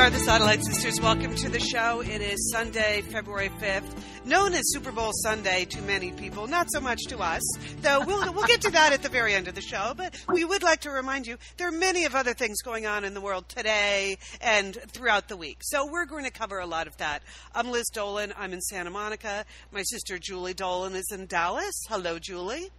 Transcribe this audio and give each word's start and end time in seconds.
Are 0.00 0.08
the 0.08 0.18
Satellite 0.18 0.64
Sisters. 0.64 0.98
Welcome 0.98 1.34
to 1.34 1.50
the 1.50 1.60
show. 1.60 2.00
It 2.00 2.22
is 2.22 2.50
Sunday, 2.50 3.02
February 3.02 3.50
5th, 3.60 3.84
known 4.24 4.54
as 4.54 4.62
Super 4.72 4.92
Bowl 4.92 5.10
Sunday 5.12 5.66
to 5.66 5.82
many 5.82 6.10
people, 6.10 6.46
not 6.46 6.68
so 6.70 6.80
much 6.80 7.00
to 7.08 7.18
us, 7.18 7.42
though 7.82 8.00
we'll, 8.06 8.32
we'll 8.32 8.46
get 8.46 8.62
to 8.62 8.70
that 8.70 8.94
at 8.94 9.02
the 9.02 9.10
very 9.10 9.34
end 9.34 9.46
of 9.46 9.54
the 9.54 9.60
show. 9.60 9.92
But 9.94 10.16
we 10.26 10.42
would 10.42 10.62
like 10.62 10.80
to 10.82 10.90
remind 10.90 11.26
you 11.26 11.36
there 11.58 11.68
are 11.68 11.72
many 11.72 12.06
of 12.06 12.14
other 12.14 12.32
things 12.32 12.62
going 12.62 12.86
on 12.86 13.04
in 13.04 13.12
the 13.12 13.20
world 13.20 13.46
today 13.50 14.16
and 14.40 14.74
throughout 14.74 15.28
the 15.28 15.36
week. 15.36 15.58
So 15.60 15.86
we're 15.92 16.06
going 16.06 16.24
to 16.24 16.30
cover 16.30 16.60
a 16.60 16.66
lot 16.66 16.86
of 16.86 16.96
that. 16.96 17.22
I'm 17.54 17.70
Liz 17.70 17.90
Dolan. 17.92 18.32
I'm 18.38 18.54
in 18.54 18.62
Santa 18.62 18.88
Monica. 18.88 19.44
My 19.70 19.82
sister 19.82 20.18
Julie 20.18 20.54
Dolan 20.54 20.94
is 20.94 21.12
in 21.12 21.26
Dallas. 21.26 21.84
Hello, 21.90 22.18
Julie. 22.18 22.70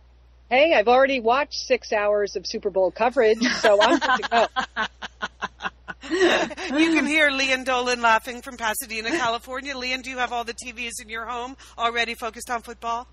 Hey, 0.49 0.73
I've 0.73 0.87
already 0.87 1.19
watched 1.19 1.59
six 1.67 1.93
hours 1.93 2.35
of 2.35 2.47
Super 2.47 2.71
Bowl 2.71 2.89
coverage, 2.89 3.43
so 3.59 3.79
I'm 3.79 3.99
good 3.99 4.23
to 4.23 4.29
go. 4.75 4.87
you 6.09 6.93
can 6.93 7.05
hear 7.05 7.29
Lian 7.29 7.63
Dolan 7.63 8.01
laughing 8.01 8.41
from 8.41 8.57
Pasadena, 8.57 9.09
California. 9.11 9.75
Lian, 9.75 10.01
do 10.01 10.09
you 10.09 10.17
have 10.17 10.31
all 10.31 10.43
the 10.43 10.53
TVs 10.53 11.01
in 11.01 11.09
your 11.09 11.25
home 11.25 11.55
already 11.77 12.15
focused 12.15 12.49
on 12.49 12.61
football? 12.61 13.07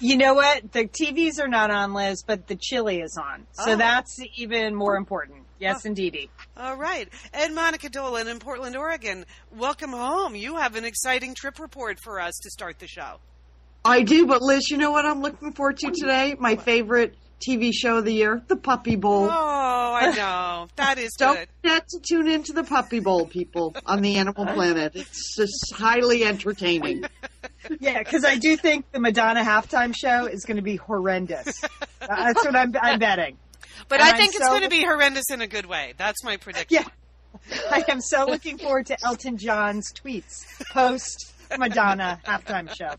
You 0.00 0.16
know 0.16 0.34
what? 0.34 0.72
The 0.72 0.86
TVs 0.86 1.40
are 1.40 1.48
not 1.48 1.70
on, 1.70 1.94
Liz, 1.94 2.22
but 2.22 2.46
the 2.46 2.56
chili 2.56 3.00
is 3.00 3.16
on. 3.16 3.46
So 3.52 3.72
Oh. 3.72 3.76
that's 3.76 4.18
even 4.36 4.74
more 4.74 4.94
oh. 4.94 4.98
important. 4.98 5.44
Yes, 5.58 5.82
oh. 5.84 5.88
indeedy. 5.88 6.30
All 6.56 6.76
right. 6.76 7.08
And 7.32 7.54
Monica 7.54 7.88
Dolan 7.88 8.28
in 8.28 8.38
Portland, 8.38 8.76
Oregon, 8.76 9.24
welcome 9.50 9.90
home. 9.90 10.34
You 10.34 10.56
have 10.56 10.76
an 10.76 10.84
exciting 10.84 11.34
trip 11.34 11.58
report 11.58 11.98
for 12.02 12.20
us 12.20 12.38
to 12.42 12.50
start 12.50 12.78
the 12.78 12.86
show. 12.86 13.16
I 13.84 14.02
do, 14.02 14.26
but 14.26 14.42
Liz, 14.42 14.70
you 14.70 14.76
know 14.76 14.90
what 14.90 15.06
I'm 15.06 15.22
looking 15.22 15.52
forward 15.52 15.78
to 15.78 15.90
today? 15.90 16.36
My 16.38 16.56
favorite 16.56 17.14
TV 17.40 17.72
show 17.72 17.98
of 17.98 18.04
the 18.04 18.12
year, 18.12 18.42
the 18.48 18.56
Puppy 18.56 18.96
Bowl. 18.96 19.24
Oh, 19.30 19.30
I 20.00 20.12
know. 20.16 20.68
That 20.76 20.98
is 20.98 21.10
Don't 21.18 21.36
good. 21.36 21.48
forget 21.62 21.88
to 21.88 22.00
tune 22.00 22.28
into 22.28 22.52
the 22.52 22.64
Puppy 22.64 23.00
Bowl, 23.00 23.26
people, 23.26 23.74
on 23.86 24.02
the 24.02 24.16
Animal 24.16 24.46
Planet. 24.54 24.92
It's 24.94 25.36
just 25.36 25.72
highly 25.74 26.24
entertaining. 26.24 27.04
Yeah, 27.80 27.98
because 27.98 28.24
I 28.24 28.36
do 28.36 28.56
think 28.56 28.90
the 28.92 29.00
Madonna 29.00 29.42
halftime 29.42 29.94
show 29.94 30.26
is 30.26 30.44
going 30.44 30.56
to 30.56 30.62
be 30.62 30.76
horrendous. 30.76 31.60
That's 32.00 32.44
what 32.44 32.54
I'm, 32.56 32.72
I'm 32.80 32.98
betting. 32.98 33.36
But 33.88 34.00
And 34.00 34.08
I 34.08 34.12
I'm 34.12 34.16
think 34.16 34.34
it's 34.34 34.44
so- 34.44 34.50
going 34.50 34.62
to 34.62 34.70
be 34.70 34.82
horrendous 34.82 35.24
in 35.30 35.40
a 35.42 35.46
good 35.46 35.66
way. 35.66 35.92
That's 35.98 36.22
my 36.24 36.36
prediction. 36.36 36.84
Yeah. 36.84 37.58
I 37.70 37.84
am 37.88 38.00
so 38.00 38.26
looking 38.26 38.58
forward 38.58 38.86
to 38.86 38.96
Elton 39.04 39.36
John's 39.38 39.92
tweets 39.92 40.44
post 40.72 41.32
Madonna 41.58 42.20
halftime 42.24 42.74
show. 42.74 42.94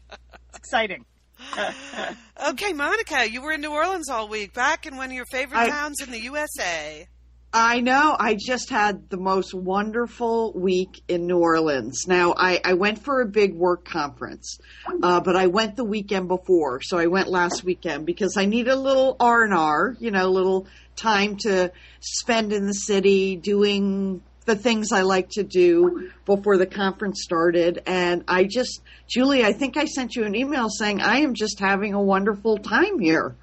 It's 0.49 0.57
exciting. 0.57 1.05
Okay, 2.49 2.71
Monica, 2.71 3.29
you 3.29 3.41
were 3.41 3.51
in 3.51 3.61
New 3.61 3.71
Orleans 3.71 4.09
all 4.09 4.29
week, 4.29 4.53
back 4.53 4.85
in 4.85 4.95
one 4.95 5.07
of 5.07 5.11
your 5.11 5.25
favorite 5.25 5.57
I- 5.59 5.69
towns 5.69 6.01
in 6.01 6.09
the 6.09 6.21
USA. 6.21 7.07
I 7.51 7.81
know. 7.81 8.15
I 8.17 8.37
just 8.39 8.69
had 8.69 9.09
the 9.09 9.17
most 9.17 9.55
wonderful 9.55 10.53
week 10.53 11.01
in 11.07 11.25
New 11.25 11.39
Orleans. 11.39 12.05
Now, 12.07 12.35
I, 12.37 12.61
I 12.63 12.73
went 12.75 13.03
for 13.03 13.21
a 13.21 13.25
big 13.25 13.55
work 13.55 13.85
conference, 13.85 14.59
uh, 15.01 15.19
but 15.19 15.35
I 15.35 15.47
went 15.47 15.75
the 15.75 15.83
weekend 15.83 16.27
before. 16.27 16.79
So 16.81 16.99
I 16.99 17.07
went 17.07 17.27
last 17.27 17.63
weekend 17.63 18.05
because 18.05 18.37
I 18.37 18.45
need 18.45 18.67
a 18.67 18.75
little 18.75 19.15
R 19.19 19.43
and 19.43 19.53
R, 19.53 19.95
you 19.99 20.11
know, 20.11 20.27
a 20.27 20.29
little 20.29 20.67
time 20.95 21.37
to 21.37 21.71
spend 22.01 22.53
in 22.53 22.67
the 22.67 22.73
city 22.73 23.35
doing 23.35 24.21
the 24.45 24.55
things 24.55 24.91
I 24.91 25.01
like 25.01 25.29
to 25.31 25.43
do 25.43 26.11
before 26.25 26.57
the 26.57 26.65
conference 26.65 27.21
started. 27.23 27.81
And 27.85 28.23
I 28.27 28.45
just, 28.45 28.81
Julie, 29.07 29.43
I 29.43 29.53
think 29.53 29.77
I 29.77 29.85
sent 29.85 30.15
you 30.15 30.25
an 30.25 30.35
email 30.35 30.69
saying 30.69 31.01
I 31.01 31.19
am 31.19 31.33
just 31.33 31.59
having 31.59 31.93
a 31.93 32.01
wonderful 32.01 32.57
time 32.57 32.99
here. 32.99 33.35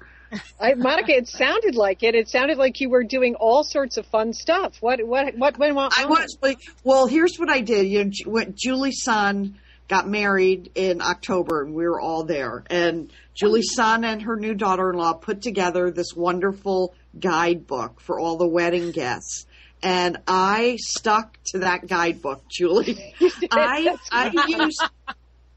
I, 0.59 0.73
Monica, 0.73 1.15
it 1.15 1.27
sounded 1.27 1.75
like 1.75 2.03
it. 2.03 2.15
It 2.15 2.27
sounded 2.27 2.57
like 2.57 2.81
you 2.81 2.89
were 2.89 3.03
doing 3.03 3.35
all 3.35 3.63
sorts 3.63 3.97
of 3.97 4.05
fun 4.07 4.33
stuff. 4.33 4.77
What 4.81 5.05
what 5.07 5.37
what 5.37 5.57
went 5.57 5.77
on? 5.77 5.89
I 5.97 6.05
was 6.05 6.37
well, 6.83 7.07
here's 7.07 7.37
what 7.37 7.49
I 7.49 7.61
did. 7.61 7.87
You 7.87 8.05
know, 8.05 8.11
when 8.25 8.53
Julie's 8.57 9.03
son 9.03 9.57
got 9.87 10.07
married 10.07 10.71
in 10.75 11.01
October, 11.01 11.63
and 11.63 11.73
we 11.73 11.87
were 11.87 11.99
all 11.99 12.23
there. 12.23 12.63
And 12.69 13.11
Julie's 13.35 13.73
son 13.73 14.03
and 14.03 14.21
her 14.23 14.35
new 14.35 14.53
daughter-in-law 14.53 15.13
put 15.13 15.41
together 15.41 15.91
this 15.91 16.13
wonderful 16.15 16.93
guidebook 17.17 18.01
for 18.01 18.19
all 18.19 18.37
the 18.37 18.47
wedding 18.47 18.91
guests. 18.91 19.45
And 19.83 20.17
I 20.27 20.77
stuck 20.79 21.37
to 21.51 21.59
that 21.59 21.87
guidebook, 21.87 22.43
Julie. 22.49 23.15
I 23.51 23.95
I 24.11 24.45
used 24.47 24.83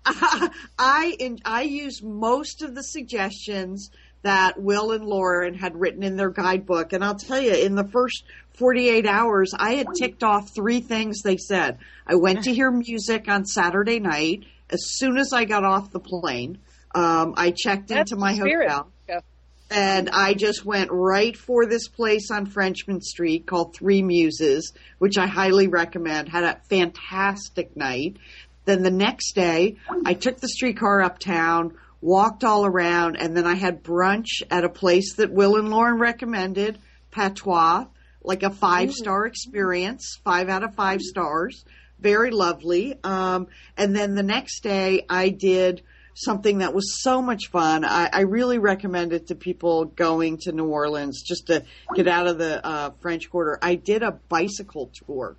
I 0.79 1.17
in, 1.19 1.39
I 1.45 1.63
used 1.63 2.05
most 2.05 2.63
of 2.63 2.75
the 2.75 2.83
suggestions 2.83 3.91
that 4.23 4.61
Will 4.61 4.93
and 4.93 5.05
Lauren 5.05 5.55
had 5.55 5.79
written 5.79 6.03
in 6.03 6.17
their 6.17 6.31
guidebook, 6.31 6.93
and 6.93 7.03
I'll 7.03 7.15
tell 7.15 7.41
you, 7.41 7.55
in 7.55 7.75
the 7.75 7.89
first 7.89 8.25
48 8.55 9.07
hours, 9.07 9.53
I 9.57 9.75
had 9.75 9.87
ticked 9.99 10.23
off 10.23 10.55
three 10.55 10.81
things 10.81 11.23
they 11.23 11.39
said. 11.39 11.79
I 12.07 12.17
went 12.17 12.45
to 12.45 12.53
hear 12.53 12.71
music 12.71 13.29
on 13.29 13.47
Saturday 13.47 13.99
night 13.99 14.45
as 14.69 14.81
soon 14.97 15.17
as 15.17 15.33
I 15.33 15.45
got 15.47 15.65
off 15.65 15.91
the 15.91 16.01
plane. 16.01 16.59
Um, 16.95 17.35
I 17.37 17.53
checked 17.53 17.89
That's 17.89 18.13
into 18.13 18.21
my 18.21 18.35
hotel. 18.35 18.91
And 19.71 20.11
I 20.11 20.35
just 20.35 20.65
went 20.65 20.91
right 20.91 21.37
for 21.37 21.65
this 21.65 21.87
place 21.87 22.31
on 22.33 22.47
Frenchmen 22.47 23.01
Street 23.01 23.47
called 23.47 23.75
Three 23.75 24.03
Muses, 24.03 24.73
which 24.99 25.17
I 25.17 25.29
highly 25.29 25.69
recommend. 25.69 26.29
Had 26.29 26.43
a 26.43 26.61
fantastic 26.69 27.77
night. 27.77 28.17
Then 28.65 28.83
the 28.83 28.91
next 28.91 29.35
day, 29.35 29.77
I 30.05 30.15
took 30.15 30.41
the 30.41 30.49
streetcar 30.49 31.03
uptown, 31.03 31.77
walked 32.01 32.43
all 32.43 32.67
around, 32.67 33.17
and 33.17 33.37
then 33.37 33.47
I 33.47 33.55
had 33.55 33.85
brunch 33.85 34.43
at 34.51 34.65
a 34.65 34.69
place 34.69 35.15
that 35.15 35.33
Will 35.33 35.57
and 35.57 35.71
Lauren 35.71 35.99
recommended, 35.99 36.79
Patois, 37.13 37.87
like 38.23 38.43
a 38.43 38.51
five 38.51 38.93
star 38.93 39.27
experience, 39.27 40.19
five 40.25 40.49
out 40.49 40.65
of 40.65 40.75
five 40.75 41.01
stars. 41.01 41.65
Very 42.01 42.31
lovely. 42.31 42.95
Um, 43.05 43.47
and 43.77 43.95
then 43.95 44.15
the 44.15 44.23
next 44.23 44.63
day, 44.63 45.05
I 45.09 45.29
did 45.29 45.83
something 46.25 46.59
that 46.59 46.75
was 46.75 47.03
so 47.03 47.21
much 47.23 47.49
fun. 47.51 47.85
I, 47.85 48.09
I 48.13 48.21
really 48.23 48.59
recommend 48.59 49.13
it 49.13 49.29
to 49.29 49.35
people 49.35 49.85
going 49.87 50.39
to 50.43 50.53
New 50.53 50.67
Orleans 50.67 51.23
just 51.23 51.47
to 51.49 51.65
get 51.95 52.09
out 52.09 52.27
of 52.27 52.39
the 52.39 52.65
uh, 52.65 52.91
French 53.01 53.31
Quarter. 53.31 53.59
I 53.63 53.75
did 53.77 54.03
a 54.03 54.13
bicycle 54.13 54.91
tour. 55.07 55.37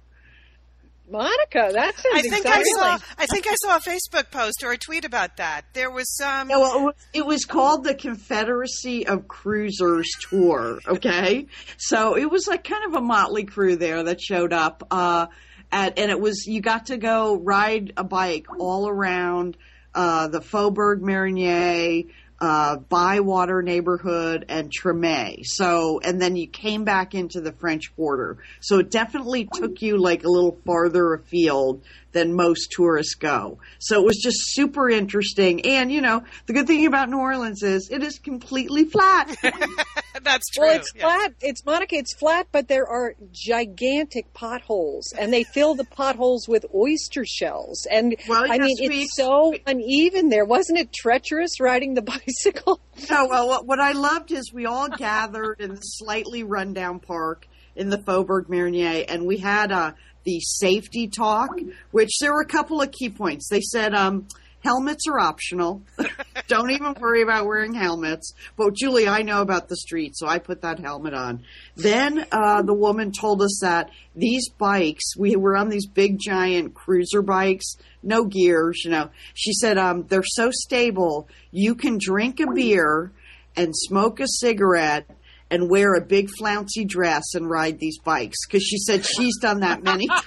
Monica, 1.10 1.72
that 1.74 1.96
sounds 1.98 2.06
I 2.16 2.22
think 2.22 2.46
I 2.46 2.64
saw. 2.64 2.98
I 3.18 3.26
think 3.26 3.46
I 3.46 3.56
saw 3.56 3.76
a 3.76 3.80
Facebook 3.82 4.32
post 4.32 4.64
or 4.64 4.72
a 4.72 4.78
tweet 4.78 5.04
about 5.04 5.38
that. 5.38 5.64
There 5.74 5.92
was 5.92 6.16
some. 6.16 6.50
Yeah, 6.50 6.58
well, 6.58 6.78
it 6.80 6.84
was- 6.84 6.96
it 7.14 7.26
was 7.26 7.44
called 7.44 7.84
the 7.84 7.94
Confederacy 7.94 9.06
of 9.08 9.28
Cruisers 9.28 10.10
Tour. 10.30 10.80
Okay, 10.88 11.48
so 11.78 12.16
it 12.16 12.32
was 12.32 12.48
like 12.48 12.64
kind 12.64 12.86
of 12.86 12.94
a 12.94 13.02
motley 13.02 13.44
crew 13.44 13.76
there 13.76 14.04
that 14.04 14.22
showed 14.22 14.54
up, 14.54 14.88
uh, 14.90 15.28
at, 15.70 16.00
and 16.00 16.12
it 16.12 16.20
was 16.20 16.46
you 16.48 16.62
got 16.62 16.86
to 16.86 16.96
go 16.98 17.36
ride 17.36 17.92
a 17.98 18.06
bike 18.06 18.46
all 18.58 18.88
around 18.88 19.58
uh, 19.94 20.28
the 20.28 20.42
Faubourg 20.42 21.02
Marigny, 21.02 22.10
uh, 22.40 22.78
Bywater 22.78 23.62
neighborhood, 23.62 24.46
and 24.50 24.72
Tremé. 24.72 25.46
So, 25.46 26.00
and 26.00 26.20
then 26.20 26.36
you 26.36 26.48
came 26.48 26.84
back 26.84 27.14
into 27.14 27.40
the 27.40 27.52
French 27.52 27.96
Quarter. 27.96 28.38
So 28.62 28.80
it 28.80 28.90
definitely 28.90 29.48
took 29.54 29.82
you 29.82 29.98
like 29.98 30.24
a 30.24 30.30
little 30.30 30.58
farther 30.66 31.14
afield 31.14 31.84
than 32.12 32.34
most 32.34 32.72
tourists 32.72 33.16
go. 33.16 33.60
So 33.80 34.02
it 34.02 34.06
was 34.06 34.18
just 34.18 34.38
super 34.54 34.90
interesting. 34.90 35.66
And, 35.66 35.92
you 35.92 36.02
know, 36.02 36.24
the 36.46 36.54
good 36.54 36.68
thing 36.68 36.86
about 36.86 37.10
New 37.10 37.20
Orleans 37.20 37.64
is 37.64 37.90
it 37.92 38.04
is 38.04 38.20
completely 38.20 38.86
flat. 38.86 39.36
That's 40.24 40.50
true. 40.50 40.68
Well, 40.68 40.76
it's 40.76 40.92
yeah. 40.96 41.02
flat. 41.02 41.34
It's 41.42 41.66
Monica. 41.66 41.96
It's 41.96 42.14
flat, 42.16 42.48
but 42.52 42.68
there 42.68 42.88
are 42.88 43.16
gigantic 43.32 44.34
potholes, 44.34 45.14
and 45.18 45.34
they 45.34 45.44
fill 45.44 45.74
the 45.76 45.86
potholes 45.86 46.48
with 46.48 46.66
oyster 46.76 47.26
shells. 47.26 47.88
And 47.90 48.16
Well, 48.28 48.44
I 48.44 48.58
mean, 48.58 48.76
yes, 48.78 48.90
we- 48.90 49.02
it's 49.04 49.16
so 49.16 49.54
uneven 49.66 50.30
there. 50.30 50.46
Wasn't 50.46 50.78
it 50.78 50.94
treacherous 50.94 51.60
riding 51.60 51.94
the 51.94 52.02
bicycle? 52.28 52.82
No, 53.10 53.26
well, 53.28 53.48
what, 53.48 53.66
what 53.66 53.80
I 53.80 53.94
loved 53.94 54.32
is 54.32 54.52
we 54.54 54.66
all 54.66 54.90
gathered 54.90 55.60
in 55.60 55.76
the 55.76 55.82
slightly 55.82 56.44
rundown 56.44 57.00
park 57.00 57.48
in 57.76 57.90
the 57.90 57.98
Faubourg 57.98 58.48
Marigny, 58.48 59.06
and 59.08 59.26
we 59.26 59.38
had 59.38 59.72
uh, 59.72 59.94
the 60.24 60.40
safety 60.40 61.08
talk, 61.08 61.50
which 61.92 62.20
there 62.20 62.34
were 62.34 62.42
a 62.42 62.46
couple 62.46 62.82
of 62.82 62.92
key 62.92 63.10
points. 63.10 63.48
They 63.50 63.62
said, 63.62 63.94
um, 63.94 64.28
Helmets 64.64 65.08
are 65.08 65.20
optional. 65.20 65.82
Don't 66.48 66.70
even 66.72 66.94
worry 67.00 67.24
about 67.24 67.48
wearing 67.48 67.74
helmets. 67.74 68.34
But 68.56 68.76
Julie, 68.76 69.08
I 69.08 69.24
know 69.24 69.42
about 69.42 69.68
the 69.68 69.76
street, 69.76 70.16
so 70.16 70.28
I 70.28 70.38
put 70.38 70.62
that 70.62 70.80
helmet 70.80 71.16
on. 71.16 71.44
Then 71.76 72.26
uh, 72.32 72.62
the 72.62 72.74
woman 72.74 73.12
told 73.12 73.42
us 73.42 73.60
that 73.64 73.90
these 74.16 74.50
bikes, 74.50 75.18
we 75.18 75.36
were 75.36 75.58
on 75.58 75.70
these 75.70 75.88
big 75.88 76.20
giant 76.20 76.76
cruiser 76.76 77.24
bikes, 77.24 77.78
no 78.04 78.26
gears, 78.26 78.84
you 78.86 78.92
know. 78.92 79.10
She 79.34 79.54
said 79.54 79.80
um, 79.80 80.06
they're 80.08 80.24
so 80.24 80.52
stable, 80.52 81.28
you 81.50 81.74
can 81.74 81.98
drink 82.00 82.40
a 82.40 82.52
beer 82.52 83.12
and 83.56 83.76
smoke 83.76 84.20
a 84.20 84.28
cigarette 84.28 85.10
and 85.52 85.70
wear 85.70 85.94
a 85.94 86.02
big 86.02 86.30
flouncy 86.40 86.86
dress 86.86 87.36
and 87.36 87.48
ride 87.50 87.78
these 87.78 88.00
bikes 88.00 88.38
because 88.48 88.64
she 88.64 88.78
said 88.80 89.06
she's 89.06 89.38
done 89.38 89.60
that 89.60 89.84
many 89.84 90.08
times. 90.08 90.24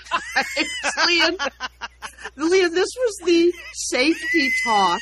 Lian, 1.06 1.36
Lian, 2.36 2.72
this 2.74 2.90
was 2.96 3.16
the 3.24 3.52
safety 3.74 4.48
talk. 4.64 5.00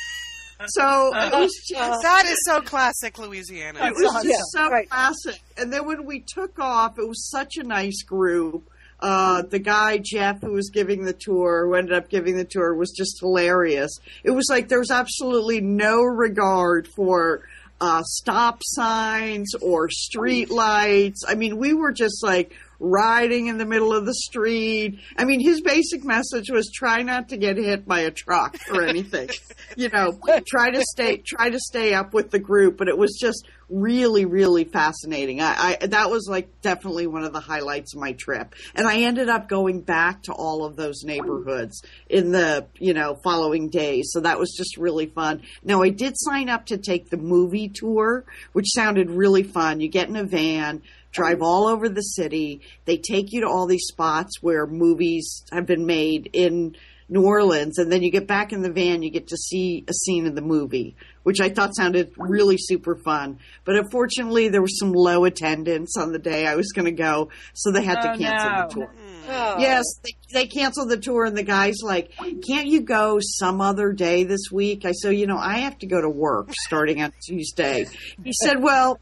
So 0.67 1.07
it 1.13 1.33
was 1.33 1.51
just 1.67 2.01
That 2.03 2.23
is 2.25 2.37
so 2.45 2.61
classic 2.61 3.19
Louisiana. 3.19 3.85
it 3.85 3.93
was 3.95 4.05
awesome. 4.05 4.29
just 4.29 4.43
so 4.51 4.69
Right. 4.69 4.89
classic. 4.89 5.41
And 5.57 5.73
then 5.73 5.85
when 5.85 6.05
we 6.05 6.23
took 6.25 6.57
off, 6.57 6.97
it 6.97 7.07
was 7.07 7.29
such 7.29 7.57
a 7.57 7.63
nice 7.63 8.01
group. 8.03 8.69
Uh, 9.01 9.41
the 9.41 9.59
guy 9.59 9.99
Jeff 10.01 10.39
who 10.39 10.53
was 10.53 10.69
giving 10.69 11.03
the 11.03 11.11
tour, 11.11 11.65
who 11.67 11.73
ended 11.75 11.91
up 11.93 12.07
giving 12.09 12.37
the 12.37 12.45
tour, 12.45 12.73
was 12.73 12.91
just 12.91 13.19
hilarious. 13.19 13.91
It 14.23 14.31
was 14.31 14.47
like 14.49 14.69
there 14.69 14.79
was 14.79 14.91
absolutely 14.91 15.59
no 15.59 15.97
regard 16.01 16.87
for 16.95 17.41
uh, 17.83 18.01
stop 18.03 18.59
signs 18.63 19.53
or 19.55 19.89
street 19.89 20.49
lights. 20.49 21.25
I 21.27 21.35
mean, 21.35 21.57
we 21.57 21.73
were 21.73 21.91
just 21.91 22.23
like 22.23 22.53
riding 22.79 23.47
in 23.47 23.57
the 23.57 23.65
middle 23.65 23.93
of 23.93 24.05
the 24.05 24.13
street. 24.13 24.99
I 25.17 25.25
mean, 25.25 25.39
his 25.39 25.61
basic 25.61 26.03
message 26.03 26.49
was 26.49 26.71
try 26.71 27.01
not 27.01 27.29
to 27.29 27.37
get 27.37 27.57
hit 27.57 27.87
by 27.87 28.01
a 28.01 28.11
truck 28.11 28.57
or 28.71 28.83
anything. 28.83 29.29
you 29.77 29.89
know, 29.89 30.19
try 30.47 30.71
to 30.71 30.83
stay 30.83 31.17
try 31.17 31.49
to 31.49 31.59
stay 31.59 31.93
up 31.93 32.13
with 32.13 32.31
the 32.31 32.39
group. 32.39 32.77
But 32.77 32.87
it 32.87 32.97
was 32.97 33.17
just 33.19 33.47
really, 33.69 34.25
really 34.25 34.63
fascinating. 34.65 35.41
I, 35.41 35.77
I 35.81 35.87
that 35.87 36.09
was 36.09 36.27
like 36.29 36.61
definitely 36.61 37.07
one 37.07 37.23
of 37.23 37.33
the 37.33 37.39
highlights 37.39 37.95
of 37.95 38.01
my 38.01 38.13
trip. 38.13 38.55
And 38.75 38.87
I 38.87 39.01
ended 39.01 39.29
up 39.29 39.49
going 39.49 39.81
back 39.81 40.23
to 40.23 40.33
all 40.33 40.65
of 40.65 40.75
those 40.75 41.03
neighborhoods 41.03 41.81
in 42.09 42.31
the 42.31 42.67
you 42.79 42.93
know 42.93 43.15
following 43.23 43.69
days. 43.69 44.09
So 44.11 44.21
that 44.21 44.39
was 44.39 44.53
just 44.57 44.77
really 44.77 45.07
fun. 45.07 45.41
Now 45.63 45.81
I 45.81 45.89
did 45.89 46.13
sign 46.15 46.49
up 46.49 46.67
to 46.67 46.77
take 46.77 47.09
the 47.09 47.17
movie 47.17 47.69
tour, 47.69 48.25
which 48.53 48.67
sounded 48.73 49.09
really 49.09 49.43
fun. 49.43 49.79
You 49.79 49.89
get 49.89 50.09
in 50.09 50.15
a 50.15 50.23
van 50.23 50.81
drive 51.13 51.41
all 51.41 51.67
over 51.67 51.87
the 51.87 52.01
city. 52.01 52.61
They 52.85 52.97
take 52.97 53.31
you 53.31 53.41
to 53.41 53.47
all 53.47 53.67
these 53.67 53.85
spots 53.87 54.41
where 54.41 54.67
movies 54.67 55.43
have 55.51 55.65
been 55.65 55.85
made 55.85 56.29
in 56.33 56.75
New 57.09 57.25
Orleans, 57.25 57.77
and 57.77 57.91
then 57.91 58.01
you 58.01 58.09
get 58.09 58.27
back 58.27 58.53
in 58.53 58.61
the 58.61 58.71
van, 58.71 59.03
you 59.03 59.11
get 59.11 59.27
to 59.27 59.37
see 59.37 59.83
a 59.87 59.93
scene 59.93 60.25
in 60.25 60.35
the 60.35 60.41
movie, 60.41 60.95
which 61.23 61.39
I 61.41 61.49
thought 61.49 61.75
sounded 61.75 62.11
really 62.17 62.55
super 62.57 62.95
fun. 62.95 63.39
But 63.65 63.75
unfortunately, 63.75 64.47
there 64.47 64.61
was 64.61 64.79
some 64.79 64.93
low 64.93 65.25
attendance 65.25 65.95
on 65.97 66.11
the 66.11 66.17
day 66.17 66.47
I 66.47 66.55
was 66.55 66.71
going 66.71 66.85
to 66.85 66.91
go, 66.91 67.29
so 67.53 67.71
they 67.71 67.83
had 67.83 67.97
Oh, 67.99 68.13
to 68.13 68.17
cancel 68.17 68.49
no. 68.49 68.67
the 68.67 68.73
tour. 68.73 68.93
Oh. 69.29 69.55
Yes, 69.59 69.83
they, 70.03 70.11
they 70.33 70.47
canceled 70.47 70.89
the 70.89 70.97
tour, 70.97 71.25
and 71.25 71.37
the 71.37 71.43
guy's 71.43 71.81
like, 71.83 72.11
"Can't 72.47 72.67
you 72.67 72.81
go 72.81 73.19
some 73.21 73.61
other 73.61 73.91
day 73.91 74.23
this 74.23 74.49
week?" 74.51 74.85
I 74.85 74.91
said, 74.93 75.11
"You 75.15 75.27
know, 75.27 75.37
I 75.37 75.59
have 75.59 75.77
to 75.79 75.87
go 75.87 76.01
to 76.01 76.09
work 76.09 76.49
starting 76.53 77.01
on 77.01 77.13
Tuesday." 77.27 77.85
He 78.23 78.31
said, 78.33 78.63
"Well." 78.63 78.99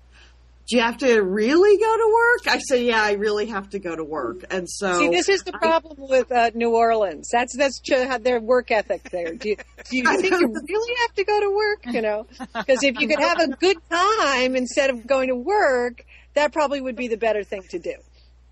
Do 0.68 0.78
you 0.78 0.82
have 0.84 0.98
to 1.00 1.20
really 1.20 1.78
go 1.78 1.98
to 1.98 2.14
work? 2.14 2.56
I 2.56 2.60
said, 2.60 2.84
yeah, 2.84 3.04
I 3.04 3.14
really 3.14 3.48
have 3.48 3.70
to 3.72 3.80
go 3.80 3.96
to 3.96 4.04
work. 4.04 4.46
And 4.50 4.70
so 4.70 5.00
See, 5.00 5.10
this 5.10 5.28
is 5.28 5.44
the 5.44 5.52
problem 5.52 5.98
with 5.98 6.32
uh, 6.32 6.52
New 6.54 6.76
Orleans. 6.76 7.30
That's 7.32 7.56
that's 7.58 7.82
their 8.22 8.40
work 8.40 8.72
ethic 8.72 9.10
there. 9.10 9.34
Do 9.34 9.50
you, 9.50 9.56
do 9.90 9.98
you 9.98 10.04
think 10.22 10.40
you 10.40 10.48
really 10.48 10.96
have 11.02 11.16
to 11.16 11.24
go 11.24 11.40
to 11.40 11.56
work? 11.56 11.86
You 11.94 12.02
know, 12.02 12.28
because 12.54 12.84
if 12.84 13.00
you 13.00 13.08
could 13.08 13.20
have 13.20 13.40
a 13.40 13.48
good 13.50 13.78
time 13.90 14.56
instead 14.56 14.90
of 14.90 15.06
going 15.06 15.28
to 15.28 15.36
work, 15.36 16.06
that 16.36 16.54
probably 16.54 16.80
would 16.80 16.96
be 16.96 17.08
the 17.08 17.18
better 17.18 17.44
thing 17.44 17.64
to 17.70 17.80
do. 17.80 17.96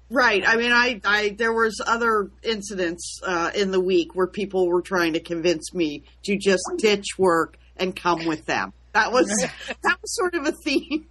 Right. 0.10 0.44
I 0.46 0.56
mean, 0.56 0.72
I, 0.72 1.00
I 1.06 1.30
there 1.30 1.54
was 1.54 1.80
other 1.86 2.32
incidents 2.42 3.20
uh, 3.24 3.52
in 3.54 3.72
the 3.72 3.80
week 3.80 4.16
where 4.16 4.28
people 4.28 4.68
were 4.68 4.82
trying 4.82 5.14
to 5.14 5.20
convince 5.20 5.74
me 5.74 6.04
to 6.24 6.38
just 6.38 6.64
ditch 6.78 7.18
work 7.18 7.58
and 7.78 7.96
come 7.96 8.26
with 8.26 8.46
them. 8.46 8.74
That 8.94 9.12
was 9.12 9.28
that 9.84 9.98
was 10.02 10.16
sort 10.16 10.34
of 10.34 10.48
a 10.48 10.52
theme 10.52 11.06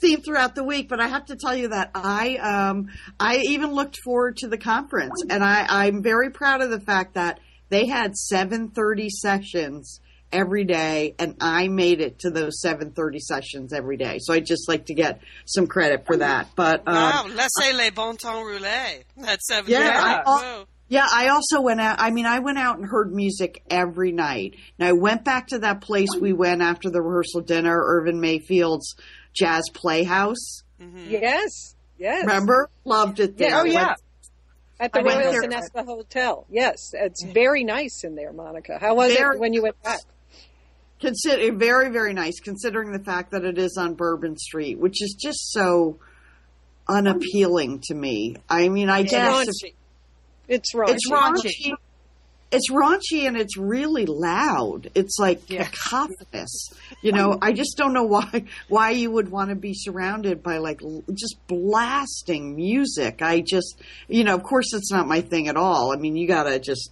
theme 0.00 0.20
throughout 0.22 0.54
the 0.54 0.64
week. 0.64 0.88
But 0.88 1.00
I 1.00 1.08
have 1.08 1.26
to 1.26 1.36
tell 1.36 1.54
you 1.54 1.68
that 1.68 1.90
I 1.94 2.36
um 2.36 2.88
I 3.18 3.38
even 3.38 3.72
looked 3.72 3.98
forward 4.04 4.38
to 4.38 4.48
the 4.48 4.58
conference, 4.58 5.22
and 5.28 5.42
I 5.44 5.66
I'm 5.68 6.02
very 6.02 6.30
proud 6.30 6.60
of 6.60 6.70
the 6.70 6.80
fact 6.80 7.14
that 7.14 7.40
they 7.68 7.86
had 7.86 8.12
7:30 8.12 9.08
sessions 9.08 10.00
every 10.32 10.64
day 10.64 11.14
and 11.18 11.36
I 11.40 11.68
made 11.68 12.00
it 12.00 12.20
to 12.20 12.30
those 12.30 12.60
7:30 12.64 13.18
sessions 13.18 13.72
every 13.72 13.96
day. 13.96 14.18
So 14.20 14.32
I 14.32 14.40
just 14.40 14.68
like 14.68 14.86
to 14.86 14.94
get 14.94 15.20
some 15.46 15.66
credit 15.66 16.06
for 16.06 16.16
that. 16.18 16.48
But 16.56 16.82
um, 16.86 16.94
Wow, 16.94 17.26
laissez 17.28 17.72
les 17.74 17.90
bon 17.90 18.16
temps 18.16 18.44
rouler. 18.44 19.04
That's 19.16 19.46
seven. 19.46 19.70
Yeah, 19.70 19.80
yeah. 19.80 20.22
I-. 20.26 20.64
Yeah, 20.88 21.06
I 21.10 21.28
also 21.28 21.62
went 21.62 21.80
out. 21.80 22.00
I 22.00 22.10
mean, 22.10 22.26
I 22.26 22.40
went 22.40 22.58
out 22.58 22.76
and 22.76 22.86
heard 22.86 23.14
music 23.14 23.62
every 23.70 24.12
night. 24.12 24.56
And 24.78 24.86
I 24.86 24.92
went 24.92 25.24
back 25.24 25.46
to 25.46 25.60
that 25.60 25.80
place 25.80 26.10
we 26.20 26.34
went 26.34 26.60
after 26.60 26.90
the 26.90 27.00
rehearsal 27.00 27.40
dinner, 27.40 27.80
Irvin 27.82 28.20
Mayfield's 28.20 28.94
Jazz 29.34 29.62
Playhouse. 29.72 30.62
Mm-hmm. 30.80 31.10
Yes, 31.10 31.74
yes. 31.98 32.22
Remember? 32.24 32.68
Loved 32.84 33.20
it 33.20 33.36
there. 33.36 33.48
Yeah. 33.50 33.56
Oh, 33.60 33.62
Went- 33.62 33.72
yeah. 33.74 33.94
At 34.80 34.92
the 34.92 34.98
I 34.98 35.02
went 35.02 35.18
Royal 35.20 35.32
there- 35.32 35.42
Sonesta 35.42 35.84
Hotel. 35.84 36.44
Yes, 36.50 36.90
it's 36.92 37.24
very 37.24 37.62
nice 37.62 38.02
in 38.02 38.16
there, 38.16 38.32
Monica. 38.32 38.78
How 38.80 38.94
was 38.96 39.12
Very- 39.14 39.36
it 39.36 39.40
when 39.40 39.52
you 39.52 39.62
went 39.62 39.80
back? 39.82 40.00
Consider 41.00 41.40
eh, 41.42 41.50
very, 41.54 41.90
very 41.90 42.12
nice, 42.14 42.40
considering 42.40 42.92
the 42.92 42.98
fact 43.02 43.30
that 43.32 43.44
it 43.44 43.58
is 43.58 43.76
on 43.78 43.94
Bourbon 43.94 44.36
Street, 44.36 44.78
which 44.78 45.02
is 45.02 45.14
just 45.20 45.52
so 45.52 45.98
unappealing 46.88 47.80
to 47.84 47.94
me. 47.94 48.36
I 48.48 48.68
mean, 48.68 48.88
I 48.88 49.00
It's 49.00 49.10
guess 49.12 49.46
if- 49.62 49.74
It's 50.48 50.74
raunchy. 50.74 50.90
It's 50.94 51.10
raunchy. 51.10 51.72
It's 52.52 52.70
raunchy 52.70 53.26
and 53.26 53.36
it's 53.36 53.56
really 53.56 54.06
loud. 54.06 54.90
It's 54.94 55.18
like 55.18 55.46
cacophonous. 55.48 56.68
You 57.00 57.12
know, 57.12 57.38
I 57.40 57.52
just 57.52 57.76
don't 57.76 57.94
know 57.94 58.04
why 58.04 58.44
why 58.68 58.90
you 58.90 59.10
would 59.10 59.30
want 59.30 59.50
to 59.50 59.56
be 59.56 59.72
surrounded 59.74 60.42
by 60.42 60.58
like 60.58 60.80
just 61.14 61.36
blasting 61.46 62.54
music. 62.54 63.22
I 63.22 63.40
just, 63.40 63.80
you 64.06 64.24
know, 64.24 64.34
of 64.34 64.42
course 64.42 64.74
it's 64.74 64.92
not 64.92 65.08
my 65.08 65.22
thing 65.22 65.48
at 65.48 65.56
all. 65.56 65.92
I 65.92 65.96
mean, 65.96 66.16
you 66.16 66.28
gotta 66.28 66.58
just. 66.58 66.90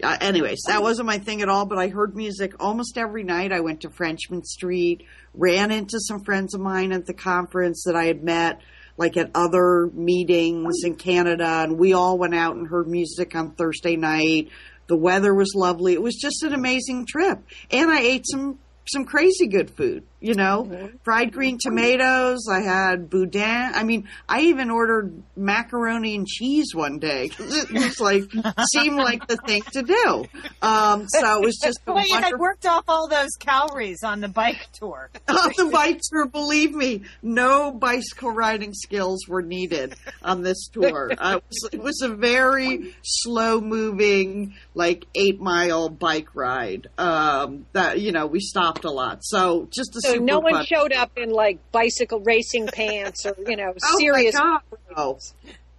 Uh, 0.00 0.16
anyways, 0.20 0.62
that 0.68 0.80
wasn't 0.80 1.06
my 1.06 1.18
thing 1.18 1.42
at 1.42 1.48
all. 1.48 1.66
But 1.66 1.78
I 1.78 1.88
heard 1.88 2.14
music 2.14 2.52
almost 2.60 2.96
every 2.96 3.24
night. 3.24 3.50
I 3.50 3.60
went 3.60 3.80
to 3.80 3.90
Frenchmen 3.90 4.44
Street, 4.44 5.02
ran 5.34 5.72
into 5.72 5.98
some 5.98 6.22
friends 6.22 6.54
of 6.54 6.60
mine 6.60 6.92
at 6.92 7.06
the 7.06 7.14
conference 7.14 7.82
that 7.84 7.96
I 7.96 8.04
had 8.04 8.22
met 8.22 8.60
like 8.98 9.16
at 9.16 9.30
other 9.34 9.88
meetings 9.94 10.82
in 10.82 10.96
Canada, 10.96 11.62
and 11.62 11.78
we 11.78 11.94
all 11.94 12.18
went 12.18 12.34
out 12.34 12.56
and 12.56 12.66
heard 12.66 12.88
music 12.88 13.34
on 13.34 13.52
Thursday 13.52 13.96
night. 13.96 14.48
The 14.88 14.96
weather 14.96 15.34
was 15.34 15.54
lovely. 15.54 15.92
It 15.92 16.02
was 16.02 16.16
just 16.16 16.42
an 16.42 16.52
amazing 16.52 17.06
trip, 17.06 17.38
and 17.70 17.90
I 17.90 18.00
ate 18.00 18.24
some 18.26 18.58
some 18.86 19.04
crazy 19.04 19.46
good 19.46 19.70
food. 19.70 20.04
You 20.20 20.34
know, 20.34 20.90
fried 21.04 21.32
green 21.32 21.58
tomatoes. 21.60 22.48
I 22.50 22.60
had 22.60 23.08
boudin. 23.08 23.44
I 23.44 23.84
mean, 23.84 24.08
I 24.28 24.40
even 24.42 24.70
ordered 24.70 25.22
macaroni 25.36 26.16
and 26.16 26.26
cheese 26.26 26.74
one 26.74 26.98
day 26.98 27.30
it 27.38 27.70
was 27.70 28.00
like 28.00 28.24
seemed 28.72 28.96
like 28.96 29.26
the 29.28 29.36
thing 29.36 29.62
to 29.72 29.82
do. 29.82 30.24
Um, 30.60 31.06
so 31.08 31.40
it 31.40 31.44
was 31.44 31.58
just 31.62 31.80
Well, 31.86 32.04
you 32.04 32.14
had 32.14 32.36
worked 32.38 32.66
off 32.66 32.84
all 32.88 33.08
those 33.08 33.30
calories 33.38 34.02
on 34.02 34.20
the 34.20 34.28
bike 34.28 34.66
tour. 34.72 35.10
on 35.28 35.52
the 35.56 35.70
bike 35.72 36.00
tour, 36.10 36.26
believe 36.26 36.74
me, 36.74 37.02
no 37.22 37.70
bicycle 37.70 38.30
riding 38.32 38.74
skills 38.74 39.26
were 39.28 39.42
needed 39.42 39.94
on 40.22 40.42
this 40.42 40.68
tour. 40.72 41.12
Uh, 41.16 41.38
it, 41.38 41.44
was, 41.48 41.70
it 41.72 41.80
was 41.80 42.02
a 42.02 42.08
very 42.08 42.94
slow 43.02 43.60
moving, 43.60 44.54
like 44.74 45.04
eight 45.14 45.40
mile 45.40 45.88
bike 45.88 46.34
ride. 46.34 46.88
Um, 46.98 47.66
that 47.72 48.00
you 48.00 48.12
know, 48.12 48.26
we 48.26 48.40
stopped 48.40 48.84
a 48.84 48.90
lot. 48.90 49.20
So 49.22 49.68
just 49.70 49.96
a 49.96 50.00
So 50.08 50.12
super 50.14 50.24
no 50.24 50.38
one 50.40 50.52
fun- 50.54 50.64
showed 50.66 50.92
up 50.92 51.16
in 51.16 51.30
like 51.30 51.58
bicycle 51.72 52.20
racing 52.20 52.66
pants 52.68 53.24
or 53.26 53.34
you 53.46 53.56
know 53.56 53.72
Oh 53.84 53.92
my 53.94 53.98
serious. 53.98 54.34
God, 54.36 54.60
no. 54.96 55.18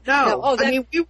No, 0.07 0.25
No, 0.25 0.41
oh, 0.43 0.57
I 0.59 0.71
mean 0.71 0.87
we. 0.93 1.05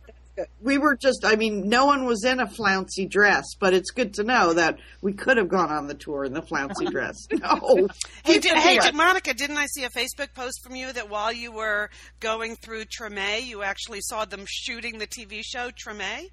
We 0.62 0.78
were 0.78 0.96
just, 0.96 1.26
I 1.26 1.36
mean, 1.36 1.68
no 1.68 1.86
one 1.86 2.06
was 2.06 2.24
in 2.24 2.40
a 2.40 2.48
flouncy 2.48 3.06
dress, 3.06 3.44
but 3.60 3.74
it's 3.74 3.92
good 3.92 4.14
to 4.14 4.24
know 4.24 4.54
that 4.54 4.80
we 5.02 5.12
could 5.12 5.36
have 5.36 5.50
gone 5.50 5.70
on 5.70 5.88
the 5.88 5.94
tour 5.94 6.24
in 6.24 6.32
the 6.32 6.42
flouncy 6.42 6.86
dress. 6.90 7.28
No. 7.30 7.90
Hey, 8.24 8.40
did, 8.40 8.56
hey, 8.58 8.80
did, 8.80 8.96
Monica, 8.96 9.34
didn't 9.34 9.58
I 9.58 9.66
see 9.66 9.84
a 9.84 9.90
Facebook 9.90 10.34
post 10.34 10.64
from 10.64 10.78
you 10.78 10.94
that 10.94 11.10
while 11.10 11.34
you 11.34 11.52
were 11.52 11.90
going 12.22 12.56
through 12.56 12.86
Treme, 12.86 13.46
you 13.46 13.64
actually 13.64 14.00
saw 14.00 14.24
them 14.24 14.46
shooting 14.48 14.98
the 14.98 15.08
TV 15.08 15.42
show 15.44 15.72
Treme? 15.72 16.30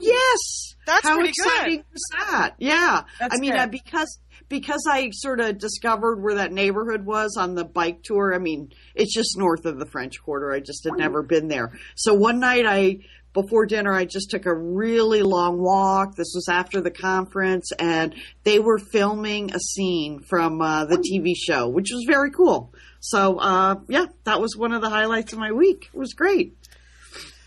Yes, 0.00 0.74
That's 0.84 1.06
how 1.06 1.14
pretty 1.14 1.28
exciting 1.30 1.76
good. 1.76 1.84
was 1.92 2.02
that? 2.10 2.54
Yeah, 2.58 3.04
That's 3.20 3.36
I 3.36 3.40
mean 3.40 3.52
uh, 3.56 3.68
because 3.68 4.18
because 4.48 4.86
I 4.90 5.10
sort 5.10 5.40
of 5.40 5.58
discovered 5.58 6.22
where 6.22 6.36
that 6.36 6.52
neighborhood 6.52 7.04
was 7.04 7.36
on 7.38 7.54
the 7.54 7.64
bike 7.64 8.02
tour. 8.02 8.34
I 8.34 8.38
mean, 8.38 8.72
it's 8.94 9.14
just 9.14 9.36
north 9.38 9.64
of 9.64 9.78
the 9.78 9.86
French 9.86 10.22
Quarter. 10.22 10.52
I 10.52 10.60
just 10.60 10.84
had 10.84 10.98
never 10.98 11.22
been 11.22 11.48
there. 11.48 11.72
So 11.96 12.14
one 12.14 12.40
night 12.40 12.66
I 12.66 13.00
before 13.34 13.66
dinner, 13.66 13.92
I 13.92 14.04
just 14.04 14.30
took 14.30 14.46
a 14.46 14.54
really 14.54 15.22
long 15.22 15.58
walk. 15.58 16.14
This 16.14 16.32
was 16.34 16.48
after 16.48 16.80
the 16.80 16.90
conference, 16.90 17.72
and 17.78 18.14
they 18.44 18.60
were 18.60 18.78
filming 18.78 19.52
a 19.52 19.58
scene 19.58 20.20
from 20.20 20.62
uh, 20.62 20.84
the 20.86 20.98
TV 20.98 21.34
show, 21.36 21.68
which 21.68 21.90
was 21.92 22.04
very 22.06 22.30
cool. 22.30 22.72
So, 23.00 23.38
uh, 23.38 23.74
yeah, 23.88 24.06
that 24.22 24.40
was 24.40 24.56
one 24.56 24.72
of 24.72 24.80
the 24.80 24.88
highlights 24.88 25.32
of 25.32 25.38
my 25.38 25.52
week. 25.52 25.90
It 25.92 25.98
was 25.98 26.14
great. 26.14 26.56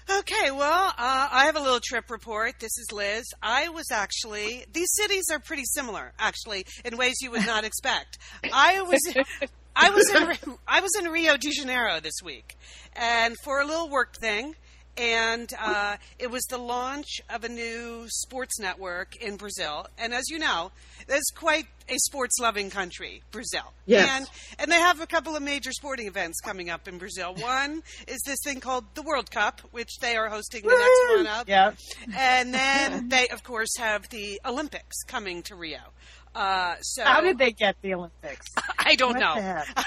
Okay, 0.09 0.51
well, 0.51 0.87
uh, 0.97 1.27
I 1.31 1.45
have 1.45 1.57
a 1.57 1.59
little 1.59 1.81
trip 1.83 2.09
report. 2.09 2.59
This 2.59 2.77
is 2.77 2.91
Liz. 2.93 3.25
I 3.41 3.67
was 3.67 3.91
actually, 3.91 4.65
these 4.71 4.87
cities 4.93 5.25
are 5.31 5.39
pretty 5.39 5.65
similar, 5.65 6.13
actually, 6.17 6.65
in 6.85 6.95
ways 6.95 7.15
you 7.21 7.31
would 7.31 7.45
not 7.45 7.63
expect. 7.65 8.17
I 8.53 8.81
was. 8.81 9.01
I 9.75 9.89
was 9.89 10.09
in 10.09 10.55
I 10.67 10.79
was 10.79 10.91
in 10.97 11.05
Rio 11.09 11.35
de 11.37 11.51
Janeiro 11.51 11.99
this 11.99 12.15
week, 12.23 12.55
and 12.93 13.35
for 13.43 13.59
a 13.59 13.65
little 13.65 13.89
work 13.89 14.15
thing, 14.17 14.55
and 14.97 15.51
uh, 15.59 15.97
it 16.19 16.31
was 16.31 16.43
the 16.45 16.57
launch 16.57 17.21
of 17.29 17.43
a 17.43 17.49
new 17.49 18.05
sports 18.07 18.59
network 18.59 19.15
in 19.17 19.37
Brazil. 19.37 19.87
And 19.97 20.13
as 20.13 20.29
you 20.29 20.39
know, 20.39 20.71
it's 21.07 21.31
quite 21.31 21.65
a 21.89 21.97
sports-loving 21.97 22.69
country, 22.69 23.23
Brazil. 23.31 23.73
Yes. 23.85 24.09
And 24.09 24.29
and 24.59 24.71
they 24.71 24.79
have 24.79 24.99
a 24.99 25.07
couple 25.07 25.35
of 25.35 25.41
major 25.43 25.71
sporting 25.71 26.07
events 26.07 26.39
coming 26.41 26.69
up 26.69 26.87
in 26.87 26.97
Brazil. 26.97 27.33
One 27.35 27.83
is 28.07 28.19
this 28.25 28.39
thing 28.43 28.59
called 28.59 28.85
the 28.95 29.03
World 29.03 29.31
Cup, 29.31 29.61
which 29.71 29.99
they 29.99 30.15
are 30.17 30.27
hosting 30.29 30.63
the 30.63 30.69
next 30.69 31.17
one 31.17 31.27
up. 31.39 31.47
Yeah. 31.47 31.71
And 32.17 32.53
then 32.53 33.09
they, 33.09 33.27
of 33.29 33.43
course, 33.43 33.77
have 33.77 34.09
the 34.09 34.41
Olympics 34.45 35.03
coming 35.03 35.43
to 35.43 35.55
Rio. 35.55 35.79
Uh, 36.35 36.75
so 36.81 37.03
How 37.03 37.21
did 37.21 37.37
they 37.37 37.51
get 37.51 37.77
the 37.81 37.93
Olympics? 37.93 38.47
I 38.79 38.95
don't 38.95 39.17
What 39.17 39.19
know. 39.19 39.63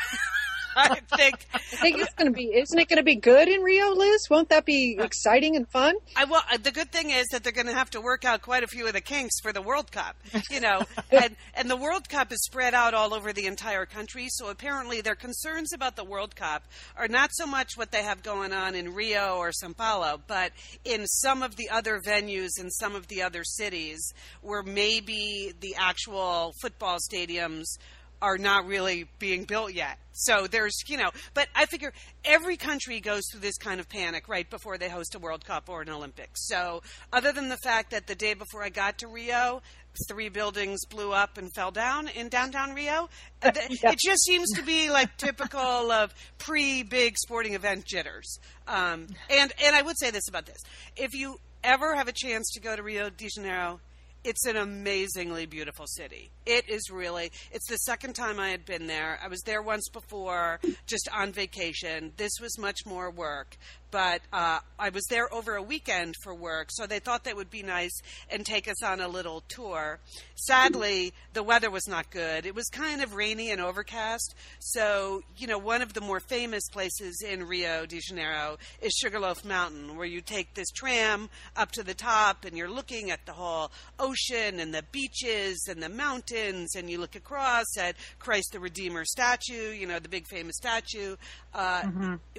I 0.76 1.00
think 1.16 1.46
I 1.52 1.58
think 1.58 1.98
it's 1.98 2.14
going 2.14 2.30
to 2.30 2.36
be. 2.36 2.52
Isn't 2.54 2.78
it 2.78 2.88
going 2.88 2.98
to 2.98 3.02
be 3.02 3.16
good 3.16 3.48
in 3.48 3.60
Rio, 3.62 3.94
Liz? 3.94 4.28
Won't 4.30 4.48
that 4.50 4.64
be 4.64 4.96
exciting 4.98 5.56
and 5.56 5.68
fun? 5.68 5.96
I 6.16 6.24
well, 6.24 6.42
uh, 6.50 6.58
the 6.58 6.70
good 6.70 6.92
thing 6.92 7.10
is 7.10 7.26
that 7.28 7.42
they're 7.42 7.52
going 7.52 7.66
to 7.66 7.74
have 7.74 7.90
to 7.90 8.00
work 8.00 8.24
out 8.24 8.42
quite 8.42 8.62
a 8.62 8.66
few 8.66 8.86
of 8.86 8.92
the 8.92 9.00
kinks 9.00 9.40
for 9.40 9.52
the 9.52 9.62
World 9.62 9.90
Cup, 9.90 10.16
you 10.50 10.60
know, 10.60 10.82
and 11.10 11.36
and 11.54 11.70
the 11.70 11.76
World 11.76 12.08
Cup 12.08 12.32
is 12.32 12.42
spread 12.44 12.74
out 12.74 12.94
all 12.94 13.14
over 13.14 13.32
the 13.32 13.46
entire 13.46 13.86
country. 13.86 14.28
So 14.28 14.48
apparently, 14.48 15.00
their 15.00 15.14
concerns 15.14 15.72
about 15.72 15.96
the 15.96 16.04
World 16.04 16.36
Cup 16.36 16.64
are 16.96 17.08
not 17.08 17.30
so 17.32 17.46
much 17.46 17.70
what 17.76 17.90
they 17.90 18.02
have 18.02 18.22
going 18.22 18.52
on 18.52 18.74
in 18.74 18.94
Rio 18.94 19.36
or 19.36 19.50
São 19.50 19.76
Paulo, 19.76 20.20
but 20.26 20.52
in 20.84 21.06
some 21.06 21.42
of 21.42 21.56
the 21.56 21.70
other 21.70 22.00
venues 22.00 22.58
in 22.58 22.70
some 22.70 22.94
of 22.94 23.06
the 23.08 23.22
other 23.22 23.44
cities 23.44 24.12
where 24.42 24.62
maybe 24.62 25.52
the 25.60 25.74
actual 25.78 26.52
football 26.60 26.98
stadiums 26.98 27.78
are 28.22 28.38
not 28.38 28.66
really 28.66 29.06
being 29.18 29.44
built 29.44 29.72
yet. 29.72 29.98
So 30.12 30.46
there's, 30.46 30.76
you 30.86 30.98
know, 30.98 31.10
but 31.32 31.48
I 31.54 31.66
figure 31.66 31.92
every 32.24 32.56
country 32.56 33.00
goes 33.00 33.22
through 33.30 33.40
this 33.40 33.56
kind 33.56 33.80
of 33.80 33.88
panic 33.88 34.28
right 34.28 34.48
before 34.48 34.76
they 34.76 34.88
host 34.88 35.14
a 35.14 35.18
World 35.18 35.44
Cup 35.44 35.68
or 35.68 35.80
an 35.82 35.88
Olympics. 35.88 36.46
So 36.46 36.82
other 37.12 37.32
than 37.32 37.48
the 37.48 37.56
fact 37.58 37.92
that 37.92 38.06
the 38.06 38.14
day 38.14 38.34
before 38.34 38.62
I 38.62 38.68
got 38.68 38.98
to 38.98 39.08
Rio, 39.08 39.62
three 40.08 40.28
buildings 40.28 40.84
blew 40.86 41.12
up 41.12 41.38
and 41.38 41.50
fell 41.54 41.70
down 41.70 42.08
in 42.08 42.28
downtown 42.28 42.74
Rio, 42.74 43.08
th- 43.42 43.56
it 43.82 43.98
just 43.98 44.22
seems 44.24 44.50
to 44.52 44.62
be 44.62 44.90
like 44.90 45.16
typical 45.16 45.90
of 45.90 46.14
pre-big 46.38 47.16
sporting 47.16 47.54
event 47.54 47.84
jitters. 47.86 48.38
Um, 48.68 49.06
and 49.30 49.52
and 49.64 49.74
I 49.74 49.82
would 49.82 49.98
say 49.98 50.10
this 50.10 50.28
about 50.28 50.46
this: 50.46 50.58
if 50.96 51.14
you 51.14 51.38
ever 51.64 51.94
have 51.94 52.08
a 52.08 52.12
chance 52.14 52.50
to 52.52 52.60
go 52.60 52.76
to 52.76 52.82
Rio 52.82 53.10
de 53.10 53.28
Janeiro, 53.28 53.80
it's 54.24 54.46
an 54.46 54.56
amazingly 54.56 55.46
beautiful 55.46 55.86
city. 55.86 56.30
It 56.46 56.68
is 56.68 56.90
really. 56.90 57.32
It's 57.52 57.68
the 57.68 57.76
second 57.76 58.14
time 58.14 58.38
I 58.38 58.50
had 58.50 58.64
been 58.64 58.86
there. 58.86 59.18
I 59.22 59.28
was 59.28 59.40
there 59.46 59.62
once 59.62 59.88
before, 59.88 60.60
just 60.86 61.08
on 61.12 61.32
vacation. 61.32 62.12
This 62.16 62.32
was 62.40 62.58
much 62.58 62.80
more 62.86 63.10
work, 63.10 63.56
but 63.90 64.20
uh, 64.32 64.60
I 64.78 64.88
was 64.90 65.04
there 65.10 65.32
over 65.32 65.56
a 65.56 65.62
weekend 65.62 66.14
for 66.22 66.34
work, 66.34 66.68
so 66.70 66.86
they 66.86 66.98
thought 66.98 67.24
that 67.24 67.36
would 67.36 67.50
be 67.50 67.62
nice 67.62 68.00
and 68.30 68.44
take 68.44 68.68
us 68.68 68.82
on 68.82 69.00
a 69.00 69.08
little 69.08 69.42
tour. 69.48 69.98
Sadly, 70.36 71.12
the 71.32 71.42
weather 71.42 71.70
was 71.70 71.86
not 71.86 72.10
good. 72.10 72.46
It 72.46 72.54
was 72.54 72.68
kind 72.68 73.02
of 73.02 73.14
rainy 73.14 73.50
and 73.50 73.60
overcast. 73.60 74.34
So, 74.58 75.22
you 75.36 75.46
know, 75.46 75.58
one 75.58 75.82
of 75.82 75.92
the 75.92 76.00
more 76.00 76.20
famous 76.20 76.68
places 76.70 77.22
in 77.22 77.46
Rio 77.46 77.86
de 77.86 78.00
Janeiro 78.00 78.58
is 78.80 78.92
Sugarloaf 78.94 79.44
Mountain, 79.44 79.96
where 79.96 80.06
you 80.06 80.20
take 80.20 80.54
this 80.54 80.70
tram 80.70 81.28
up 81.56 81.72
to 81.72 81.82
the 81.82 81.94
top 81.94 82.44
and 82.44 82.56
you're 82.56 82.70
looking 82.70 83.10
at 83.10 83.26
the 83.26 83.32
whole 83.32 83.70
ocean 83.98 84.60
and 84.60 84.72
the 84.72 84.84
beaches 84.92 85.66
and 85.68 85.82
the 85.82 85.88
mountains, 85.88 86.74
and 86.74 86.88
you 86.90 86.98
look 86.98 87.16
across 87.16 87.76
at 87.78 87.96
Christ 88.18 88.52
the 88.52 88.60
Redeemer 88.60 89.04
statue, 89.04 89.72
you 89.72 89.86
know, 89.86 89.98
the 89.98 90.08
big 90.08 90.26
famous 90.26 90.56
statue. 90.56 91.16
Uh, 91.54 91.82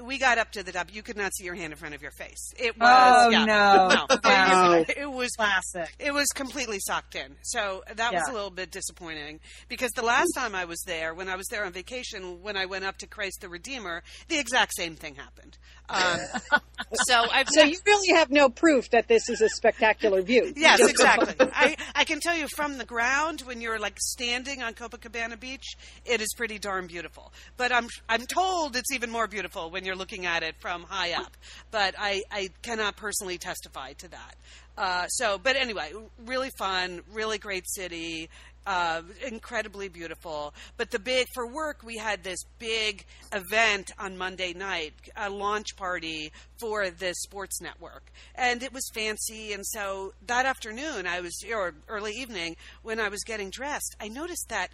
We 0.04 0.18
got 0.18 0.38
up 0.38 0.52
to 0.54 0.64
the 0.64 0.72
top. 0.72 0.94
You 0.94 1.04
could 1.04 1.18
not 1.18 1.34
see 1.36 1.41
your 1.44 1.56
hand 1.56 1.74
in 1.74 1.78
front 1.78 1.96
of 1.96 2.02
your 2.02 2.12
face. 2.12 2.54
It 2.58 2.78
was, 2.80 3.26
Oh, 3.28 3.30
yeah, 3.30 3.46
no. 3.46 3.88
no. 3.90 4.18
Wow. 4.24 4.74
It, 4.74 4.98
it 4.98 5.12
was 5.12 5.32
Classic. 5.32 5.90
it 6.00 6.14
was 6.14 6.28
completely 6.30 6.78
socked 6.80 7.16
in. 7.16 7.36
So 7.42 7.84
that 7.96 8.14
was 8.14 8.24
a 8.30 8.34
little 8.34 8.50
bit 8.50 8.72
disappointing 8.72 9.40
because 9.68 9.92
the 9.92 10.02
last 10.04 10.32
time 10.36 10.56
I 10.56 10.66
was 10.66 10.82
there, 10.86 11.14
when 11.14 11.28
I 11.30 11.36
was 11.36 11.48
there 11.50 11.66
on 11.66 11.72
vacation, 11.74 12.42
when 12.42 12.56
I 12.58 12.66
went 12.66 12.86
up 12.86 12.98
to 13.00 13.08
Christ 13.08 13.42
the 13.42 13.50
Redeemer, 13.50 14.04
the 14.30 14.40
exact 14.40 14.74
same 14.76 14.96
thing 14.96 15.16
happened. 15.16 15.58
Um, 15.90 16.20
so 16.94 17.26
I've 17.32 17.48
So 17.50 17.64
you 17.64 17.78
really 17.86 18.16
have 18.16 18.30
no 18.32 18.50
proof 18.50 18.90
that 18.92 19.08
this 19.08 19.30
is 19.30 19.42
a 19.42 19.50
spectacular 19.50 20.22
view. 20.22 20.54
Yes, 20.62 20.80
exactly. 20.88 21.34
I, 21.54 21.76
I 21.96 22.04
can 22.04 22.20
tell 22.20 22.36
you 22.38 22.48
from 22.56 22.78
the 22.78 22.86
ground 22.86 23.42
when 23.42 23.62
you're 23.62 23.80
like 23.80 23.98
standing 24.00 24.62
on 24.62 24.74
Copacabana 24.76 25.40
Beach, 25.40 25.76
it 26.06 26.22
is 26.22 26.28
pretty 26.38 26.60
darn 26.60 26.86
beautiful. 26.88 27.34
But 27.58 27.72
I'm 27.72 27.88
I'm 28.08 28.26
told 28.28 28.76
it's 28.76 28.92
even 28.94 29.10
more 29.10 29.28
beautiful 29.28 29.72
when 29.72 29.84
you're 29.86 29.96
looking 29.96 30.26
at 30.26 30.44
it 30.44 30.56
from 30.60 30.84
high 30.84 31.14
up. 31.14 31.31
But 31.72 31.96
I, 31.98 32.24
I 32.32 32.50
cannot 32.62 32.98
personally 32.98 33.38
testify 33.38 33.94
to 33.94 34.08
that. 34.10 34.36
Uh, 34.78 35.08
so, 35.08 35.38
but 35.38 35.56
anyway, 35.56 35.92
really 36.26 36.50
fun, 36.58 37.02
really 37.14 37.38
great 37.38 37.70
city. 37.70 38.30
Uh, 38.66 39.02
incredibly 39.26 39.90
beautiful. 39.90 40.54
But 40.78 40.92
the 40.92 41.00
big 41.00 41.26
for 41.34 41.48
work, 41.48 41.82
we 41.84 41.98
had 41.98 42.24
this 42.24 42.44
big 42.60 43.06
event 43.34 43.92
on 43.98 44.20
Monday 44.20 44.54
night, 44.54 44.94
a 45.16 45.32
launch 45.32 45.76
party 45.76 46.32
for 46.60 46.92
the 46.92 47.16
sports 47.16 47.60
network, 47.60 48.12
and 48.36 48.62
it 48.62 48.72
was 48.72 48.88
fancy. 48.94 49.54
And 49.54 49.66
so 49.66 50.14
that 50.28 50.46
afternoon, 50.46 51.08
I 51.08 51.22
was 51.22 51.44
or 51.52 51.74
early 51.88 52.14
evening 52.14 52.56
when 52.84 53.00
I 53.00 53.10
was 53.10 53.24
getting 53.24 53.50
dressed, 53.50 53.96
I 54.00 54.10
noticed 54.10 54.50
that 54.50 54.70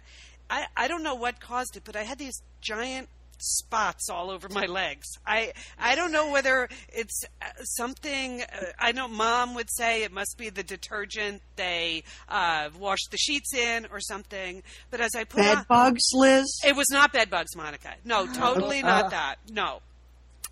I 0.50 0.66
I 0.76 0.86
don't 0.86 1.02
know 1.02 1.14
what 1.14 1.40
caused 1.40 1.76
it, 1.76 1.84
but 1.84 1.96
I 1.96 2.02
had 2.02 2.18
these 2.18 2.42
giant 2.60 3.08
spots 3.38 4.08
all 4.08 4.30
over 4.30 4.48
my 4.48 4.66
legs. 4.66 5.06
I 5.26 5.52
I 5.78 5.94
don't 5.94 6.12
know 6.12 6.30
whether 6.30 6.68
it's 6.88 7.24
uh, 7.42 7.46
something. 7.62 8.42
Uh, 8.42 8.66
I 8.78 8.92
know 8.92 9.08
mom 9.08 9.54
would 9.54 9.70
say 9.70 10.02
it 10.02 10.12
must 10.12 10.36
be 10.38 10.50
the 10.50 10.62
detergent 10.62 11.42
they 11.56 12.04
uh, 12.28 12.70
wash 12.78 13.00
the 13.10 13.16
sheets 13.16 13.54
in 13.54 13.86
or 13.90 14.00
something. 14.00 14.62
But 14.90 15.00
as 15.00 15.14
I 15.14 15.24
put 15.24 15.44
on, 15.44 15.56
Bed 15.56 15.68
bugs, 15.68 16.02
Liz? 16.14 16.46
it 16.66 16.76
was 16.76 16.86
not 16.90 17.12
bed 17.12 17.30
bugs, 17.30 17.56
Monica. 17.56 17.94
No, 18.04 18.26
totally 18.32 18.82
not 18.82 19.10
that. 19.10 19.36
No. 19.50 19.80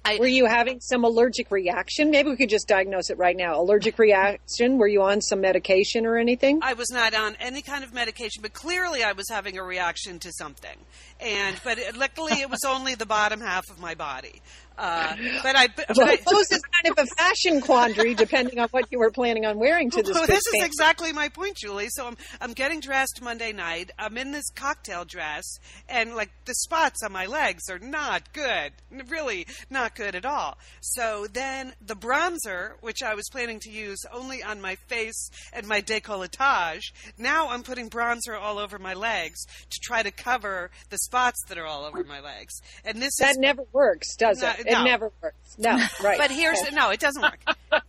I, 0.07 0.19
Were 0.19 0.27
you 0.27 0.47
having 0.47 0.81
some 0.81 1.05
allergic 1.05 1.51
reaction? 1.51 2.11
Maybe 2.11 2.31
we 2.31 2.37
could 2.37 2.49
just 2.49 2.69
diagnose 2.69 3.11
it 3.11 3.19
right 3.19 3.37
now. 3.37 3.61
Allergic 3.61 3.99
reaction? 3.99 4.79
Were 4.79 4.87
you 4.87 5.03
on 5.03 5.21
some 5.21 5.41
medication 5.41 6.07
or 6.07 6.17
anything? 6.17 6.61
I 6.63 6.75
was 6.75 6.91
not 6.91 7.15
on 7.15 7.37
any 7.41 7.61
kind 7.61 7.83
of 7.83 7.93
medication, 7.93 8.43
but 8.43 8.53
clearly 8.53 9.03
I 9.03 9.13
was 9.13 9.29
having 9.29 9.59
a 9.59 9.65
reaction 9.65 10.19
to 10.21 10.33
something. 10.33 10.79
And 11.21 11.61
but 11.65 11.79
it, 11.79 11.97
luckily 11.97 12.41
it 12.41 12.51
was 12.51 12.61
only 12.67 12.95
the 12.95 13.07
bottom 13.07 13.41
half 13.41 13.69
of 13.71 13.81
my 13.81 13.95
body. 13.95 14.43
Uh, 14.79 15.17
but 15.43 15.57
I, 15.57 15.69
but 15.69 15.87
Well, 15.97 16.09
I 16.09 16.17
suppose 16.17 16.51
it's 16.51 16.63
kind 16.83 16.99
of 16.99 17.05
a 17.05 17.07
fashion 17.17 17.61
quandary, 17.61 18.15
depending 18.15 18.59
on 18.59 18.69
what 18.71 18.91
you 18.91 18.99
were 18.99 19.11
planning 19.11 19.47
on 19.47 19.59
wearing 19.59 19.91
to 19.91 20.03
this. 20.03 20.15
Well, 20.15 20.27
this 20.27 20.47
is 20.47 20.63
exactly 20.63 21.13
my 21.13 21.29
point, 21.29 21.57
Julie. 21.57 21.89
So 21.89 22.07
I'm 22.07 22.17
I'm 22.41 22.53
getting 22.53 22.81
dressed 22.81 23.21
Monday 23.23 23.53
night. 23.53 23.91
I'm 23.99 24.19
in 24.19 24.33
this 24.33 24.49
cocktail 24.55 25.05
dress, 25.05 25.45
and 25.89 26.15
like 26.15 26.31
the 26.45 26.55
spots 26.55 27.03
on 27.05 27.13
my 27.13 27.27
legs 27.27 27.71
are 27.71 27.79
not 27.79 28.33
good, 28.33 28.73
really 29.09 29.47
not 29.71 29.95
good 29.95 30.15
at 30.15 30.25
all. 30.25 30.59
So 30.81 31.27
then 31.33 31.73
the 31.85 31.97
bronzer, 31.97 32.73
which 32.81 33.03
I 33.03 33.15
was 33.15 33.29
planning 33.31 33.61
to 33.61 33.71
use 33.71 33.99
only 34.13 34.43
on 34.43 34.61
my 34.61 34.77
face 34.89 35.31
and 35.53 35.67
my 35.67 35.81
décolletage, 35.81 36.93
now 37.19 37.49
I'm 37.49 37.63
putting 37.63 37.89
bronzer 37.89 38.39
all 38.39 38.59
over 38.59 38.79
my 38.79 38.95
legs 38.95 39.45
to 39.45 39.81
try 39.83 40.03
to 40.03 40.11
cover 40.11 40.71
the 40.91 40.99
spots 40.99 41.43
that 41.49 41.59
are 41.59 41.67
all 41.67 41.85
over 41.85 42.05
my 42.05 42.21
legs. 42.21 42.61
And 42.85 43.01
this 43.01 43.17
that 43.19 43.31
is 43.31 43.39
never 43.39 43.63
works, 43.73 44.17
does 44.17 44.43
No, 44.43 44.51
it? 44.51 44.66
No. 44.67 44.81
It 44.81 44.85
never 44.85 45.13
works. 45.23 45.57
No, 45.59 45.79
right. 46.03 46.19
but 46.19 46.31
here's 46.31 46.61
no, 46.73 46.91
it 46.91 47.01
doesn't 47.01 47.23
work. 47.23 47.41
but, 47.71 47.83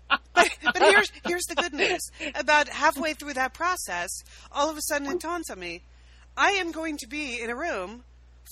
but 0.63 0.81
here's 0.81 1.12
here's 1.25 1.46
the 1.46 1.55
good 1.55 1.74
news. 1.74 2.10
About 2.36 2.67
halfway 2.69 3.13
through 3.13 3.34
that 3.34 3.53
process, 3.53 4.10
all 4.51 4.69
of 4.69 4.77
a 4.77 4.81
sudden 4.81 5.07
it 5.07 5.19
dawns 5.19 5.50
on 5.50 5.60
me: 5.60 5.81
I 6.36 6.51
am 6.51 6.72
going 6.72 6.98
to 6.98 7.07
be 7.07 7.41
in 7.41 7.50
a 7.50 7.55
room 7.55 8.03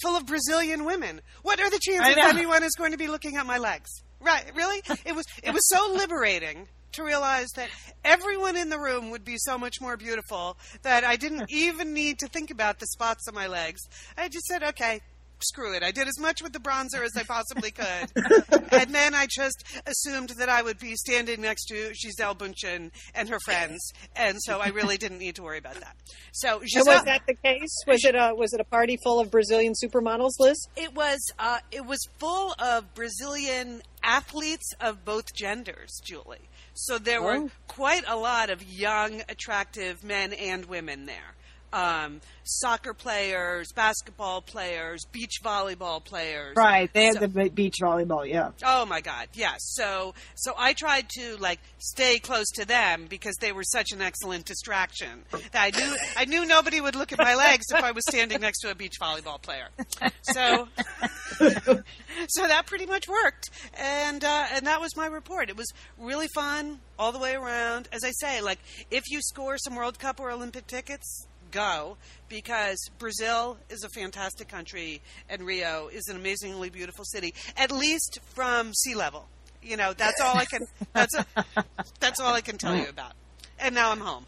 full 0.01 0.15
of 0.15 0.25
Brazilian 0.25 0.85
women. 0.85 1.21
What 1.43 1.59
are 1.59 1.69
the 1.69 1.79
chances 1.79 2.15
know. 2.15 2.27
anyone 2.27 2.63
is 2.63 2.73
going 2.75 2.91
to 2.91 2.97
be 2.97 3.07
looking 3.07 3.37
at 3.37 3.45
my 3.45 3.57
legs? 3.57 3.89
Right? 4.19 4.51
Really? 4.55 4.81
It 5.05 5.15
was 5.15 5.25
it 5.43 5.53
was 5.53 5.67
so 5.67 5.93
liberating 5.93 6.67
to 6.95 7.03
realize 7.03 7.47
that 7.55 7.69
everyone 8.03 8.55
in 8.55 8.69
the 8.69 8.79
room 8.79 9.11
would 9.11 9.25
be 9.25 9.35
so 9.37 9.57
much 9.57 9.81
more 9.81 9.97
beautiful 9.97 10.57
that 10.81 11.03
I 11.03 11.15
didn't 11.17 11.45
even 11.49 11.93
need 11.93 12.19
to 12.19 12.27
think 12.27 12.51
about 12.51 12.79
the 12.79 12.87
spots 12.87 13.27
on 13.27 13.35
my 13.35 13.47
legs. 13.47 13.81
I 14.17 14.29
just 14.29 14.45
said, 14.45 14.63
okay. 14.63 15.01
Screw 15.41 15.73
it. 15.75 15.83
I 15.83 15.91
did 15.91 16.07
as 16.07 16.19
much 16.19 16.41
with 16.41 16.53
the 16.53 16.59
bronzer 16.59 17.03
as 17.03 17.15
I 17.17 17.23
possibly 17.23 17.71
could. 17.71 18.09
and 18.71 18.95
then 18.95 19.13
I 19.13 19.27
just 19.29 19.63
assumed 19.85 20.29
that 20.39 20.49
I 20.49 20.61
would 20.61 20.79
be 20.79 20.95
standing 20.95 21.41
next 21.41 21.65
to 21.65 21.91
Gisele 21.93 22.35
Bündchen 22.35 22.91
and 23.13 23.29
her 23.29 23.39
friends. 23.41 23.91
And 24.15 24.37
so 24.41 24.59
I 24.59 24.69
really 24.69 24.97
didn't 24.97 25.19
need 25.19 25.35
to 25.35 25.43
worry 25.43 25.57
about 25.57 25.75
that. 25.75 25.95
So 26.31 26.59
And 26.61 26.69
Giselle, 26.69 26.93
was 26.95 27.03
that 27.03 27.21
the 27.27 27.33
case? 27.35 27.75
Was 27.87 28.03
it 28.05 28.15
a 28.15 28.33
was 28.33 28.53
it 28.53 28.59
a 28.61 28.63
party 28.65 28.97
full 29.03 29.19
of 29.19 29.29
Brazilian 29.29 29.73
supermodels, 29.73 30.31
Liz? 30.39 30.57
it 30.75 30.93
was 30.95 31.19
uh, 31.37 31.59
it 31.71 31.85
was 31.85 31.99
full 32.17 32.55
of 32.59 32.93
Brazilian 32.93 33.81
athletes 34.03 34.71
of 34.79 35.03
both 35.05 35.33
genders, 35.33 35.99
Julie. 36.03 36.49
So 36.73 36.97
there 36.97 37.21
were 37.21 37.35
Oh. 37.37 37.49
quite 37.67 38.03
a 38.07 38.15
lot 38.17 38.49
of 38.49 38.63
young, 38.63 39.21
attractive 39.29 40.03
men 40.03 40.33
and 40.33 40.65
women 40.65 41.05
there. 41.05 41.35
Um, 41.75 42.21
soccer 42.45 42.93
players, 42.93 43.71
basketball 43.73 44.41
players, 44.41 45.03
beach 45.11 45.41
volleyball 45.43 46.01
players. 46.03 46.55
Right. 46.55 46.91
They 46.93 47.05
had 47.05 47.15
So- 47.15 47.27
the 47.27 47.49
beach 47.49 47.75
volleyball. 47.81 48.25
Yeah. 48.27 48.51
Oh 48.63 48.85
my 48.85 49.01
God, 49.01 49.27
yes. 49.33 49.57
So 49.73 50.13
so 50.35 50.53
I 50.57 50.71
tried 50.73 51.09
to 51.17 51.35
like 51.37 51.59
stay 51.79 52.17
close 52.19 52.49
to 52.55 52.65
them 52.65 53.07
because 53.09 53.35
they 53.41 53.51
were 53.51 53.63
such 53.63 53.91
an 53.91 54.01
excellent 54.01 54.45
distraction. 54.45 55.23
That 55.51 55.73
I 55.75 55.77
knew 55.77 55.97
I 56.15 56.25
knew 56.25 56.45
nobody 56.45 56.79
would 56.79 56.95
look 56.95 57.11
at 57.11 57.19
my 57.19 57.35
legs 57.35 57.65
if 57.73 57.83
I 57.83 57.91
was 57.91 58.03
standing 58.07 58.39
next 58.39 58.59
to 58.61 58.71
a 58.71 58.75
beach 58.75 58.93
volleyball 59.01 59.41
player. 59.41 59.67
So 60.21 60.67
so 62.29 62.47
that 62.47 62.65
pretty 62.67 62.85
much 62.85 63.07
worked, 63.07 63.49
and 63.77 64.23
uh, 64.23 64.45
and 64.53 64.65
that 64.67 64.79
was 64.79 64.95
my 64.95 65.07
report. 65.07 65.49
It 65.49 65.57
was 65.57 65.67
really 65.97 66.27
fun 66.33 66.79
all 66.97 67.11
the 67.11 67.19
way 67.19 67.35
around. 67.35 67.89
As 67.91 68.03
I 68.05 68.11
say, 68.11 68.41
like 68.41 68.59
if 68.91 69.03
you 69.09 69.19
score 69.21 69.57
some 69.57 69.75
World 69.75 69.99
Cup 69.99 70.19
or 70.19 70.31
Olympic 70.31 70.67
tickets, 70.67 71.27
go 71.51 71.97
because 72.29 72.77
Brazil 72.97 73.57
is 73.69 73.83
a 73.83 73.89
fantastic 73.89 74.47
country 74.47 75.01
and 75.29 75.43
Rio 75.43 75.87
is 75.87 76.07
an 76.07 76.15
amazingly 76.15 76.69
beautiful 76.69 77.05
city, 77.05 77.33
at 77.57 77.71
least 77.71 78.19
from 78.33 78.73
sea 78.73 78.95
level. 78.95 79.27
You 79.61 79.77
know, 79.77 79.93
that's 79.93 80.21
all 80.21 80.37
I 80.37 80.45
can. 80.45 80.61
That's 80.93 81.15
a, 81.15 81.25
that's 81.99 82.19
all 82.19 82.33
I 82.33 82.41
can 82.41 82.57
tell 82.57 82.75
you 82.75 82.87
about. 82.87 83.13
And 83.59 83.73
now 83.73 83.91
I'm 83.91 83.99
home. 83.99 84.25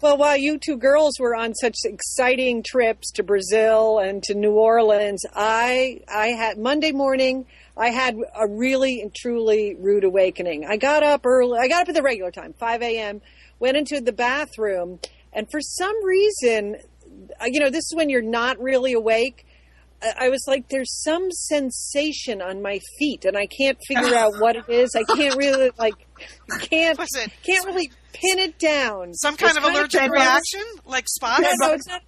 Well, 0.00 0.16
while 0.16 0.36
you 0.36 0.58
two 0.58 0.76
girls 0.76 1.14
were 1.18 1.34
on 1.34 1.54
such 1.56 1.78
exciting 1.84 2.62
trips 2.62 3.10
to 3.12 3.24
Brazil 3.24 3.98
and 3.98 4.22
to 4.22 4.34
New 4.34 4.52
Orleans, 4.52 5.24
I 5.34 6.02
I 6.08 6.28
had 6.28 6.56
Monday 6.56 6.92
morning. 6.92 7.46
I 7.76 7.88
had 7.88 8.16
a 8.38 8.46
really 8.46 9.00
and 9.00 9.12
truly 9.12 9.74
rude 9.74 10.04
awakening. 10.04 10.64
I 10.64 10.76
got 10.76 11.02
up 11.02 11.26
early. 11.26 11.58
I 11.58 11.66
got 11.66 11.82
up 11.82 11.88
at 11.88 11.96
the 11.96 12.02
regular 12.02 12.30
time, 12.30 12.52
5 12.52 12.82
a.m. 12.82 13.20
Went 13.58 13.76
into 13.76 14.00
the 14.00 14.12
bathroom, 14.12 15.00
and 15.32 15.50
for 15.50 15.60
some 15.60 16.04
reason, 16.04 16.76
uh, 17.40 17.46
you 17.46 17.60
know, 17.60 17.70
this 17.70 17.84
is 17.84 17.92
when 17.94 18.08
you're 18.08 18.22
not 18.22 18.58
really 18.60 18.92
awake. 18.92 19.44
I 20.00 20.28
was 20.28 20.44
like, 20.46 20.68
there's 20.68 21.02
some 21.02 21.32
sensation 21.32 22.40
on 22.40 22.62
my 22.62 22.78
feet, 23.00 23.24
and 23.24 23.36
I 23.36 23.46
can't 23.46 23.76
figure 23.88 24.14
out 24.14 24.34
what 24.38 24.54
it 24.54 24.68
is. 24.68 24.94
I 24.94 25.02
can't 25.02 25.34
really 25.36 25.72
like, 25.76 25.94
can't 26.60 26.96
can't 27.42 27.66
really 27.66 27.90
pin 28.12 28.38
it 28.38 28.58
down. 28.60 29.12
some 29.14 29.36
kind 29.36 29.56
It's 29.56 29.58
of 29.58 29.64
allergic 29.64 30.00
gross. 30.08 30.12
reaction, 30.22 30.62
like 30.86 31.08
spots? 31.08 31.40
No, 31.42 31.66
no, 31.68 31.74
it's 31.74 31.88
not. 31.88 32.02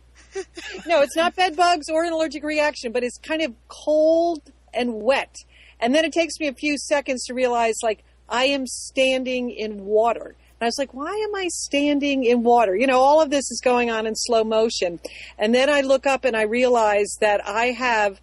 No, 0.86 1.00
it's 1.00 1.16
not 1.16 1.34
bed 1.34 1.56
bugs 1.56 1.86
or 1.92 2.04
an 2.04 2.12
allergic 2.12 2.44
reaction, 2.44 2.92
but 2.92 3.02
it's 3.02 3.18
kind 3.18 3.42
of 3.42 3.52
cold 3.66 4.40
and 4.72 5.02
wet. 5.02 5.34
And 5.80 5.92
then 5.92 6.04
it 6.04 6.12
takes 6.12 6.38
me 6.38 6.46
a 6.46 6.54
few 6.54 6.78
seconds 6.78 7.24
to 7.24 7.34
realize, 7.34 7.74
like, 7.82 8.04
I 8.28 8.44
am 8.44 8.68
standing 8.68 9.50
in 9.50 9.84
water. 9.84 10.36
And 10.61 10.67
I 10.67 10.69
was 10.69 10.76
like, 10.79 10.93
why 10.93 11.09
am 11.26 11.35
I 11.35 11.49
standing 11.49 12.25
in 12.25 12.43
water? 12.43 12.76
You 12.76 12.87
know, 12.87 13.00
all 13.00 13.23
of 13.23 13.31
this 13.31 13.50
is 13.50 13.62
going 13.64 13.90
on 13.90 14.07
in 14.07 14.14
slow 14.14 14.45
motion. 14.45 15.00
And 15.38 15.55
then 15.55 15.71
I 15.71 15.81
look 15.81 16.07
up 16.07 16.26
and 16.26 16.37
I 16.37 16.43
realize 16.43 17.17
that 17.23 17.40
I 17.49 17.67
have 17.69 18.21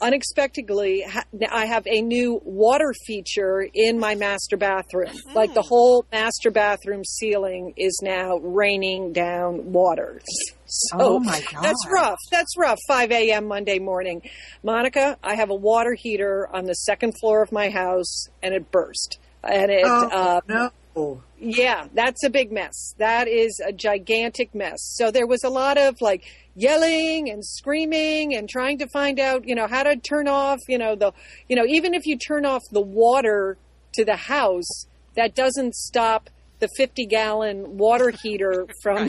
unexpectedly 0.00 1.04
I 1.52 1.66
have 1.66 1.86
a 1.86 2.00
new 2.02 2.40
water 2.44 2.92
feature 3.06 3.66
in 3.72 3.98
my 3.98 4.14
master 4.14 4.56
bathroom. 4.56 5.12
Like 5.34 5.52
the 5.54 5.62
whole 5.62 6.06
master 6.10 6.50
bathroom 6.50 7.04
ceiling 7.04 7.74
is 7.76 8.00
now 8.02 8.38
raining 8.38 9.12
down 9.12 9.72
water. 9.72 10.22
So 10.66 10.96
Oh, 10.98 11.20
my 11.20 11.40
God. 11.52 11.62
That's 11.62 11.86
rough. 11.92 12.18
That's 12.30 12.56
rough. 12.56 12.78
5 12.88 13.12
a.m. 13.12 13.46
Monday 13.46 13.78
morning. 13.78 14.22
Monica, 14.62 15.18
I 15.22 15.34
have 15.34 15.50
a 15.50 15.54
water 15.54 15.94
heater 15.94 16.48
on 16.50 16.64
the 16.64 16.74
second 16.74 17.12
floor 17.20 17.42
of 17.42 17.52
my 17.52 17.68
house 17.68 18.28
and 18.42 18.54
it 18.54 18.70
burst. 18.70 19.18
And 19.42 19.70
it, 19.70 19.84
uh, 19.84 20.40
Oh, 20.46 20.72
no. 20.96 21.22
Yeah, 21.44 21.88
that's 21.92 22.24
a 22.24 22.30
big 22.30 22.50
mess. 22.50 22.94
That 22.98 23.28
is 23.28 23.60
a 23.66 23.72
gigantic 23.72 24.54
mess. 24.54 24.78
So 24.96 25.10
there 25.10 25.26
was 25.26 25.44
a 25.44 25.50
lot 25.50 25.76
of 25.76 26.00
like 26.00 26.24
yelling 26.54 27.30
and 27.30 27.44
screaming 27.44 28.34
and 28.34 28.48
trying 28.48 28.78
to 28.78 28.88
find 28.88 29.20
out, 29.20 29.46
you 29.46 29.54
know, 29.54 29.66
how 29.66 29.82
to 29.82 29.96
turn 29.96 30.26
off, 30.26 30.60
you 30.68 30.78
know, 30.78 30.94
the, 30.96 31.12
you 31.48 31.56
know, 31.56 31.64
even 31.66 31.94
if 31.94 32.06
you 32.06 32.16
turn 32.16 32.46
off 32.46 32.62
the 32.72 32.80
water 32.80 33.58
to 33.94 34.04
the 34.04 34.16
house, 34.16 34.86
that 35.16 35.34
doesn't 35.34 35.74
stop 35.74 36.30
the 36.60 36.68
50 36.76 37.06
gallon 37.06 37.76
water 37.76 38.12
heater 38.22 38.66
from, 38.82 39.08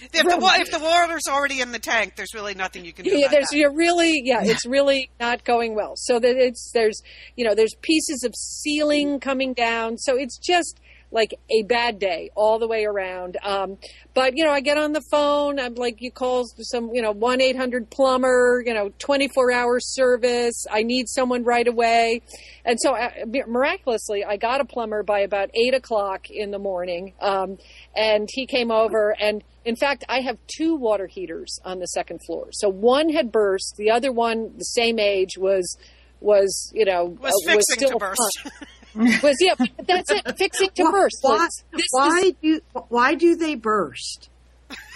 If 0.00 0.12
the, 0.12 0.56
if 0.60 0.70
the 0.70 0.78
water's 0.78 1.26
already 1.28 1.60
in 1.60 1.72
the 1.72 1.78
tank, 1.78 2.14
there's 2.16 2.34
really 2.34 2.54
nothing 2.54 2.84
you 2.84 2.92
can 2.92 3.04
do. 3.04 3.10
yeah, 3.10 3.26
about 3.26 3.30
there's 3.32 3.48
that. 3.50 3.56
you're 3.56 3.74
really 3.74 4.22
yeah 4.24 4.42
it's 4.42 4.64
really 4.66 5.10
not 5.18 5.44
going 5.44 5.74
well 5.74 5.94
so 5.96 6.18
that 6.18 6.36
it's 6.36 6.70
there's 6.72 7.02
you 7.36 7.44
know 7.44 7.54
there's 7.54 7.74
pieces 7.82 8.22
of 8.24 8.32
ceiling 8.36 9.18
mm. 9.18 9.20
coming 9.20 9.52
down 9.54 9.98
so 9.98 10.16
it's 10.16 10.38
just 10.38 10.80
like 11.10 11.34
a 11.50 11.62
bad 11.62 11.98
day 11.98 12.30
all 12.34 12.58
the 12.58 12.68
way 12.68 12.84
around. 12.84 13.36
Um, 13.42 13.78
but 14.14 14.36
you 14.36 14.44
know 14.44 14.50
i 14.50 14.60
get 14.60 14.76
on 14.76 14.92
the 14.92 15.02
phone. 15.10 15.58
I'm 15.58 15.74
like 15.74 16.00
you 16.00 16.10
call 16.10 16.44
some 16.60 16.90
you 16.92 17.02
know 17.02 17.14
1-800 17.14 17.90
plumber 17.90 18.62
you 18.64 18.74
know 18.74 18.90
24 18.98 19.52
hour 19.52 19.80
service. 19.80 20.66
I 20.70 20.82
need 20.82 21.08
someone 21.08 21.44
right 21.44 21.66
away. 21.66 22.22
And 22.64 22.78
so 22.80 22.94
uh, 22.94 23.10
miraculously 23.46 24.24
i 24.24 24.36
got 24.36 24.60
a 24.60 24.64
plumber 24.64 25.02
by 25.02 25.20
about 25.20 25.50
8 25.54 25.74
o'clock 25.74 26.30
in 26.30 26.50
the 26.50 26.58
morning. 26.58 27.14
Um, 27.20 27.58
and 27.96 28.28
he 28.30 28.46
came 28.46 28.70
over. 28.70 29.14
And 29.18 29.42
in 29.64 29.76
fact 29.76 30.04
i 30.08 30.20
have 30.20 30.38
two 30.46 30.76
water 30.76 31.06
heaters 31.06 31.58
on 31.64 31.78
the 31.78 31.86
second 31.86 32.20
floor. 32.26 32.48
So 32.52 32.68
one 32.68 33.08
had 33.10 33.32
burst. 33.32 33.74
The 33.76 33.90
other 33.90 34.12
one 34.12 34.52
the 34.56 34.64
same 34.64 34.98
age 34.98 35.38
was 35.38 35.76
was 36.20 36.72
you 36.74 36.84
know 36.84 37.04
was 37.04 37.32
uh, 37.46 37.52
fixing 37.52 37.86
still 37.86 37.90
to 37.90 37.98
burst. 37.98 38.50
was 39.22 39.36
yeah 39.40 39.54
that's 39.86 40.10
it 40.10 40.36
fixing 40.36 40.70
to 40.74 40.82
Why- 40.84 40.90
burst 40.90 41.18
Why, 41.22 41.36
Liz. 41.38 41.64
This 41.72 41.80
is- 41.80 41.88
why 41.92 42.32
do 42.42 42.60
why 42.88 43.14
do 43.14 43.36
they 43.36 43.54
burst? 43.54 44.28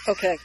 Okay. 0.07 0.37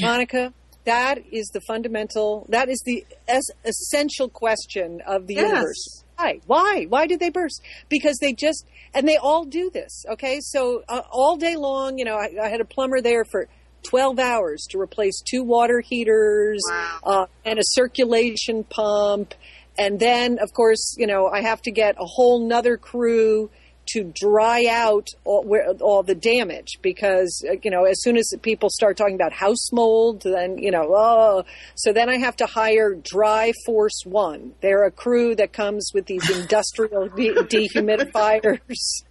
Monica, 0.00 0.52
that 0.84 1.18
is 1.32 1.48
the 1.52 1.60
fundamental, 1.66 2.46
that 2.48 2.68
is 2.68 2.80
the 2.84 3.04
es- 3.28 3.50
essential 3.64 4.28
question 4.28 5.00
of 5.06 5.26
the 5.26 5.34
Yes. 5.34 5.48
universe. 5.48 6.04
Why? 6.16 6.40
Why? 6.46 6.84
Why 6.88 7.06
did 7.06 7.18
they 7.20 7.30
burst? 7.30 7.60
Because 7.88 8.18
they 8.20 8.32
just, 8.32 8.66
and 8.94 9.08
they 9.08 9.16
all 9.16 9.44
do 9.44 9.70
this, 9.70 10.04
okay? 10.10 10.38
So 10.40 10.82
uh, 10.88 11.02
all 11.10 11.36
day 11.36 11.56
long, 11.56 11.98
you 11.98 12.04
know, 12.04 12.14
I, 12.16 12.28
I 12.42 12.48
had 12.48 12.60
a 12.60 12.64
plumber 12.64 13.00
there 13.00 13.24
for 13.24 13.48
12 13.84 14.18
hours 14.18 14.66
to 14.70 14.78
replace 14.78 15.22
two 15.22 15.42
water 15.42 15.80
heaters 15.80 16.60
uh, 17.02 17.26
and 17.44 17.58
a 17.58 17.62
circulation 17.64 18.64
pump. 18.64 19.34
And 19.80 19.98
then, 19.98 20.38
of 20.40 20.52
course, 20.52 20.94
you 20.98 21.06
know, 21.06 21.26
I 21.26 21.40
have 21.40 21.62
to 21.62 21.70
get 21.70 21.94
a 21.98 22.04
whole 22.04 22.46
nother 22.46 22.76
crew 22.76 23.50
to 23.92 24.12
dry 24.14 24.66
out 24.68 25.08
all, 25.24 25.42
where, 25.42 25.70
all 25.80 26.02
the 26.02 26.14
damage 26.14 26.78
because 26.82 27.42
uh, 27.48 27.54
you 27.62 27.70
know 27.70 27.84
as 27.84 28.00
soon 28.02 28.16
as 28.16 28.30
people 28.42 28.68
start 28.70 28.96
talking 28.96 29.14
about 29.14 29.32
house 29.32 29.72
mold 29.72 30.22
then 30.22 30.58
you 30.58 30.70
know 30.70 30.92
oh. 30.94 31.44
So 31.74 31.92
then 31.92 32.08
i 32.08 32.18
have 32.18 32.36
to 32.36 32.46
hire 32.46 32.94
dry 32.94 33.52
force 33.66 34.02
one. 34.04 34.52
They're 34.60 34.84
a 34.84 34.92
crew 34.92 35.34
that 35.36 35.52
comes 35.52 35.90
with 35.92 36.06
these 36.06 36.28
industrial 36.30 37.08
de- 37.08 37.32
dehumidifiers 37.34 38.60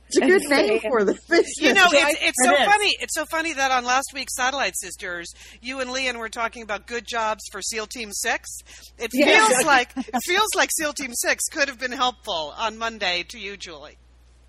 It's 0.10 0.18
a 0.18 0.22
good 0.22 0.42
name 0.50 0.80
for 0.82 1.04
them. 1.04 1.18
You 1.60 1.74
know, 1.74 1.86
it's, 1.92 2.20
it's 2.22 2.44
so 2.44 2.52
It 2.52 2.62
is. 2.62 2.66
funny. 2.68 2.98
It's 3.00 3.16
so 3.16 3.26
funny 3.26 3.54
that 3.54 3.72
on 3.72 3.86
last 3.86 4.08
week's 4.14 4.36
Satellite 4.36 4.74
Sisters, 4.78 5.32
you 5.62 5.80
and 5.80 5.92
Lian 5.92 6.18
were 6.18 6.30
talking 6.30 6.64
about 6.64 6.88
good 6.88 7.06
jobs 7.08 7.44
for 7.52 7.62
SEAL 7.62 7.88
Team 7.88 8.10
Six. 8.12 8.50
It 8.98 9.12
Yeah. 9.14 9.48
feels 9.48 9.64
like 9.66 9.92
it 9.96 10.20
feels 10.26 10.50
like 10.56 10.70
SEAL 10.76 10.94
Team 10.94 11.12
Six 11.14 11.44
could 11.52 11.68
have 11.68 11.80
been 11.80 11.92
helpful 11.92 12.54
on 12.58 12.78
Monday 12.78 13.24
to 13.30 13.40
you, 13.40 13.56
Julie. 13.58 13.98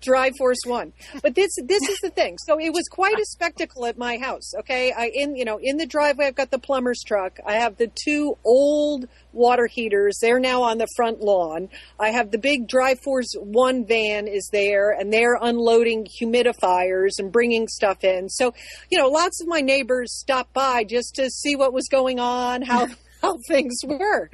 Dry 0.01 0.31
Force 0.37 0.59
One. 0.65 0.93
But 1.21 1.35
this 1.35 1.51
this 1.63 1.81
is 1.87 1.97
the 2.01 2.09
thing. 2.09 2.37
So 2.45 2.59
it 2.59 2.73
was 2.73 2.87
quite 2.89 3.17
a 3.19 3.25
spectacle 3.25 3.85
at 3.85 3.97
my 3.97 4.17
house. 4.17 4.53
Okay, 4.59 4.91
I 4.91 5.11
in 5.13 5.35
you 5.35 5.45
know 5.45 5.59
in 5.61 5.77
the 5.77 5.85
driveway 5.85 6.27
I've 6.27 6.35
got 6.35 6.51
the 6.51 6.59
plumber's 6.59 7.01
truck. 7.05 7.39
I 7.45 7.53
have 7.53 7.77
the 7.77 7.91
two 7.93 8.37
old 8.43 9.07
water 9.33 9.67
heaters. 9.67 10.17
They're 10.21 10.39
now 10.39 10.63
on 10.63 10.77
the 10.77 10.87
front 10.95 11.21
lawn. 11.21 11.69
I 11.99 12.09
have 12.09 12.31
the 12.31 12.37
big 12.37 12.67
Dry 12.67 12.95
Force 13.03 13.33
One 13.39 13.85
van 13.85 14.27
is 14.27 14.49
there, 14.51 14.91
and 14.91 15.13
they're 15.13 15.37
unloading 15.39 16.07
humidifiers 16.19 17.11
and 17.19 17.31
bringing 17.31 17.67
stuff 17.67 18.03
in. 18.03 18.29
So 18.29 18.53
you 18.89 18.97
know, 18.97 19.07
lots 19.07 19.41
of 19.41 19.47
my 19.47 19.61
neighbors 19.61 20.17
stopped 20.19 20.53
by 20.53 20.83
just 20.83 21.15
to 21.15 21.29
see 21.29 21.55
what 21.55 21.73
was 21.73 21.87
going 21.87 22.19
on, 22.19 22.61
how 22.61 22.87
how 23.21 23.37
things 23.47 23.77
were, 23.85 24.29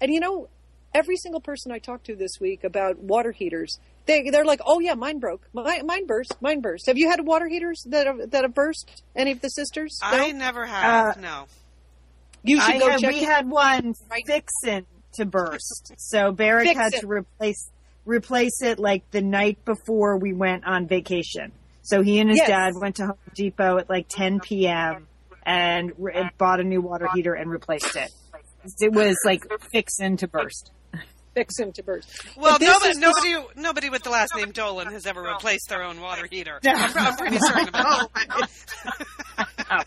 and 0.00 0.12
you 0.12 0.20
know 0.20 0.48
every 0.94 1.16
single 1.16 1.40
person 1.40 1.72
I 1.72 1.78
talked 1.78 2.06
to 2.06 2.16
this 2.16 2.40
week 2.40 2.64
about 2.64 2.98
water 2.98 3.32
heaters, 3.32 3.78
they 4.06 4.30
they're 4.30 4.44
like, 4.44 4.60
"Oh 4.64 4.80
yeah, 4.80 4.94
mine 4.94 5.18
broke. 5.18 5.46
Mine, 5.52 5.86
mine 5.86 6.06
burst. 6.06 6.34
Mine 6.40 6.60
burst." 6.60 6.86
Have 6.86 6.98
you 6.98 7.10
had 7.10 7.24
water 7.24 7.48
heaters 7.48 7.84
that 7.88 8.06
have, 8.06 8.30
that 8.30 8.42
have 8.44 8.54
burst? 8.54 9.02
Any 9.14 9.32
of 9.32 9.40
the 9.40 9.48
sisters? 9.48 9.98
I 10.02 10.30
No? 10.32 10.38
never 10.38 10.66
have. 10.66 11.16
Uh, 11.16 11.20
no. 11.20 11.44
You 12.42 12.60
should 12.60 12.76
I 12.76 12.78
go 12.78 12.88
had, 12.90 13.00
check. 13.00 13.12
we 13.12 13.18
it. 13.20 13.24
had 13.28 13.48
one 13.50 13.94
Right. 14.10 14.22
fixing 14.26 14.86
to 15.14 15.24
burst. 15.26 15.92
So 15.98 16.32
Barrick 16.32 16.68
Fix 16.68 16.78
had 16.80 16.94
it. 16.94 17.00
to 17.00 17.06
replace 17.06 17.70
replace 18.06 18.62
it 18.62 18.78
like 18.78 19.08
the 19.10 19.20
night 19.20 19.64
before 19.64 20.16
we 20.18 20.32
went 20.32 20.64
on 20.66 20.86
vacation. 20.88 21.52
So 21.82 22.02
he 22.02 22.18
and 22.20 22.30
his 22.30 22.38
Yes. 22.38 22.48
dad 22.48 22.72
went 22.80 22.96
to 22.96 23.06
Home 23.06 23.18
Depot 23.34 23.76
at 23.78 23.90
like 23.90 24.06
10 24.08 24.40
p.m. 24.40 25.06
and 25.44 25.92
re- 25.98 26.12
and 26.14 26.30
bought 26.38 26.60
a 26.60 26.64
new 26.64 26.80
water 26.80 27.08
heater 27.14 27.34
and 27.34 27.50
replaced 27.50 27.94
it. 27.96 28.10
It 28.80 28.92
was 28.92 29.16
like 29.24 29.42
fixing 29.72 30.16
to 30.18 30.28
burst. 30.28 30.70
Fix 31.34 31.58
him 31.58 31.70
to 31.72 31.82
burst. 31.84 32.08
Well, 32.36 32.54
But 32.54 32.60
this 32.60 32.68
nobody, 32.68 32.90
is- 32.90 32.98
nobody, 32.98 33.48
nobody 33.56 33.90
with 33.90 34.02
the 34.02 34.10
last 34.10 34.34
name 34.36 34.50
Dolan 34.50 34.88
has 34.88 35.06
ever 35.06 35.22
replaced 35.22 35.68
their 35.68 35.82
own 35.84 36.00
water 36.00 36.26
heater. 36.30 36.58
I'm, 36.66 36.96
I'm 36.96 37.16
pretty 37.16 37.38
certain 37.40 37.68
about 37.68 38.12
that. 38.14 38.50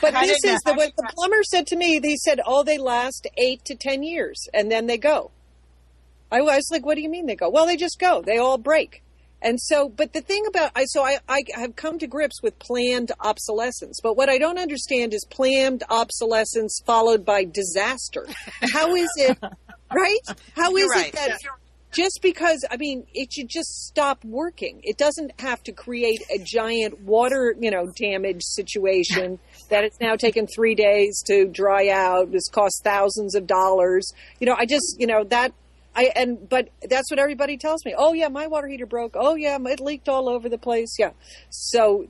But 0.00 0.14
I 0.14 0.26
this 0.26 0.44
is 0.44 0.60
the 0.64 0.74
what 0.74 0.92
the 0.96 1.08
plumber 1.14 1.42
said 1.44 1.66
to 1.68 1.76
me. 1.76 1.98
They 1.98 2.16
said, 2.16 2.40
"Oh, 2.44 2.62
they 2.64 2.78
last 2.78 3.26
eight 3.36 3.64
to 3.66 3.74
ten 3.74 4.02
years, 4.02 4.46
and 4.52 4.70
then 4.70 4.86
they 4.86 4.98
go." 4.98 5.30
I 6.30 6.40
was 6.42 6.68
like, 6.70 6.84
"What 6.84 6.96
do 6.96 7.00
you 7.00 7.08
mean 7.08 7.26
they 7.26 7.36
go?" 7.36 7.48
Well, 7.48 7.64
they 7.66 7.76
just 7.76 7.98
go. 7.98 8.22
They 8.22 8.38
all 8.38 8.58
break. 8.58 9.02
And 9.40 9.60
so, 9.60 9.88
but 9.88 10.12
the 10.12 10.20
thing 10.20 10.44
about 10.48 10.72
I 10.74 10.84
so 10.86 11.04
I, 11.04 11.18
I 11.28 11.42
have 11.54 11.76
come 11.76 11.98
to 12.00 12.06
grips 12.08 12.42
with 12.42 12.58
planned 12.58 13.12
obsolescence. 13.20 14.00
But 14.02 14.16
what 14.16 14.28
I 14.28 14.36
don't 14.38 14.58
understand 14.58 15.14
is 15.14 15.24
planned 15.30 15.84
obsolescence 15.88 16.80
followed 16.84 17.24
by 17.24 17.44
disaster. 17.44 18.26
How 18.72 18.94
is 18.96 19.08
it 19.16 19.38
right? 19.92 20.20
How 20.54 20.74
is 20.76 20.88
right. 20.94 21.08
it 21.08 21.12
that 21.14 21.38
just 21.92 22.20
because 22.22 22.64
I 22.70 22.76
mean 22.76 23.06
it 23.14 23.32
should 23.32 23.48
just 23.48 23.86
stop 23.86 24.24
working. 24.24 24.80
It 24.82 24.98
doesn't 24.98 25.40
have 25.40 25.62
to 25.64 25.72
create 25.72 26.22
a 26.30 26.38
giant 26.38 27.00
water, 27.00 27.54
you 27.58 27.70
know, 27.70 27.90
damage 27.96 28.42
situation 28.42 29.38
that 29.70 29.84
it's 29.84 30.00
now 30.00 30.16
taken 30.16 30.46
three 30.46 30.74
days 30.74 31.22
to 31.26 31.46
dry 31.46 31.88
out. 31.88 32.30
This 32.30 32.48
cost 32.48 32.82
thousands 32.84 33.34
of 33.34 33.46
dollars. 33.46 34.12
You 34.40 34.46
know, 34.46 34.54
I 34.56 34.66
just 34.66 34.96
you 34.98 35.06
know 35.06 35.24
that 35.24 35.52
I 35.96 36.12
and 36.14 36.48
but 36.48 36.68
that's 36.88 37.10
what 37.10 37.18
everybody 37.18 37.56
tells 37.56 37.84
me. 37.84 37.94
Oh 37.96 38.12
yeah, 38.12 38.28
my 38.28 38.46
water 38.46 38.68
heater 38.68 38.86
broke. 38.86 39.14
Oh 39.18 39.34
yeah, 39.34 39.58
it 39.60 39.80
leaked 39.80 40.08
all 40.08 40.28
over 40.28 40.48
the 40.48 40.58
place. 40.58 40.96
Yeah, 40.98 41.10
so. 41.50 42.08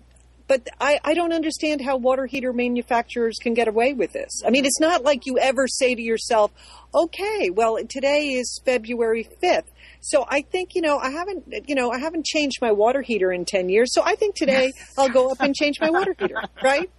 But 0.49 0.67
I, 0.81 0.99
I 1.05 1.13
don't 1.15 1.33
understand 1.35 1.83
how 1.83 1.99
water 1.99 2.25
heater 2.27 2.53
manufacturers 2.55 3.37
can 3.41 3.53
get 3.55 3.69
away 3.69 3.93
with 3.93 4.13
this. 4.13 4.43
I 4.47 4.51
mean, 4.51 4.65
it's 4.65 4.81
not 4.81 5.05
like 5.05 5.27
you 5.27 5.39
ever 5.39 5.69
say 5.69 5.95
to 5.95 6.01
yourself, 6.03 6.51
okay, 6.95 7.51
well, 7.51 7.77
today 7.87 8.29
is 8.31 8.61
February 8.65 9.29
5th. 9.43 9.65
So 10.01 10.25
I 10.29 10.41
think, 10.43 10.75
you 10.75 10.81
know, 10.81 10.97
I 10.99 11.11
haven't, 11.11 11.45
you 11.67 11.75
know, 11.75 11.91
I 11.91 11.99
haven't 11.99 12.25
changed 12.25 12.59
my 12.63 12.73
water 12.73 13.03
heater 13.03 13.31
in 13.31 13.45
10 13.45 13.69
years. 13.69 13.93
So 13.93 14.03
I 14.03 14.15
think 14.15 14.37
today 14.37 14.73
I'll 14.99 15.11
go 15.11 15.31
up 15.31 15.41
and 15.41 15.55
change 15.55 15.81
my 15.81 15.91
water 15.91 16.15
heater, 16.19 16.43
right? 16.63 16.91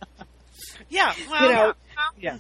Yeah, 0.90 1.14
well, 1.30 1.44
You 1.44 1.52
know, 1.56 1.74
Yeah. 2.20 2.38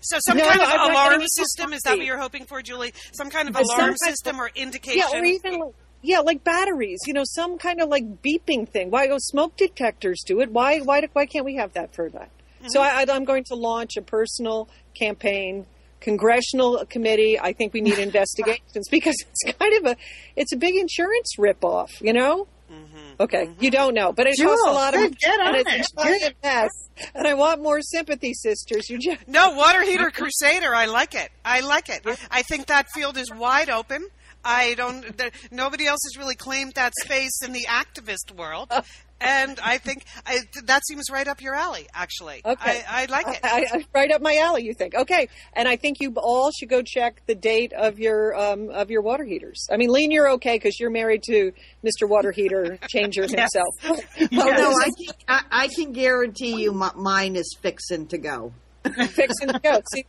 so 0.00 0.18
some 0.26 0.36
No, 0.38 0.46
kind 0.48 0.60
of 0.60 0.68
I'm 0.68 0.90
alarm 0.92 1.22
system, 1.26 1.72
is 1.72 1.82
that 1.82 1.96
what 1.96 2.06
you're 2.06 2.18
hoping 2.18 2.44
for, 2.44 2.62
Julie? 2.62 2.92
Some 3.12 3.28
kind 3.28 3.48
of 3.48 3.56
alarm 3.56 3.78
kind 3.80 3.90
of- 3.90 3.96
system 4.04 4.40
or 4.40 4.50
indication? 4.54 5.00
yeah, 5.12 5.18
or 5.18 5.24
even, 5.24 5.58
like- 5.60 5.74
yeah, 6.02 6.20
like 6.20 6.44
batteries, 6.44 7.00
you 7.06 7.12
know, 7.12 7.24
some 7.24 7.58
kind 7.58 7.80
of 7.80 7.88
like 7.88 8.22
beeping 8.22 8.68
thing. 8.68 8.90
Why 8.90 9.06
go 9.06 9.16
smoke 9.18 9.56
detectors 9.56 10.22
do 10.24 10.40
it? 10.40 10.50
Why, 10.50 10.80
why, 10.80 11.08
why 11.12 11.26
can't 11.26 11.44
we 11.44 11.56
have 11.56 11.72
that 11.72 11.94
for 11.94 12.08
that? 12.10 12.30
So 12.68 12.80
mm-hmm. 12.80 13.10
I, 13.10 13.14
I'm 13.14 13.24
going 13.24 13.44
to 13.44 13.54
launch 13.54 13.96
a 13.96 14.02
personal 14.02 14.68
campaign, 14.94 15.66
congressional 16.00 16.84
committee. 16.86 17.38
I 17.38 17.52
think 17.52 17.72
we 17.72 17.80
need 17.80 17.98
investigations 17.98 18.88
because 18.90 19.16
it's 19.20 19.56
kind 19.58 19.74
of 19.74 19.92
a, 19.92 19.96
it's 20.36 20.52
a 20.52 20.56
big 20.56 20.76
insurance 20.76 21.34
ripoff, 21.38 21.88
you 22.00 22.12
know? 22.12 22.46
Mm-hmm. 22.70 23.22
Okay, 23.22 23.46
mm-hmm. 23.46 23.64
you 23.64 23.70
don't 23.70 23.94
know, 23.94 24.12
but 24.12 24.26
it 24.26 24.36
costs 24.38 24.62
a 24.66 24.70
lot 24.70 24.94
of 24.94 25.00
good, 25.00 25.18
get 25.18 25.40
and 25.40 25.48
on 25.48 25.54
it's 25.56 25.88
it. 25.96 26.34
a 26.42 26.46
mess. 26.46 26.70
And 27.14 27.26
I 27.26 27.34
want 27.34 27.62
more 27.62 27.80
sympathy, 27.80 28.34
sisters. 28.34 28.90
You 28.90 28.98
just 28.98 29.26
No, 29.26 29.52
Water 29.52 29.82
Heater 29.82 30.10
Crusader. 30.10 30.74
I 30.74 30.84
like 30.84 31.14
it. 31.14 31.30
I 31.44 31.60
like 31.60 31.88
it. 31.88 32.06
I 32.30 32.42
think 32.42 32.66
that 32.66 32.88
field 32.92 33.16
is 33.16 33.32
wide 33.32 33.70
open. 33.70 34.06
I 34.44 34.74
don't. 34.74 35.16
There, 35.16 35.30
nobody 35.50 35.86
else 35.86 36.00
has 36.04 36.16
really 36.18 36.34
claimed 36.36 36.74
that 36.74 36.92
space 37.02 37.42
in 37.44 37.52
the 37.52 37.66
activist 37.68 38.34
world, 38.34 38.72
and 39.20 39.58
I 39.62 39.78
think 39.78 40.04
I, 40.24 40.40
that 40.64 40.86
seems 40.86 41.10
right 41.10 41.26
up 41.26 41.42
your 41.42 41.54
alley. 41.54 41.88
Actually, 41.92 42.40
Okay. 42.44 42.82
I, 42.88 43.02
I 43.02 43.04
like 43.06 43.26
it. 43.26 43.40
I, 43.42 43.66
I, 43.70 43.84
right 43.92 44.10
up 44.12 44.22
my 44.22 44.36
alley. 44.36 44.62
You 44.64 44.74
think 44.74 44.94
okay? 44.94 45.28
And 45.54 45.66
I 45.68 45.76
think 45.76 46.00
you 46.00 46.14
all 46.16 46.50
should 46.52 46.68
go 46.68 46.82
check 46.82 47.20
the 47.26 47.34
date 47.34 47.72
of 47.72 47.98
your 47.98 48.34
um, 48.36 48.70
of 48.70 48.90
your 48.90 49.02
water 49.02 49.24
heaters. 49.24 49.66
I 49.72 49.76
mean, 49.76 49.90
Lian, 49.90 50.10
you're 50.10 50.30
okay 50.32 50.54
because 50.56 50.78
you're 50.78 50.90
married 50.90 51.24
to 51.24 51.52
Mr. 51.84 52.08
Water 52.08 52.30
Heater 52.32 52.78
Changer 52.88 53.22
himself. 53.28 53.74
Oh 54.40 54.50
no, 54.50 54.70
I 54.70 54.90
can, 54.96 55.14
I, 55.26 55.42
I 55.50 55.68
can 55.68 55.92
guarantee 55.92 56.62
you 56.62 56.72
my, 56.72 56.92
mine 56.94 57.34
is 57.36 57.56
fixing 57.60 58.06
to 58.08 58.18
go. 58.18 58.52
fixing 58.84 59.48
to 59.48 59.58
go. 59.58 59.80
See, 59.92 60.04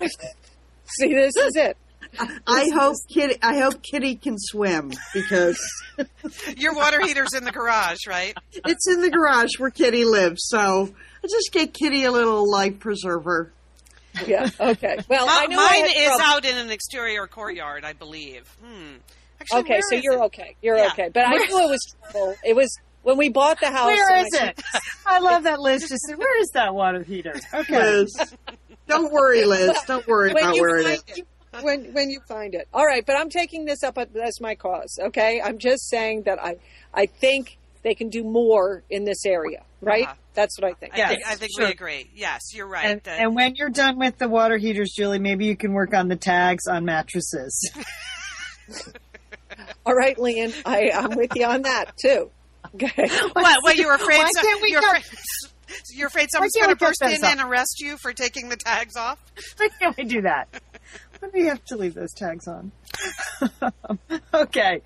see, 0.86 1.13
this 1.13 1.36
is 1.36 1.56
it. 1.56 1.78
I 2.48 2.69
hope 2.74 2.95
Kitty. 3.13 3.36
I 3.41 3.60
hope 3.60 3.82
Kitty 3.84 4.15
can 4.15 4.36
swim 4.38 4.91
because 5.13 5.60
Your 6.58 6.74
water 6.74 7.00
heater's 7.06 7.34
in 7.34 7.43
the 7.43 7.52
garage, 7.52 8.08
right? 8.08 8.36
it's 8.65 8.88
in 8.88 9.02
the 9.02 9.10
garage 9.10 9.52
where 9.58 9.69
Kitty 9.69 10.06
lives. 10.06 10.41
So 10.48 10.89
I 11.24 11.28
just 11.28 11.52
get 11.52 11.74
Kitty 11.74 12.04
a 12.06 12.12
little 12.12 12.50
life 12.50 12.80
preserver. 12.80 13.52
Yeah. 14.26 14.50
Okay. 14.60 14.98
Well, 15.08 15.26
Mi- 15.28 15.32
I 15.34 15.45
know 15.45 15.60
I 15.60 15.65
mine 15.82 15.86
had 15.91 15.95
is 15.98 16.08
trouble. 16.08 16.24
out 16.26 16.45
in 16.45 16.58
an 16.58 16.72
exterior 16.72 17.28
courtyard, 17.28 17.86
I 17.86 17.93
believe. 17.93 18.48
Hmm. 18.63 18.95
Actually, 19.39 19.60
Okay, 19.60 19.82
so 19.89 19.95
you're 19.95 20.13
it? 20.15 20.22
okay. 20.26 20.56
You're 20.62 20.78
Yeah. 20.78 20.88
okay. 20.88 21.10
But 21.13 21.26
I 21.28 21.36
knew 21.36 21.43
it 21.60 21.69
was 21.69 21.95
trouble. 22.12 22.36
It 22.43 22.56
was 22.56 22.76
when 23.04 23.17
we 23.17 23.30
bought 23.30 23.60
the 23.62 23.69
house. 23.72 23.86
Where 23.86 24.15
and 24.17 24.28
is 24.28 24.39
I- 24.39 24.45
it? 24.48 24.62
I 25.06 25.19
love 25.19 25.43
that 25.43 25.60
Liz 25.60 25.88
just 25.88 26.02
said, 26.08 26.17
where 26.17 26.41
is 26.41 26.50
that 26.56 26.74
water 26.74 27.04
heater? 27.04 27.36
Okay. 27.54 27.80
Liz, 27.80 28.12
don't 28.88 29.13
worry, 29.13 29.45
Liz. 29.45 29.78
Don't 29.86 30.06
worry 30.08 30.34
when 30.34 30.43
about 30.43 30.56
where 30.56 30.78
it 30.78 30.84
find 30.84 31.04
is. 31.10 31.17
it. 31.19 31.28
When 31.63 31.93
when 31.93 32.10
you 32.10 32.19
find 32.28 32.56
it. 32.56 32.67
All 32.74 32.86
right, 32.86 33.06
but 33.06 33.15
I'm 33.17 33.30
taking 33.30 33.65
this 33.65 33.84
up 33.84 33.98
as 33.98 34.39
my 34.41 34.56
cause. 34.56 34.98
Okay, 35.00 35.41
I'm 35.41 35.58
just 35.58 35.89
saying 35.89 36.24
that 36.24 36.39
I 36.43 36.58
I 36.93 37.06
think 37.08 37.58
they 37.84 37.93
can 37.95 38.10
do 38.10 38.24
more 38.24 38.84
in 38.89 39.06
this 39.06 39.26
area. 39.26 39.63
Right? 39.82 40.04
Uh-huh. 40.04 40.15
That's 40.34 40.60
what 40.60 40.69
I 40.69 40.74
think. 40.74 40.93
I 40.93 40.98
Yes, 40.98 41.10
think, 41.10 41.28
I 41.28 41.36
think 41.36 41.52
sure. 41.58 41.65
we 41.67 41.72
agree. 41.72 42.10
Yes, 42.13 42.41
you're 42.54 42.67
right. 42.67 42.86
And, 42.86 43.02
The- 43.02 43.12
and 43.12 43.34
when 43.36 43.56
you're 43.56 43.69
done 43.69 43.98
with 43.98 44.17
the 44.17 44.28
water 44.28 44.58
heaters, 44.58 44.91
Julie, 44.93 45.19
maybe 45.19 45.45
you 45.45 45.56
can 45.56 45.72
work 45.72 45.93
on 45.93 46.10
the 46.10 46.17
tags 46.17 46.67
on 46.67 46.84
mattresses. 46.84 47.72
All 49.86 49.93
right, 49.95 50.17
Lian, 50.19 50.54
I 50.65 50.91
I'm 50.93 51.15
with 51.15 51.32
you 51.36 51.45
on 51.45 51.62
that 51.63 51.98
too. 51.98 52.30
Okay. 52.76 53.08
what? 53.34 53.63
What? 53.63 53.76
You're 53.78 53.95
afraid? 53.95 54.17
Why 54.19 54.30
so- 54.36 54.41
can't 54.41 54.62
we 54.62 54.72
you're, 54.72 54.82
go- 54.82 54.88
afraid, 54.88 55.04
you're 55.95 56.08
afraid 56.08 56.28
someone's 56.32 56.52
going 56.56 56.69
to 56.69 56.76
burst 56.76 57.02
in 57.02 57.12
off? 57.24 57.24
and 57.24 57.41
arrest 57.41 57.80
you 57.82 57.98
for 57.98 58.12
taking 58.13 58.50
the 58.50 58.58
tags 58.58 58.95
off? 58.98 59.17
Why 59.58 59.69
can't 59.80 59.95
we 59.98 60.04
do 60.04 60.22
that? 60.24 60.48
Do 61.21 61.29
we 61.34 61.47
have 61.47 61.63
to 61.65 61.75
leave 61.75 61.95
those 61.95 62.13
tags 62.13 62.47
on? 62.47 62.71
okay. 64.34 64.82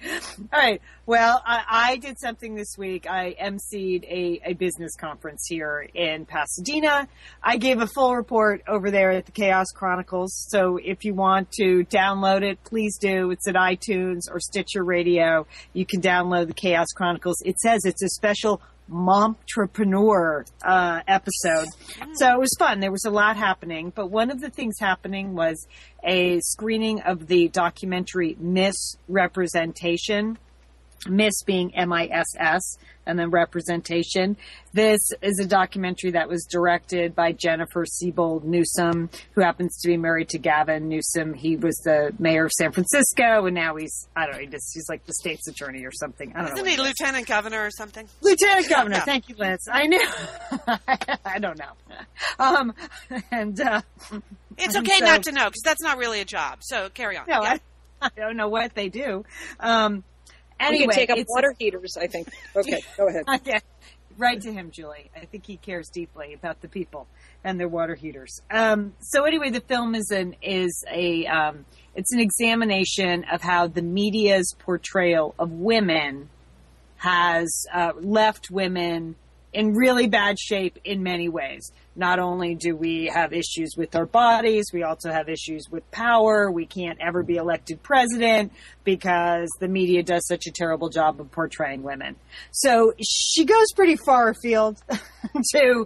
All 0.51 0.59
right. 0.59 0.81
Well, 1.05 1.41
I, 1.45 1.63
I 1.69 1.97
did 1.97 2.19
something 2.19 2.55
this 2.55 2.75
week. 2.77 3.07
I 3.07 3.35
emceed 3.39 4.03
a, 4.05 4.41
a 4.45 4.53
business 4.53 4.95
conference 4.95 5.45
here 5.47 5.87
in 5.93 6.25
Pasadena. 6.25 7.07
I 7.43 7.57
gave 7.57 7.81
a 7.81 7.87
full 7.87 8.15
report 8.15 8.63
over 8.67 8.89
there 8.89 9.11
at 9.11 9.25
the 9.25 9.31
Chaos 9.31 9.67
Chronicles. 9.75 10.47
So 10.49 10.79
if 10.81 11.03
you 11.03 11.13
want 11.13 11.51
to 11.59 11.83
download 11.85 12.41
it, 12.41 12.63
please 12.63 12.97
do. 12.97 13.31
It's 13.31 13.47
at 13.47 13.55
iTunes 13.55 14.21
or 14.31 14.39
Stitcher 14.39 14.83
Radio. 14.83 15.45
You 15.73 15.85
can 15.85 16.01
download 16.01 16.47
the 16.47 16.53
Chaos 16.53 16.87
Chronicles. 16.95 17.41
It 17.45 17.59
says 17.59 17.85
it's 17.85 18.01
a 18.01 18.09
special 18.09 18.61
mompreneur 18.91 20.45
uh, 20.63 21.01
episode. 21.07 21.67
So 22.13 22.33
it 22.33 22.39
was 22.39 22.55
fun. 22.59 22.79
There 22.79 22.91
was 22.91 23.05
a 23.05 23.11
lot 23.11 23.37
happening, 23.37 23.91
but 23.95 24.09
one 24.09 24.31
of 24.31 24.41
the 24.41 24.49
things 24.49 24.75
happening 24.79 25.33
was 25.35 25.67
a 26.03 26.39
screening 26.41 27.01
of 27.01 27.27
the 27.27 27.47
documentary 27.49 28.35
Miss 28.39 28.75
Representation. 29.07 30.37
Miss 31.07 31.43
being 31.43 31.75
M-I-S-S 31.75 32.77
and 33.05 33.19
then 33.19 33.29
representation. 33.31 34.37
This 34.71 35.01
is 35.21 35.37
a 35.39 35.45
documentary 35.45 36.11
that 36.11 36.29
was 36.29 36.45
directed 36.49 37.13
by 37.13 37.33
Jennifer 37.33 37.85
Siebel 37.85 38.41
Newsom, 38.45 39.09
who 39.33 39.41
happens 39.41 39.77
to 39.81 39.89
be 39.89 39.97
married 39.97 40.29
to 40.29 40.37
Gavin 40.39 40.87
Newsom. 40.87 41.33
He 41.33 41.57
was 41.57 41.75
the 41.83 42.13
mayor 42.17 42.45
of 42.45 42.51
San 42.53 42.71
Francisco 42.71 43.45
and 43.45 43.53
now 43.55 43.75
he's, 43.75 44.07
I 44.15 44.25
don't 44.25 44.35
know, 44.35 44.39
he 44.41 44.47
just, 44.47 44.71
he's 44.73 44.87
like 44.87 45.05
the 45.05 45.13
state's 45.13 45.47
attorney 45.49 45.83
or 45.83 45.91
something. 45.91 46.31
I 46.33 46.43
don't 46.45 46.55
know. 46.55 46.63
Isn't 46.63 46.67
he 46.67 46.77
lieutenant 46.77 47.27
governor 47.27 47.65
or 47.65 47.71
something? 47.71 48.07
Lieutenant 48.21 48.69
Governor. 48.69 48.95
Yeah. 48.97 49.03
Thank 49.05 49.27
you, 49.27 49.35
Liz. 49.37 49.67
I 49.69 49.87
knew. 49.87 50.07
I 51.25 51.39
don't 51.39 51.59
know. 51.59 51.73
Um, 52.39 52.73
and 53.31 53.59
uh, 53.59 53.81
It's 54.57 54.75
And 54.75 54.87
okay 54.87 54.99
so- 54.99 55.05
not 55.05 55.23
to 55.23 55.31
know 55.33 55.45
because 55.49 55.61
that's 55.65 55.81
not 55.83 55.97
really 55.97 56.21
a 56.21 56.25
job. 56.25 56.59
So 56.61 56.89
carry 56.89 57.17
on. 57.17 57.25
no, 57.27 57.41
Yeah. 57.43 57.57
I, 58.01 58.05
I 58.05 58.09
don't 58.15 58.37
know 58.37 58.47
what 58.49 58.75
they 58.75 58.87
do. 58.89 59.25
Um, 59.59 60.03
we 60.59 60.65
anyway, 60.65 60.93
can 60.93 61.07
take 61.07 61.09
up 61.09 61.25
water 61.27 61.53
heaters. 61.57 61.97
I 61.99 62.07
think. 62.07 62.29
Okay, 62.55 62.81
go 62.97 63.07
ahead. 63.07 63.23
Okay. 63.27 63.59
Right 64.17 64.39
to 64.41 64.53
him, 64.53 64.69
Julie. 64.69 65.09
I 65.15 65.25
think 65.25 65.45
he 65.47 65.57
cares 65.57 65.89
deeply 65.89 66.33
about 66.33 66.61
the 66.61 66.67
people 66.67 67.07
and 67.43 67.59
their 67.59 67.67
water 67.67 67.95
heaters. 67.95 68.41
Um, 68.51 68.93
so 68.99 69.23
anyway, 69.23 69.49
the 69.49 69.61
film 69.61 69.95
is 69.95 70.11
an 70.11 70.35
is 70.41 70.83
a 70.91 71.25
um, 71.25 71.65
it's 71.95 72.13
an 72.13 72.19
examination 72.19 73.25
of 73.31 73.41
how 73.41 73.67
the 73.67 73.81
media's 73.81 74.55
portrayal 74.59 75.33
of 75.39 75.51
women 75.51 76.29
has 76.97 77.65
uh, 77.73 77.91
left 77.99 78.49
women 78.49 79.15
in 79.51 79.73
really 79.73 80.07
bad 80.07 80.39
shape 80.39 80.79
in 80.83 81.03
many 81.03 81.29
ways. 81.29 81.71
Not 81.95 82.19
only 82.19 82.55
do 82.55 82.75
we 82.75 83.05
have 83.13 83.33
issues 83.33 83.75
with 83.77 83.95
our 83.95 84.05
bodies, 84.05 84.65
we 84.73 84.83
also 84.83 85.11
have 85.11 85.29
issues 85.29 85.69
with 85.69 85.89
power. 85.91 86.49
We 86.49 86.65
can't 86.65 86.99
ever 86.99 87.21
be 87.21 87.35
elected 87.35 87.83
president 87.83 88.51
because 88.83 89.47
the 89.59 89.67
media 89.67 90.01
does 90.01 90.25
such 90.27 90.47
a 90.47 90.51
terrible 90.51 90.89
job 90.89 91.21
of 91.21 91.31
portraying 91.31 91.83
women. 91.83 92.15
So 92.51 92.93
she 93.01 93.45
goes 93.45 93.67
pretty 93.75 93.95
far 93.95 94.29
afield 94.29 94.81
to 95.53 95.85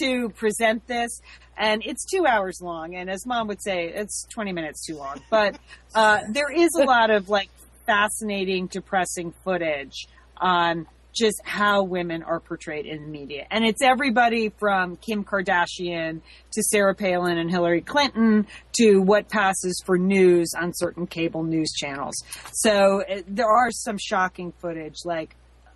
to 0.00 0.30
present 0.30 0.84
this 0.88 1.20
and 1.56 1.82
it's 1.84 2.04
two 2.10 2.26
hours 2.26 2.60
long 2.60 2.96
and 2.96 3.08
as 3.08 3.24
mom 3.24 3.46
would 3.46 3.62
say 3.62 3.92
it's 3.94 4.26
20 4.34 4.52
minutes 4.52 4.84
too 4.84 4.96
long 4.96 5.20
but 5.30 5.56
uh, 5.94 6.18
there 6.32 6.50
is 6.50 6.70
a 6.76 6.82
lot 6.82 7.08
of 7.10 7.28
like 7.28 7.48
fascinating 7.86 8.66
depressing 8.66 9.32
footage 9.44 10.08
on 10.38 10.86
just 11.16 11.40
how 11.44 11.82
women 11.82 12.22
are 12.22 12.38
portrayed 12.40 12.84
in 12.86 13.02
the 13.02 13.08
media. 13.08 13.46
And 13.50 13.64
it's 13.64 13.82
everybody 13.82 14.50
from 14.58 14.96
Kim 14.96 15.24
Kardashian 15.24 16.20
to 16.52 16.62
Sarah 16.62 16.94
Palin 16.94 17.38
and 17.38 17.50
Hillary 17.50 17.80
Clinton 17.80 18.46
to 18.78 18.98
what 19.00 19.28
passes 19.28 19.82
for 19.86 19.96
news 19.98 20.52
on 20.56 20.72
certain 20.74 21.06
cable 21.06 21.42
news 21.42 21.72
channels. 21.72 22.14
So 22.52 23.02
uh, 23.02 23.22
there 23.26 23.48
are 23.48 23.70
some 23.70 23.96
shocking 23.98 24.52
footage, 24.60 24.96
like 25.04 25.34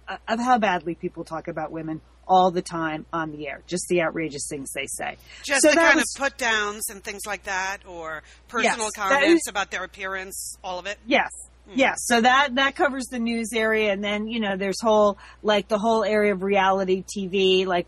uh, 0.09 0.19
of 0.29 0.39
how 0.41 0.59
badly 0.59 0.95
people 0.95 1.25
talk 1.25 1.49
about 1.49 1.71
women 1.73 2.01
all 2.29 2.51
the 2.53 2.63
time 2.63 3.07
on 3.13 3.33
the 3.33 3.49
air. 3.49 3.63
Just 3.67 3.87
the 3.89 4.03
outrageous 4.03 4.47
things 4.49 4.71
they 4.73 4.87
say. 4.87 5.17
Just 5.43 5.63
So 5.63 5.71
the 5.71 5.77
kind 5.77 5.97
was- 5.97 6.15
of 6.15 6.23
put 6.23 6.37
downs 6.39 6.89
and 6.91 7.03
things 7.03 7.23
like 7.27 7.45
that, 7.45 7.79
or 7.89 8.23
personal 8.47 8.79
Yes, 8.95 9.09
comments 9.09 9.43
is- 9.47 9.51
about 9.51 9.71
their 9.71 9.83
appearance, 9.85 10.57
all 10.63 10.79
of 10.79 10.87
it. 10.87 10.99
Yes. 11.07 11.29
Mm. 11.69 11.73
Yes. 11.77 11.99
So 12.07 12.21
that 12.21 12.55
that 12.55 12.75
covers 12.75 13.07
the 13.07 13.19
news 13.19 13.53
area 13.55 13.93
and 13.93 14.03
then, 14.03 14.27
you 14.27 14.41
know, 14.41 14.57
there's 14.57 14.81
whole 14.81 15.19
like 15.43 15.69
the 15.69 15.79
whole 15.79 16.05
area 16.05 16.33
of 16.33 16.43
reality 16.43 17.05
TV, 17.05 17.67
like 17.67 17.87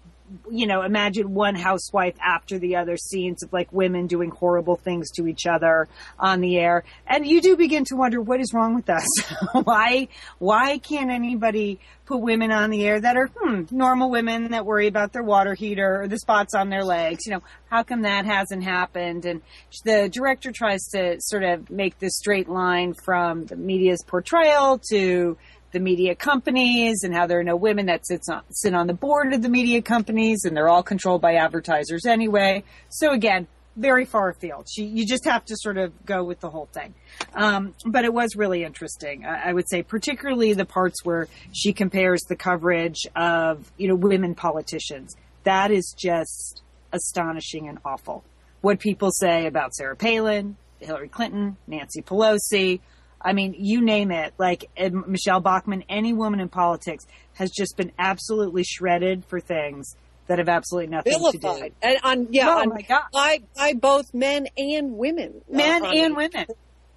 you 0.51 0.67
know, 0.67 0.83
imagine 0.83 1.35
one 1.35 1.55
housewife 1.55 2.15
after 2.21 2.59
the 2.59 2.77
other 2.77 2.97
scenes 2.97 3.43
of 3.43 3.53
like 3.53 3.73
women 3.73 4.07
doing 4.07 4.31
horrible 4.31 4.77
things 4.77 5.11
to 5.13 5.27
each 5.27 5.47
other 5.47 5.89
on 6.19 6.41
the 6.41 6.59
air. 6.59 6.85
And 7.07 7.27
you 7.27 7.41
do 7.41 7.57
begin 7.57 7.85
to 7.87 7.97
wonder 7.97 8.21
what 8.21 8.41
is 8.41 8.53
wrong 8.55 8.75
with 8.75 8.89
us? 8.91 9.07
why 9.65 10.09
why 10.39 10.79
can't 10.79 11.11
anybody 11.11 11.81
put 12.07 12.19
women 12.19 12.51
on 12.51 12.71
the 12.71 12.85
air 12.85 13.01
that 13.01 13.17
are 13.17 13.29
hmm, 13.29 13.63
normal 13.71 14.11
women 14.11 14.51
that 14.51 14.67
worry 14.67 14.87
about 14.87 15.13
their 15.13 15.23
water 15.23 15.55
heater 15.55 16.03
or 16.03 16.09
the 16.09 16.19
spots 16.19 16.55
on 16.55 16.69
their 16.69 16.85
legs? 16.85 17.27
You 17.27 17.33
know, 17.33 17.43
how 17.71 17.83
come 17.83 18.03
that 18.03 18.25
hasn't 18.25 18.65
happened? 18.65 19.25
And 19.25 19.43
the 19.85 20.09
director 20.09 20.53
tries 20.53 20.83
to 20.93 21.17
sort 21.21 21.43
of 21.43 21.71
make 21.71 21.99
this 21.99 22.17
straight 22.17 22.49
line 22.49 22.95
from 23.05 23.47
the 23.47 23.57
media's 23.57 24.03
portrayal 24.07 24.81
to 24.91 25.37
the 25.73 25.81
media 25.81 26.15
companies 26.15 27.03
and 27.03 27.15
how 27.15 27.27
there 27.27 27.41
are 27.41 27.45
no 27.45 27.57
women 27.57 27.87
that 27.87 28.07
sits 28.07 28.29
on, 28.29 28.43
sit 28.51 28.75
on 28.75 28.87
the 28.87 28.95
board 28.95 29.33
of 29.33 29.43
the 29.43 29.49
media 29.49 29.83
companies 29.83 30.45
and 30.45 30.57
they're 30.57 30.69
all 30.69 30.83
controlled 30.83 31.21
by 31.21 31.35
advertisers 31.35 32.07
anyway. 32.07 32.63
So 32.89 33.13
again, 33.13 33.47
very 33.77 34.05
far 34.05 34.29
afield. 34.29 34.69
She, 34.71 34.85
you 34.85 35.07
just 35.07 35.25
have 35.25 35.45
to 35.47 35.57
sort 35.57 35.79
of 35.79 36.05
go 36.05 36.25
with 36.25 36.41
the 36.41 36.51
whole 36.51 36.67
thing. 36.67 36.95
Um, 37.35 37.75
but 37.87 38.05
it 38.05 38.13
was 38.13 38.37
really 38.37 38.65
interesting. 38.65 39.25
I, 39.25 39.51
I 39.51 39.53
would 39.53 39.69
say 39.69 39.83
particularly 39.83 40.53
the 40.53 40.67
parts 40.67 41.05
where 41.05 41.29
she 41.53 41.73
compares 41.73 42.21
the 42.29 42.37
coverage 42.37 43.07
of, 43.17 43.71
you 43.79 43.89
know, 43.89 43.95
women 43.95 44.35
politicians. 44.35 45.17
That 45.45 45.71
is 45.71 45.95
just 45.99 46.63
astonishing 46.93 47.69
and 47.69 47.79
awful. 47.85 48.25
What 48.61 48.79
people 48.79 49.11
say 49.11 49.47
about 49.47 49.75
Sarah 49.75 49.97
Palin, 49.97 50.57
Hillary 50.79 51.09
Clinton, 51.09 51.57
Nancy 51.67 52.03
Pelosi, 52.03 52.81
I 53.25 53.33
mean, 53.33 53.55
you 53.59 53.81
name 53.81 54.11
it, 54.11 54.35
like 54.39 54.69
uh, 54.79 54.91
Michele 55.07 55.41
Bachmann, 55.41 55.85
any 55.89 56.13
woman 56.13 56.41
in 56.41 56.49
politics 56.49 57.07
has 57.35 57.51
just 57.51 57.77
been 57.77 57.93
absolutely 57.99 58.65
shredded 58.65 59.25
for 59.25 59.41
things 59.41 59.97
that 60.27 60.39
have 60.39 60.49
absolutely 60.49 60.89
nothing 60.91 61.13
to 61.13 61.19
do. 61.33 61.39
Vilified. 61.39 61.73
And 61.83 61.99
on 62.05 62.27
yeah, 62.31 62.49
Oh 62.49 62.61
on, 62.61 62.69
my 62.71 62.83
God. 62.83 63.03
by 63.13 63.41
by 63.57 63.73
both 63.75 64.13
men 64.15 64.47
and 64.57 64.93
women. 64.97 65.43
uh, 65.53 65.57
Men 65.57 65.85
on 65.85 65.97
and 65.97 66.13
it. 66.13 66.17
women. 66.17 66.47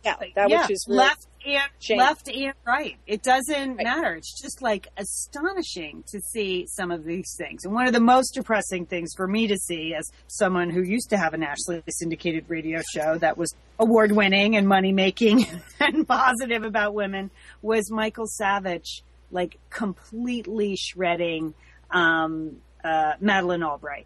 Yeah, 0.05 0.15
that 0.35 0.49
yeah, 0.49 0.61
which 0.61 0.71
is 0.71 0.85
left 0.87 1.25
and 1.45 1.63
shame. 1.79 1.97
left 1.97 2.27
and 2.29 2.53
right. 2.65 2.95
It 3.07 3.23
doesn't 3.23 3.75
Right. 3.77 3.83
matter. 3.83 4.13
It's 4.15 4.39
just 4.41 4.61
like 4.61 4.87
astonishing 4.97 6.03
to 6.11 6.19
see 6.21 6.65
some 6.67 6.91
of 6.91 7.03
these 7.03 7.33
things. 7.37 7.65
And 7.65 7.73
one 7.73 7.87
of 7.87 7.93
the 7.93 7.99
most 7.99 8.33
depressing 8.35 8.85
things 8.85 9.11
for 9.15 9.27
me 9.27 9.47
to 9.47 9.57
see 9.57 9.93
as 9.97 10.09
someone 10.27 10.69
who 10.69 10.81
used 10.83 11.09
to 11.09 11.17
have 11.17 11.33
a 11.33 11.37
nationally 11.37 11.81
syndicated 11.89 12.45
radio 12.47 12.81
show 12.93 13.17
that 13.17 13.37
was 13.37 13.53
award 13.79 14.11
winning 14.11 14.55
and 14.55 14.67
money 14.67 14.91
making 14.91 15.45
and 15.79 16.07
positive 16.07 16.63
about 16.63 16.93
women 16.93 17.31
was 17.61 17.91
Michael 17.91 18.27
Savage 18.27 19.03
like 19.31 19.57
completely 19.71 20.75
shredding 20.75 21.53
um, 21.91 22.57
uh, 22.83 23.13
Madeleine 23.19 23.63
Albright. 23.63 24.05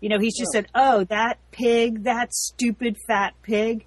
You 0.00 0.08
know, 0.10 0.18
he's 0.18 0.36
just 0.36 0.50
said, 0.52 0.66
"Oh, 0.74 1.04
that 1.04 1.38
pig, 1.52 2.04
that 2.04 2.32
stupid 2.34 2.96
fat 3.06 3.32
pig." 3.42 3.86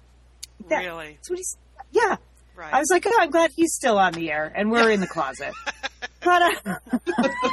That- 0.68 0.84
Really? 0.84 1.12
That's 1.14 1.30
what 1.30 1.38
he's. 1.38 1.56
Yeah, 1.92 2.16
Right. 2.56 2.74
I 2.74 2.78
was 2.78 2.90
like, 2.90 3.04
oh, 3.06 3.16
I'm 3.18 3.30
glad 3.30 3.52
he's 3.56 3.72
still 3.74 3.98
on 3.98 4.12
the 4.12 4.30
air 4.30 4.52
and 4.54 4.70
we're 4.70 4.90
in 4.90 5.00
the 5.00 5.06
closet. 5.06 5.54
but 6.22 6.42
uh, 6.66 6.74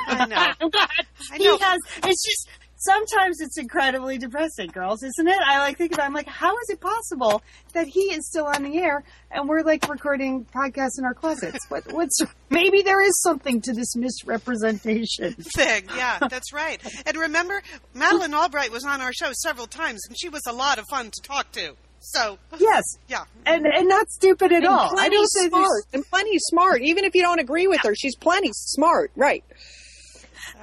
I 0.08 0.26
know. 0.26 0.36
I'm 0.62 0.70
glad 0.70 0.90
I 1.32 1.38
he 1.38 1.46
know. 1.46 1.58
has. 1.58 1.80
It's 2.04 2.26
just 2.26 2.50
sometimes 2.76 3.40
it's 3.40 3.58
incredibly 3.58 4.18
depressing, 4.18 4.68
girls, 4.70 5.04
isn't 5.04 5.28
it? 5.28 5.40
I 5.46 5.60
like 5.60 5.78
think 5.78 5.94
about. 5.94 6.04
it, 6.04 6.08
I'm 6.08 6.14
like, 6.14 6.28
how 6.28 6.52
is 6.58 6.70
it 6.70 6.82
possible 6.82 7.42
that 7.74 7.88
he 7.88 8.02
is 8.14 8.28
still 8.28 8.48
on 8.48 8.64
the 8.64 8.78
air 8.80 9.04
and 9.32 9.48
we're 9.48 9.62
like 9.64 9.88
recording 9.88 10.44
podcasts 10.54 11.00
in 11.00 11.06
our 11.06 11.14
closets? 11.14 11.60
What, 11.70 11.84
what's 11.94 12.20
maybe 12.50 12.82
there 12.82 13.02
is 13.02 13.18
something 13.22 13.62
to 13.62 13.72
this 13.74 13.96
misrepresentation. 13.96 15.34
thing. 15.56 15.86
Yeah, 15.96 16.20
that's 16.30 16.52
right. 16.52 16.82
And 17.06 17.16
remember, 17.16 17.62
Madeleine 17.94 18.34
Albright 18.34 18.72
was 18.72 18.84
on 18.84 19.00
our 19.02 19.14
show 19.14 19.32
several 19.32 19.68
times, 19.68 20.02
and 20.10 20.18
she 20.20 20.28
was 20.28 20.42
a 20.48 20.54
lot 20.54 20.80
of 20.80 20.86
fun 20.90 21.06
to 21.12 21.22
talk 21.24 21.50
to. 21.54 21.76
So, 22.00 22.38
Yes, 22.58 22.84
yeah. 23.08 23.24
and 23.46 23.66
and 23.66 23.88
not 23.88 24.10
stupid 24.10 24.52
at 24.52 24.58
And 24.58 24.68
all. 24.68 24.98
I 24.98 25.10
don't 25.10 25.28
say 25.28 25.48
there's- 25.50 25.52
smart 25.66 25.84
and 25.94 26.06
plenty 26.06 26.38
smart. 26.40 26.82
Even 26.82 27.04
if 27.04 27.16
you 27.16 27.22
don't 27.22 27.40
agree 27.40 27.68
with 27.68 27.82
her, 27.84 27.96
she's 27.96 28.16
plenty 28.16 28.50
smart. 28.54 29.12
Right. 29.16 29.44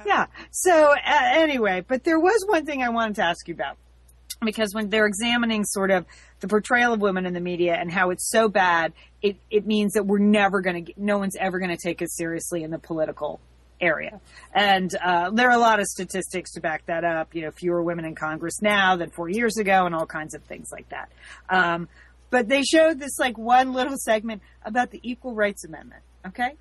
Yeah. 0.05 0.25
So 0.51 0.93
uh, 0.93 0.95
anyway, 1.05 1.83
but 1.87 2.03
there 2.03 2.19
was 2.19 2.43
one 2.47 2.65
thing 2.65 2.81
I 2.83 2.89
wanted 2.89 3.15
to 3.17 3.23
ask 3.23 3.47
you 3.47 3.53
about 3.53 3.77
because 4.43 4.73
when 4.73 4.89
they're 4.89 5.07
examining 5.07 5.63
sort 5.65 5.91
of 5.91 6.05
the 6.41 6.47
portrayal 6.47 6.93
of 6.93 6.99
women 7.01 7.25
in 7.25 7.33
the 7.33 7.39
media 7.39 7.75
and 7.75 7.91
how 7.91 8.09
it's 8.11 8.29
so 8.29 8.47
bad, 8.49 8.93
it 9.21 9.37
it 9.49 9.65
means 9.65 9.93
that 9.93 10.05
we're 10.05 10.19
never 10.19 10.61
going 10.61 10.85
to, 10.85 10.93
no 10.97 11.17
one's 11.17 11.35
ever 11.37 11.59
going 11.59 11.71
to 11.75 11.77
take 11.81 12.01
us 12.01 12.15
seriously 12.15 12.63
in 12.63 12.71
the 12.71 12.79
political 12.79 13.39
area. 13.81 14.19
And 14.53 14.93
uh, 14.95 15.31
there 15.31 15.49
are 15.49 15.55
a 15.55 15.59
lot 15.59 15.79
of 15.79 15.85
statistics 15.85 16.53
to 16.53 16.61
back 16.61 16.85
that 16.85 17.03
up. 17.03 17.35
You 17.35 17.43
know, 17.43 17.51
fewer 17.51 17.81
women 17.81 18.05
in 18.05 18.15
Congress 18.15 18.61
now 18.61 18.95
than 18.95 19.09
four 19.09 19.29
years 19.29 19.57
ago, 19.57 19.85
and 19.85 19.95
all 19.95 20.05
kinds 20.05 20.33
of 20.33 20.43
things 20.43 20.69
like 20.71 20.89
that. 20.89 21.11
Um, 21.49 21.87
but 22.29 22.47
they 22.47 22.63
showed 22.63 22.99
this 22.99 23.17
like 23.19 23.37
one 23.37 23.73
little 23.73 23.97
segment 23.97 24.41
about 24.63 24.91
the 24.91 24.99
Equal 25.03 25.33
Rights 25.33 25.63
Amendment. 25.65 26.01
Okay. 26.27 26.53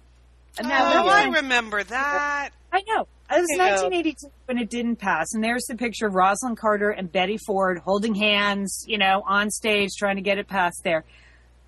And 0.58 0.68
now 0.68 1.04
oh, 1.04 1.08
I 1.08 1.24
remember 1.24 1.82
that. 1.82 2.50
I 2.72 2.82
know. 2.86 3.08
It 3.30 3.40
was 3.40 3.48
1982 3.58 4.28
when 4.44 4.58
it 4.58 4.68
didn't 4.70 4.96
pass, 4.96 5.32
and 5.32 5.42
there's 5.42 5.64
the 5.64 5.76
picture 5.76 6.06
of 6.06 6.12
Rosalynn 6.12 6.56
Carter 6.56 6.90
and 6.90 7.10
Betty 7.10 7.38
Ford 7.38 7.78
holding 7.78 8.14
hands, 8.14 8.84
you 8.86 8.98
know, 8.98 9.22
on 9.26 9.50
stage 9.50 9.90
trying 9.98 10.16
to 10.16 10.22
get 10.22 10.38
it 10.38 10.46
passed. 10.46 10.82
There, 10.84 11.04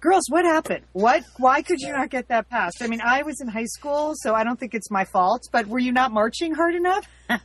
girls, 0.07 0.25
what 0.29 0.45
happened? 0.45 0.85
What? 0.92 1.25
Why 1.38 1.62
could 1.62 1.81
you 1.81 1.92
not 1.92 2.11
get 2.11 2.29
that 2.29 2.49
passed? 2.49 2.79
I 2.81 2.87
mean, 2.87 3.01
I 3.01 3.23
was 3.23 3.40
in 3.40 3.49
high 3.49 3.64
school, 3.64 4.14
so 4.14 4.35
I 4.35 4.45
don't 4.45 4.59
think 4.59 4.75
it's 4.75 4.90
my 4.90 5.05
fault. 5.05 5.42
But 5.51 5.66
were 5.66 5.81
you 5.81 5.92
not 5.92 6.12
marching 6.12 6.55
hard 6.55 6.75
enough? 6.75 7.07
I 7.29 7.38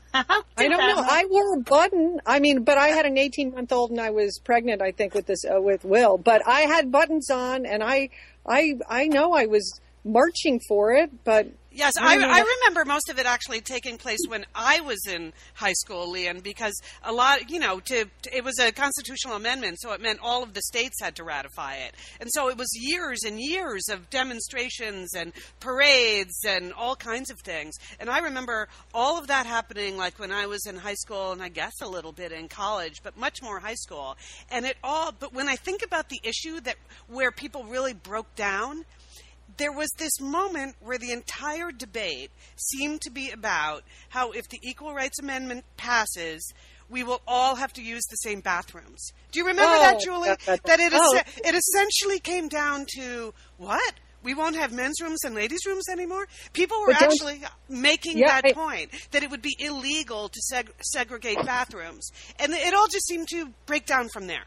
don't 0.57 0.77
know. 0.77 1.03
I 1.03 1.25
wore 1.29 1.55
a 1.55 1.61
button. 1.61 2.19
I 2.25 2.39
mean, 2.39 2.63
but 2.63 2.77
I 2.77 2.89
had 2.89 3.05
an 3.05 3.17
18 3.17 3.51
month 3.51 3.71
old 3.71 3.89
and 3.89 3.99
I 3.99 4.11
was 4.11 4.39
pregnant. 4.43 4.81
I 4.81 4.91
think 4.91 5.15
with 5.15 5.25
this 5.25 5.43
uh, 5.43 5.59
with 5.59 5.83
Will, 5.83 6.17
but 6.17 6.47
I 6.47 6.61
had 6.61 6.91
buttons 6.91 7.31
on, 7.31 7.65
and 7.65 7.83
I 7.83 8.09
I 8.47 8.75
I 8.87 9.07
know 9.07 9.33
I 9.33 9.47
was 9.47 9.81
marching 10.05 10.59
for 10.67 10.93
it, 10.93 11.09
but 11.23 11.47
Yes, 11.73 11.93
I 11.97 12.05
I, 12.05 12.17
don't 12.17 12.21
know 12.29 12.35
I 12.35 12.39
what- 12.41 12.57
remember 12.59 12.85
most 12.85 13.09
of 13.09 13.17
it 13.17 13.25
actually 13.25 13.61
taking 13.61 13.97
place 13.97 14.19
when 14.27 14.45
I 14.53 14.81
was 14.81 14.99
in 15.07 15.31
high 15.53 15.71
school, 15.73 16.09
Lian, 16.11 16.41
because 16.41 16.73
a 17.03 17.13
lot, 17.13 17.49
you 17.49 17.59
know, 17.59 17.79
to, 17.79 18.05
to- 18.23 18.35
it 18.37 18.43
was 18.43 18.59
a 18.59 18.71
constitutional 18.73 19.35
amendment, 19.37 19.79
so 19.79 19.93
it 19.93 20.01
meant 20.01 20.19
all 20.21 20.43
of 20.43 20.53
the 20.53 20.61
states 20.63 20.97
had 21.01 21.15
to 21.15 21.23
ratify 21.23 21.75
it, 21.75 21.95
and 22.19 22.29
so 22.33 22.49
it 22.49 22.57
was 22.57 22.67
years 22.73 23.23
and 23.23 23.39
years 23.39 23.83
of 23.89 24.09
demonstrations 24.09 25.13
and 25.15 25.31
parades 25.61 26.43
and 26.45 26.73
all 26.73 26.95
kinds 26.95 27.29
of 27.31 27.39
things. 27.39 27.75
And 28.01 28.09
I 28.09 28.19
remember 28.19 28.67
all 28.93 29.17
of 29.17 29.27
that 29.27 29.45
happening, 29.45 29.95
like 29.95 30.19
when 30.19 30.31
I 30.31 30.47
was 30.47 30.65
in 30.65 30.75
high 30.75 30.95
school, 30.95 31.31
and 31.31 31.41
I 31.41 31.47
guess 31.49 31.73
a 31.81 31.87
little 31.87 32.11
bit 32.11 32.33
in 32.33 32.49
college, 32.49 33.01
but 33.01 33.15
much 33.17 33.41
more 33.41 33.59
high 33.59 33.75
school. 33.75 34.17
And 34.49 34.65
it 34.65 34.75
all, 34.83 35.13
but 35.17 35.33
when 35.33 35.47
I 35.47 35.55
think 35.55 35.83
about 35.83 36.09
the 36.09 36.19
issue 36.23 36.59
that 36.61 36.75
where 37.07 37.31
people 37.31 37.63
really 37.63 37.93
broke 37.93 38.35
down 38.35 38.83
there 39.61 39.71
was 39.71 39.89
this 39.99 40.19
moment 40.19 40.75
where 40.79 40.97
the 40.97 41.11
entire 41.11 41.71
debate 41.71 42.31
seemed 42.55 42.99
to 43.01 43.11
be 43.11 43.29
about 43.29 43.83
how 44.09 44.31
if 44.31 44.49
the 44.49 44.59
Equal 44.63 44.93
Rights 44.95 45.19
Amendment 45.19 45.63
passes, 45.77 46.51
we 46.89 47.03
will 47.03 47.21
all 47.27 47.55
have 47.55 47.71
to 47.73 47.81
use 47.83 48.03
the 48.09 48.15
same 48.17 48.39
bathrooms. 48.41 49.11
Do 49.31 49.39
you 49.39 49.45
remember 49.45 49.75
Oh, 49.75 49.79
that, 49.79 50.01
Julie? 50.01 50.29
that- 50.29 50.39
that- 50.45 50.63
That 50.63 50.79
it, 50.79 50.93
oh. 50.95 51.15
es- 51.15 51.37
it 51.45 51.53
essentially 51.55 52.19
came 52.19 52.47
down 52.47 52.85
to 52.97 53.33
what? 53.57 53.93
we 54.23 54.35
won't 54.35 54.55
have 54.55 54.71
men's 54.71 55.01
rooms 55.01 55.23
and 55.23 55.33
ladies' 55.33 55.65
rooms 55.65 55.83
anymore. 55.91 56.27
People 56.53 56.79
were 56.81 56.93
actually 56.93 57.41
making 57.67 58.19
Yeah, 58.19 58.27
that 58.39 58.45
I- 58.45 58.53
point 58.53 58.91
that 59.09 59.23
it 59.23 59.31
would 59.31 59.41
be 59.41 59.55
illegal 59.57 60.29
to 60.29 60.39
seg- 60.53 60.69
segregate 60.83 61.43
bathrooms, 61.43 62.07
and 62.37 62.53
it 62.53 62.71
all 62.75 62.85
just 62.87 63.07
seemed 63.07 63.27
to 63.29 63.47
break 63.65 63.87
down 63.87 64.09
from 64.13 64.27
there. 64.27 64.45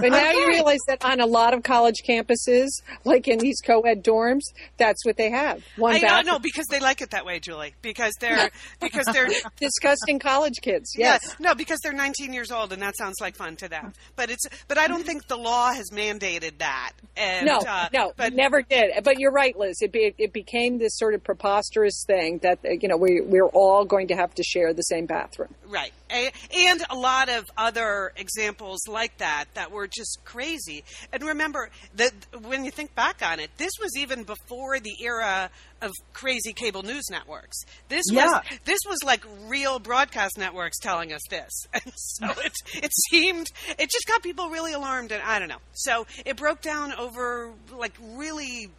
But 0.00 0.10
now 0.10 0.30
you 0.30 0.46
realize 0.46 0.78
that 0.86 1.04
on 1.04 1.20
a 1.20 1.26
lot 1.26 1.54
of 1.54 1.62
college 1.62 2.02
campuses, 2.08 2.68
like 3.04 3.26
in 3.26 3.38
these 3.38 3.60
co-ed 3.60 4.04
dorms, 4.04 4.42
that's 4.76 5.04
what 5.04 5.16
they 5.16 5.30
have. 5.30 5.64
One 5.76 5.94
I 5.94 6.00
bathroom. 6.00 6.26
know 6.26 6.38
because 6.38 6.66
they 6.66 6.78
like 6.80 7.00
it 7.00 7.10
that 7.10 7.26
way, 7.26 7.40
Julie. 7.40 7.74
Because 7.82 8.14
they're 8.20 8.50
because 8.80 9.06
they're 9.06 9.28
Disgusting 9.60 10.18
college 10.18 10.60
kids. 10.62 10.92
Yes. 10.96 11.36
No, 11.40 11.54
because 11.54 11.80
they're 11.82 11.92
19 11.92 12.32
years 12.32 12.50
old, 12.50 12.72
and 12.72 12.80
that 12.82 12.96
sounds 12.96 13.16
like 13.20 13.36
fun 13.36 13.56
to 13.56 13.68
them. 13.68 13.92
But 14.14 14.30
it's, 14.30 14.44
but 14.68 14.78
I 14.78 14.86
don't 14.86 15.04
think 15.04 15.26
the 15.26 15.36
law 15.36 15.72
has 15.72 15.90
mandated 15.90 16.58
that. 16.58 16.92
And, 17.16 17.46
no, 17.46 17.58
uh, 17.58 17.88
no, 17.92 18.12
but 18.16 18.34
never 18.34 18.62
did. 18.62 18.92
But 19.02 19.18
you're 19.18 19.32
right, 19.32 19.58
Liz. 19.58 19.78
It, 19.80 19.92
be, 19.92 20.14
it 20.16 20.32
became 20.32 20.78
this 20.78 20.96
sort 20.96 21.14
of 21.14 21.24
preposterous 21.24 22.04
thing 22.06 22.38
that 22.42 22.60
uh, 22.64 22.70
you 22.80 22.88
know 22.88 22.96
we 22.96 23.20
we're 23.20 23.48
all 23.48 23.84
going 23.84 24.08
to 24.08 24.14
have 24.14 24.34
to 24.34 24.42
share 24.42 24.72
the 24.72 24.82
same 24.82 25.06
bathroom. 25.06 25.54
right, 25.66 25.92
and 26.10 26.82
a 26.90 26.96
lot 26.96 27.28
of 27.28 27.44
other 27.56 28.12
examples 28.16 28.80
like 28.88 29.16
that 29.18 29.27
that 29.54 29.70
were 29.70 29.86
just 29.86 30.18
crazy. 30.24 30.84
And 31.12 31.22
remember 31.22 31.70
that 31.96 32.12
when 32.42 32.64
you 32.64 32.70
think 32.70 32.94
back 32.94 33.22
on 33.22 33.40
it, 33.40 33.50
this 33.58 33.72
was 33.80 33.90
even 33.96 34.22
before 34.24 34.78
the 34.80 34.94
era 35.02 35.50
of 35.80 35.90
crazy 36.12 36.52
cable 36.52 36.82
news 36.82 37.04
networks. 37.10 37.58
This 37.88 38.04
Yeah. 38.10 38.26
was 38.26 38.42
this 38.64 38.80
was 38.88 38.98
like 39.04 39.24
real 39.46 39.78
broadcast 39.78 40.36
networks 40.38 40.78
telling 40.78 41.12
us 41.12 41.22
this, 41.30 41.50
and 41.72 41.92
so 41.96 42.26
it 42.44 42.52
it 42.74 42.90
seemed 43.10 43.46
it 43.78 43.90
just 43.90 44.06
got 44.06 44.22
people 44.22 44.50
really 44.50 44.72
alarmed, 44.72 45.12
and 45.12 45.22
I 45.22 45.38
don't 45.38 45.48
know. 45.48 45.60
So 45.72 46.06
it 46.26 46.36
broke 46.36 46.60
down 46.62 46.92
over 46.94 47.52
like 47.76 47.94
really 48.00 48.70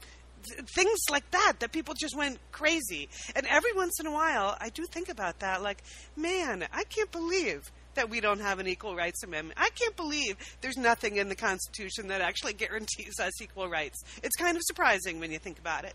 things 0.73 0.99
like 1.11 1.29
that 1.31 1.53
that 1.59 1.71
people 1.71 1.93
just 1.99 2.15
went 2.17 2.39
crazy. 2.51 3.09
And 3.35 3.45
every 3.47 3.73
once 3.73 3.99
in 3.99 4.07
a 4.07 4.11
while, 4.11 4.57
I 4.59 4.69
do 4.69 4.83
think 4.91 5.09
about 5.09 5.39
that. 5.39 5.61
Like, 5.61 5.83
man, 6.15 6.65
I 6.73 6.83
can't 6.85 7.11
believe 7.11 7.69
that 7.99 8.09
we 8.09 8.21
don't 8.21 8.39
have 8.39 8.59
an 8.59 8.67
equal 8.67 8.95
rights 8.95 9.23
amendment. 9.23 9.59
I 9.61 9.69
can't 9.75 9.95
believe 9.97 10.37
there's 10.61 10.77
nothing 10.77 11.17
in 11.17 11.27
the 11.27 11.35
Constitution 11.35 12.07
that 12.07 12.21
actually 12.21 12.53
guarantees 12.63 13.19
us 13.19 13.41
equal 13.41 13.67
rights. 13.69 14.01
It's 14.23 14.35
kind 14.37 14.55
of 14.55 14.63
surprising 14.65 15.19
when 15.19 15.31
you 15.31 15.37
think 15.39 15.59
about 15.59 15.83
it. 15.83 15.93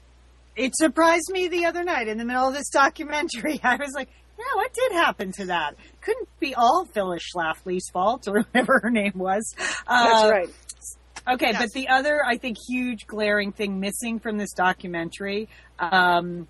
It 0.54 0.72
surprised 0.76 1.30
me 1.32 1.48
the 1.48 1.64
other 1.64 1.82
night 1.82 2.06
in 2.06 2.18
the 2.18 2.24
middle 2.26 2.46
of 2.46 2.52
this 2.54 2.68
documentary. 2.68 3.58
I 3.64 3.76
was 3.76 3.92
like, 3.94 4.08
yeah, 4.38 4.44
what 4.54 4.72
did 4.74 4.92
happen 4.92 5.32
to 5.38 5.46
that? 5.46 5.76
Couldn't 6.02 6.28
be 6.40 6.54
all 6.54 6.84
Phyllis 6.84 7.22
Schlafly's 7.34 7.88
fault 7.90 8.28
or 8.28 8.42
whatever 8.52 8.80
her 8.82 8.90
name 8.90 9.12
was. 9.14 9.52
That's 9.56 9.82
Uh, 9.88 10.28
right. 10.30 10.48
Okay, 11.26 11.52
Yes. 11.52 11.58
but 11.62 11.70
the 11.72 11.88
other, 11.88 12.22
I 12.22 12.36
think, 12.36 12.58
huge 12.68 13.06
glaring 13.06 13.50
thing 13.52 13.80
missing 13.80 14.18
from 14.18 14.36
this 14.36 14.52
documentary, 14.52 15.48
um, 15.78 16.48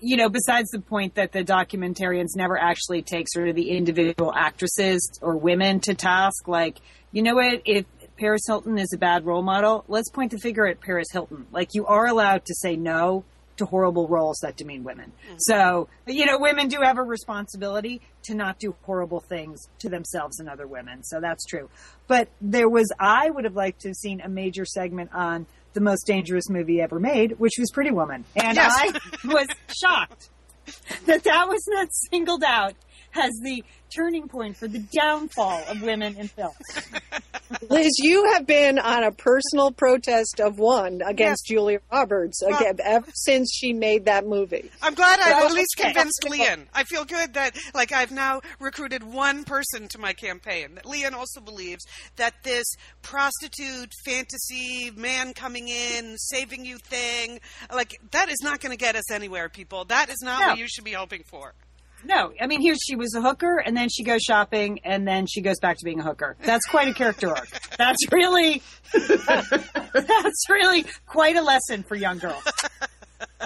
you 0.00 0.16
know, 0.16 0.28
besides 0.28 0.70
the 0.70 0.80
point 0.80 1.14
that 1.14 1.32
the 1.32 1.44
documentarians 1.44 2.36
never 2.36 2.58
actually 2.58 3.02
take 3.02 3.26
sort 3.28 3.48
of 3.48 3.54
the 3.54 3.70
individual 3.70 4.32
actresses 4.34 5.18
or 5.20 5.36
women 5.36 5.80
to 5.80 5.94
task, 5.94 6.48
like, 6.48 6.80
you 7.12 7.22
know 7.22 7.34
what, 7.34 7.62
if 7.64 7.84
Paris 8.16 8.42
Hilton 8.46 8.78
is 8.78 8.92
a 8.92 8.98
bad 8.98 9.26
role 9.26 9.42
model, 9.42 9.84
let's 9.88 10.10
point 10.10 10.30
the 10.30 10.38
finger 10.38 10.66
at 10.66 10.80
Paris 10.80 11.08
Hilton. 11.12 11.46
Like, 11.52 11.70
you 11.74 11.86
are 11.86 12.06
allowed 12.06 12.44
to 12.46 12.54
say 12.54 12.76
no 12.76 13.24
to 13.56 13.66
horrible 13.66 14.08
roles 14.08 14.38
that 14.42 14.56
demean 14.56 14.84
women. 14.84 15.12
Mm. 15.30 15.36
So, 15.38 15.88
you 16.06 16.26
know, 16.26 16.38
women 16.38 16.68
do 16.68 16.80
have 16.82 16.98
a 16.98 17.02
responsibility 17.02 18.00
to 18.24 18.34
not 18.34 18.58
do 18.58 18.74
horrible 18.82 19.20
things 19.20 19.68
to 19.80 19.88
themselves 19.88 20.40
and 20.40 20.48
other 20.48 20.66
women. 20.66 21.02
So 21.04 21.20
that's 21.20 21.44
true. 21.44 21.68
But 22.06 22.28
there 22.40 22.68
was, 22.68 22.90
I 22.98 23.28
would 23.30 23.44
have 23.44 23.56
liked 23.56 23.82
to 23.82 23.88
have 23.88 23.96
seen 23.96 24.20
a 24.20 24.28
major 24.28 24.64
segment 24.64 25.10
on 25.12 25.46
the 25.74 25.80
most 25.80 26.06
dangerous 26.06 26.48
movie 26.48 26.80
ever 26.80 26.98
made, 27.00 27.38
which 27.38 27.52
was 27.58 27.70
Pretty 27.72 27.90
Woman. 27.90 28.24
And 28.36 28.56
Yes. 28.56 28.72
I 28.76 28.92
was 29.26 29.46
shocked 29.80 30.28
that 31.06 31.24
that 31.24 31.48
was 31.48 31.62
not 31.68 31.88
singled 32.10 32.44
out 32.44 32.74
as 33.14 33.30
the 33.42 33.62
turning 33.94 34.28
point 34.28 34.56
for 34.56 34.68
the 34.68 34.78
downfall 34.78 35.62
of 35.68 35.82
women 35.82 36.16
in 36.16 36.28
film. 36.28 36.52
Liz, 37.68 37.92
you 37.98 38.32
have 38.32 38.46
been 38.46 38.78
on 38.78 39.04
a 39.04 39.12
personal 39.12 39.70
protest 39.70 40.40
of 40.40 40.58
one 40.58 41.02
against 41.04 41.46
Julia 41.46 41.80
Roberts 41.90 42.42
again, 42.42 42.78
ever 42.84 43.06
since 43.14 43.52
she 43.54 43.72
made 43.72 44.04
that 44.06 44.26
movie. 44.26 44.70
I'm 44.82 44.94
glad 44.94 45.20
I've 45.20 45.36
Well, 45.36 45.46
at 45.48 45.52
least 45.52 45.74
okay. 45.78 45.92
convinced 45.92 46.24
Lian. 46.28 46.66
I 46.74 46.84
feel 46.84 47.04
good 47.04 47.34
that, 47.34 47.56
like, 47.74 47.92
I've 47.92 48.10
now 48.10 48.40
recruited 48.60 49.02
one 49.02 49.44
person 49.44 49.88
to 49.88 49.98
my 49.98 50.12
campaign. 50.12 50.74
That 50.76 50.86
Lian 50.86 51.14
also 51.14 51.40
believes 51.40 51.84
that 52.16 52.34
this 52.42 52.66
prostitute 53.02 53.92
fantasy, 54.04 54.90
man 54.96 55.34
coming 55.34 55.68
in, 55.68 56.16
saving 56.18 56.64
you 56.64 56.78
thing, 56.78 57.40
like, 57.72 58.00
that 58.12 58.28
is 58.30 58.38
not 58.42 58.60
going 58.60 58.72
to 58.76 58.78
get 58.82 58.96
us 58.96 59.10
anywhere, 59.10 59.48
people. 59.48 59.84
That 59.84 60.08
is 60.08 60.20
not 60.22 60.40
No. 60.40 60.48
what 60.48 60.58
you 60.58 60.68
should 60.68 60.84
be 60.84 60.92
hoping 60.92 61.22
for. 61.28 61.54
No, 62.04 62.32
I 62.40 62.46
mean, 62.46 62.60
here 62.60 62.74
she 62.74 62.96
was 62.96 63.14
a 63.14 63.20
hooker, 63.22 63.58
and 63.58 63.76
then 63.76 63.88
she 63.88 64.02
goes 64.02 64.22
shopping, 64.22 64.80
and 64.84 65.06
then 65.06 65.26
she 65.26 65.40
goes 65.40 65.58
back 65.60 65.78
to 65.78 65.84
being 65.84 66.00
a 66.00 66.02
hooker. 66.02 66.36
That's 66.42 66.66
quite 66.66 66.88
a 66.88 66.94
character 66.94 67.28
arc. 67.30 67.48
That's 67.78 67.98
really, 68.10 68.62
that's 68.92 70.48
really 70.50 70.84
quite 71.06 71.36
a 71.36 71.42
lesson 71.42 71.82
for 71.82 71.94
young 71.94 72.18
girls. 72.18 72.42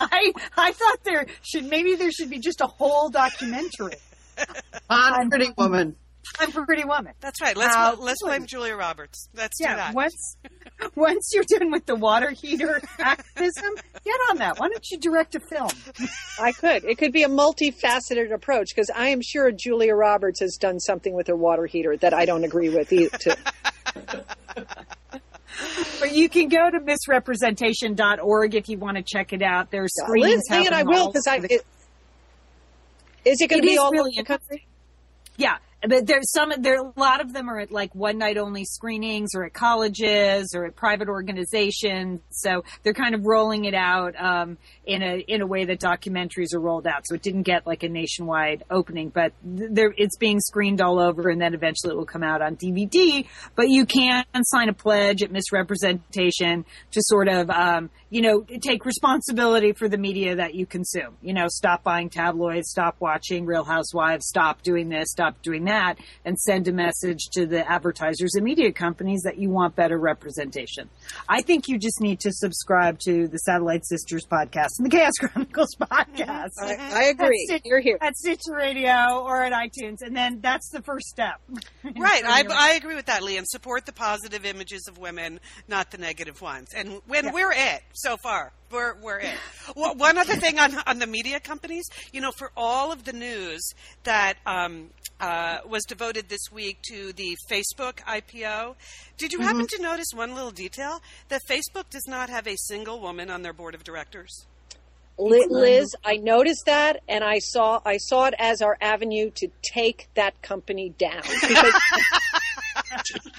I 0.00 0.32
I 0.56 0.72
thought 0.72 1.04
there 1.04 1.26
should 1.42 1.64
maybe 1.64 1.94
there 1.96 2.12
should 2.12 2.30
be 2.30 2.38
just 2.38 2.60
a 2.60 2.66
whole 2.66 3.08
documentary 3.08 3.96
On 4.90 5.28
Pretty 5.30 5.52
Woman. 5.56 5.96
On 6.40 6.52
Pretty 6.66 6.84
Woman. 6.84 7.12
That's 7.20 7.40
right. 7.40 7.56
Let's 7.56 7.74
uh, 7.74 7.78
How 7.78 7.94
let's 7.96 8.22
blame 8.22 8.46
Julia 8.48 8.76
Roberts. 8.76 9.28
Let's 9.34 9.58
do 9.58 9.64
that. 9.64 9.94
once 9.94 10.36
once 10.94 11.30
you're 11.34 11.44
done 11.44 11.70
with 11.72 11.86
the 11.86 11.96
water 11.96 12.30
heater 12.30 12.80
activism, 12.98 13.74
get 14.04 14.14
on 14.30 14.38
that. 14.38 14.58
Why 14.58 14.68
don't 14.68 14.84
you 14.90 14.98
direct 14.98 15.34
a 15.34 15.40
film? 15.40 15.70
I 16.40 16.52
could. 16.52 16.84
It 16.84 16.98
could 16.98 17.12
be 17.12 17.24
a 17.24 17.28
multifaceted 17.28 18.32
approach 18.32 18.68
because 18.74 18.90
I 18.94 19.08
am 19.08 19.20
sure 19.22 19.50
Julia 19.50 19.94
Roberts 19.94 20.40
has 20.40 20.56
done 20.60 20.78
something 20.78 21.12
with 21.14 21.26
her 21.26 21.36
water 21.36 21.66
heater 21.66 21.96
that 21.98 22.14
I 22.14 22.24
don't 22.24 22.44
agree 22.44 22.68
with 22.68 22.92
either. 22.92 23.18
Too. 23.18 23.32
But 26.00 26.12
you 26.12 26.28
can 26.28 26.48
go 26.48 26.70
to 26.70 26.78
missrepresentation.org 26.78 28.54
if 28.54 28.68
you 28.68 28.78
want 28.78 28.96
to 28.96 29.02
check 29.02 29.32
it 29.32 29.42
out. 29.42 29.70
There's 29.72 29.90
Liz, 30.00 30.06
screenings 30.06 30.44
Lian, 30.50 30.72
I 30.72 30.84
will 30.84 31.08
because 31.08 31.26
I. 31.26 31.38
over 31.38 31.48
the- 31.48 31.54
It, 31.54 31.66
is 33.24 33.40
it 33.40 33.50
going 33.50 33.62
to 33.62 33.66
be 33.68 33.76
all 33.76 33.90
really 33.90 34.12
over 34.16 34.22
the 34.22 34.24
country? 34.24 34.66
Yeah, 35.36 35.56
but 35.86 36.06
there's 36.06 36.30
some. 36.32 36.52
There 36.58 36.78
a 36.80 36.92
lot 36.96 37.20
of 37.20 37.32
them 37.32 37.48
are 37.48 37.60
at 37.60 37.70
like 37.70 37.94
one 37.94 38.18
night 38.18 38.36
only 38.36 38.64
screenings, 38.64 39.30
or 39.34 39.44
at 39.44 39.52
colleges, 39.52 40.52
or 40.54 40.64
at 40.66 40.74
private 40.74 41.08
organizations. 41.08 42.20
So 42.30 42.64
they're 42.82 42.94
kind 42.94 43.14
of 43.14 43.24
rolling 43.24 43.64
it 43.64 43.74
out 43.74 44.14
um, 44.20 44.58
in 44.84 45.02
a 45.02 45.18
in 45.28 45.40
a 45.40 45.46
way 45.46 45.64
that 45.66 45.78
documentaries 45.78 46.52
are 46.52 46.60
rolled 46.60 46.86
out. 46.86 47.06
So 47.06 47.14
it 47.14 47.22
didn't 47.22 47.42
get 47.42 47.64
like 47.64 47.84
a 47.84 47.88
nationwide 47.88 48.64
opening, 48.70 49.10
but 49.10 49.32
there 49.42 49.94
it's 49.96 50.16
being 50.16 50.40
screened 50.40 50.80
all 50.80 50.98
over, 50.98 51.28
and 51.28 51.40
then 51.40 51.54
eventually 51.54 51.92
it 51.92 51.96
will 51.96 52.06
come 52.06 52.24
out 52.24 52.42
on 52.42 52.56
DVD. 52.56 53.26
But 53.54 53.68
you 53.68 53.86
can 53.86 54.24
sign 54.42 54.68
a 54.68 54.74
pledge 54.74 55.22
at 55.22 55.30
Miss 55.30 55.52
Representation 55.52 56.64
to 56.90 57.00
sort 57.02 57.28
of 57.28 57.50
um, 57.50 57.90
you 58.10 58.22
know 58.22 58.44
take 58.60 58.84
responsibility 58.84 59.72
for 59.72 59.88
the 59.88 59.98
media 59.98 60.36
that 60.36 60.56
you 60.56 60.66
consume. 60.66 61.16
You 61.22 61.34
know, 61.34 61.46
stop 61.48 61.84
buying 61.84 62.10
tabloids, 62.10 62.68
stop 62.68 62.96
watching 62.98 63.46
Real 63.46 63.64
Housewives, 63.64 64.26
stop 64.26 64.62
doing 64.62 64.88
this, 64.88 65.10
stop 65.12 65.40
doing 65.42 65.67
that, 65.68 65.96
and 66.24 66.38
send 66.38 66.68
a 66.68 66.72
message 66.72 67.28
to 67.32 67.46
the 67.46 67.70
advertisers 67.70 68.34
and 68.34 68.44
media 68.44 68.72
companies 68.72 69.22
that 69.22 69.38
you 69.38 69.50
want 69.50 69.76
better 69.76 69.98
representation. 69.98 70.88
I 71.28 71.42
think 71.42 71.68
you 71.68 71.78
just 71.78 72.00
need 72.00 72.20
to 72.20 72.32
subscribe 72.32 72.98
to 73.00 73.28
the 73.28 73.38
Satellite 73.38 73.86
Sisters 73.86 74.26
podcast 74.26 74.68
and 74.78 74.86
the 74.86 74.90
Chaos 74.90 75.12
Chronicles 75.20 75.74
mm-hmm. 75.76 75.92
podcast. 75.92 76.50
I, 76.60 76.76
I 76.76 77.04
agree. 77.04 77.46
It. 77.50 77.62
You're 77.64 77.80
here. 77.80 77.98
At 78.00 78.16
Stitcher 78.16 78.54
Radio 78.54 79.22
or 79.22 79.42
at 79.42 79.52
iTunes, 79.52 79.98
and 80.00 80.16
then 80.16 80.40
that's 80.40 80.70
the 80.70 80.82
first 80.82 81.06
step. 81.08 81.40
Right, 81.98 82.22
I, 82.24 82.44
I 82.50 82.74
agree 82.74 82.94
with 82.94 83.06
that, 83.06 83.22
Lian. 83.22 83.44
Support 83.46 83.86
the 83.86 83.92
positive 83.92 84.44
images 84.44 84.86
of 84.88 84.98
women, 84.98 85.40
not 85.68 85.90
the 85.90 85.98
negative 85.98 86.40
ones. 86.42 86.72
And 86.74 87.00
when 87.06 87.26
Yeah. 87.26 87.32
we're 87.32 87.52
it 87.52 87.82
so 87.94 88.16
far, 88.16 88.52
we're 88.70 88.94
we're 89.00 89.18
it. 89.18 89.34
well, 89.76 89.94
one 89.94 90.18
other 90.18 90.36
thing 90.36 90.58
on 90.58 90.76
on 90.86 90.98
the 90.98 91.06
media 91.06 91.40
companies, 91.40 91.86
you 92.12 92.20
know, 92.20 92.32
for 92.32 92.50
all 92.56 92.92
of 92.92 93.04
the 93.04 93.12
news 93.12 93.72
that 94.04 94.34
um, 94.46 94.90
uh, 95.20 95.58
was 95.66 95.84
devoted 95.84 96.28
this 96.28 96.50
week 96.52 96.78
to 96.82 97.12
the 97.12 97.36
Facebook 97.50 97.98
IPO, 98.04 98.74
did 99.16 99.32
you 99.32 99.40
happen 99.40 99.66
to 99.66 99.82
notice 99.82 100.06
one 100.14 100.34
little 100.34 100.50
detail 100.50 101.02
that 101.28 101.40
Facebook 101.48 101.90
does 101.90 102.06
not 102.06 102.30
have 102.30 102.46
a 102.46 102.56
single 102.56 103.00
woman 103.00 103.30
on 103.30 103.42
their 103.42 103.52
board 103.52 103.74
of 103.74 103.84
directors? 103.84 104.46
Liz, 105.18 105.96
I 106.04 106.16
noticed 106.16 106.66
that, 106.66 107.02
and 107.08 107.24
I 107.24 107.40
saw 107.40 107.80
I 107.84 107.96
saw 107.96 108.26
it 108.26 108.34
as 108.38 108.62
our 108.62 108.78
avenue 108.80 109.30
to 109.36 109.48
take 109.62 110.08
that 110.14 110.40
company 110.42 110.90
down 110.90 111.22
because, 111.22 111.74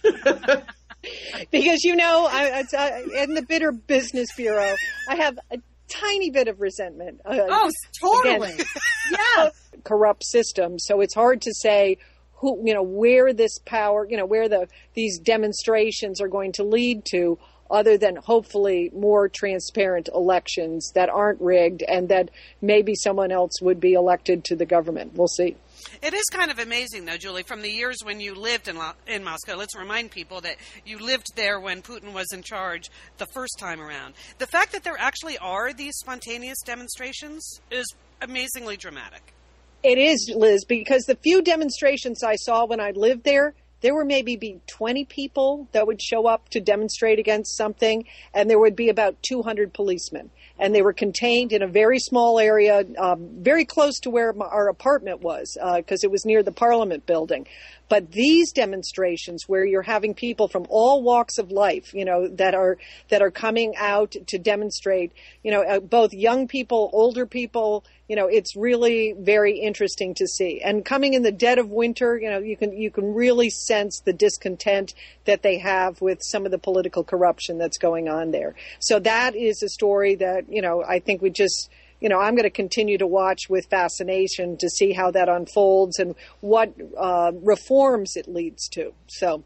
because 1.52 1.84
you 1.84 1.96
know, 1.96 2.28
I, 2.30 2.64
I, 2.74 2.78
I- 2.78 3.24
in 3.24 3.34
the 3.34 3.42
Bitter 3.42 3.72
Business 3.72 4.30
Bureau, 4.36 4.74
I 5.08 5.16
have 5.16 5.38
a 5.52 5.58
tiny 5.88 6.30
bit 6.30 6.48
of 6.48 6.62
resentment. 6.62 7.22
Uh, 7.26 7.38
Oh, 7.50 7.72
totally. 8.02 8.52
against 8.54 8.68
yeah. 9.12 9.50
corrupt 9.84 10.24
system, 10.26 10.78
so 10.80 11.02
it's 11.02 11.16
hard 11.16 11.42
to 11.44 11.54
say 11.54 11.98
who 12.36 12.62
you 12.66 12.74
know 12.74 12.84
where 12.84 13.34
this 13.34 13.60
power, 13.66 14.08
you 14.10 14.18
know, 14.18 14.26
where 14.26 14.48
the 14.50 14.68
these 14.94 15.20
demonstrations 15.20 16.22
are 16.22 16.28
going 16.28 16.52
to 16.54 16.64
lead 16.64 17.04
to. 17.12 17.38
Other 17.72 17.98
than 17.98 18.16
hopefully 18.16 18.92
more 18.94 19.28
transparent 19.30 20.10
elections 20.14 20.92
that 20.96 21.10
aren't 21.10 21.40
rigged 21.42 21.84
and 21.84 22.10
that 22.10 22.30
maybe 22.62 22.96
someone 22.96 23.32
else 23.32 23.62
would 23.62 23.80
be 23.80 23.94
elected 23.94 24.44
to 24.46 24.56
the 24.56 24.66
government. 24.66 25.14
We'll 25.14 25.28
see. 25.28 25.56
It 26.02 26.14
is 26.14 26.26
kind 26.32 26.52
of 26.52 26.60
amazing, 26.60 27.06
though, 27.06 27.18
Julie, 27.18 27.44
from 27.44 27.62
the 27.62 27.70
years 27.70 27.98
when 28.04 28.20
you 28.20 28.36
lived 28.36 28.68
in, 28.68 28.78
in 29.08 29.24
Moscow. 29.24 29.56
Let's 29.56 29.78
remind 29.78 30.12
people 30.12 30.42
that 30.42 30.58
you 30.86 31.00
lived 31.00 31.28
there 31.36 31.60
when 31.60 31.82
Putin 31.82 32.14
was 32.14 32.28
in 32.34 32.44
charge 32.44 32.90
the 33.18 33.28
first 33.34 33.58
time 33.60 33.82
around. 33.82 34.14
The 34.40 34.48
fact 34.48 34.72
that 34.74 34.84
there 34.84 34.98
actually 35.00 35.38
are 35.38 35.72
these 35.74 35.96
spontaneous 35.98 36.58
demonstrations 36.66 37.62
is 37.72 37.86
amazingly 38.22 38.78
dramatic. 38.78 39.34
It 39.82 39.98
is, 39.98 40.32
Liz, 40.36 40.66
because 40.66 41.04
the 41.04 41.16
few 41.16 41.42
demonstrations 41.42 42.24
I 42.24 42.36
saw 42.36 42.66
when 42.66 42.82
I 42.82 42.92
lived 42.92 43.24
there, 43.24 43.54
there 43.82 43.94
were 43.94 44.06
maybe 44.06 44.36
be 44.36 44.60
20 44.68 45.06
people 45.06 45.68
that 45.72 45.88
would 45.88 46.02
show 46.02 46.28
up 46.28 46.50
to 46.50 46.60
demonstrate 46.60 47.20
against 47.20 47.56
something, 47.56 48.06
and 48.34 48.50
there 48.50 48.60
would 48.60 48.76
be 48.76 48.90
about 48.90 49.22
200 49.24 49.74
policemen. 49.74 50.30
And 50.58 50.76
they 50.76 50.82
were 50.82 50.94
contained 50.94 51.54
in 51.54 51.62
a 51.62 51.68
very 51.68 52.00
small 52.00 52.38
area, 52.38 52.84
um, 52.98 53.30
very 53.40 53.64
close 53.64 54.00
to 54.02 54.10
where 54.10 54.34
my, 54.34 54.46
our 54.46 54.68
apartment 54.68 55.22
was, 55.22 55.58
because 55.78 56.04
uh, 56.04 56.08
it 56.08 56.12
was 56.12 56.26
near 56.26 56.44
the 56.44 56.52
Parliament 56.52 57.06
building. 57.06 57.48
But 57.90 58.12
these 58.12 58.52
demonstrations 58.52 59.46
where 59.48 59.66
you're 59.66 59.82
having 59.82 60.14
people 60.14 60.48
from 60.48 60.66
all 60.70 61.02
walks 61.02 61.40
of 61.40 61.52
life, 61.52 61.94
you 61.94 62.06
know, 62.06 62.28
that 62.28 62.54
are 62.54 62.78
that 63.10 63.22
are 63.22 63.32
coming 63.32 63.74
out 63.78 64.16
to 64.28 64.38
demonstrate, 64.38 65.12
you 65.44 65.52
know, 65.52 65.64
uh, 65.64 65.80
both 65.80 66.14
young 66.14 66.48
people, 66.48 66.90
older 66.94 67.26
people, 67.26 67.84
you 68.08 68.16
know, 68.16 68.28
it's 68.28 68.56
really 68.56 69.14
very 69.18 69.60
interesting 69.60 70.14
to 70.16 70.28
see. 70.28 70.62
And 70.64 70.86
coming 70.86 71.14
in 71.14 71.24
the 71.24 71.32
dead 71.32 71.58
of 71.58 71.70
winter, 71.70 72.18
you 72.18 72.30
know, 72.30 72.40
you 72.40 72.56
can 72.56 72.78
you 72.78 72.92
can 72.92 73.14
really 73.14 73.50
sense 73.50 74.02
the 74.06 74.14
discontent 74.14 74.94
that 75.26 75.42
they 75.42 75.58
have 75.58 76.00
with 76.00 76.20
some 76.22 76.46
of 76.46 76.52
the 76.52 76.58
political 76.60 77.04
corruption 77.04 77.58
that's 77.58 77.78
going 77.78 78.08
on 78.08 78.32
there. 78.32 78.56
So 78.80 79.00
that 79.00 79.36
is 79.36 79.64
a 79.64 79.70
story 79.70 80.16
that, 80.16 80.46
you 80.48 80.62
know, 80.62 80.84
I 80.84 81.00
think 81.00 81.22
we 81.22 81.32
just 81.32 81.70
you 82.00 82.10
know, 82.10 82.20
I'm 82.20 82.36
going 82.36 82.44
to 82.44 82.50
continue 82.50 82.98
to 82.98 83.08
watch 83.08 83.50
with 83.50 83.66
fascination 83.70 84.58
to 84.58 84.70
see 84.70 84.94
how 84.94 85.12
that 85.12 85.30
unfolds 85.30 86.00
and 86.00 86.16
what 86.42 86.74
uh, 86.98 87.32
reforms 87.44 88.16
it 88.16 88.28
leads 88.28 88.68
to. 88.70 88.94
So 89.08 89.44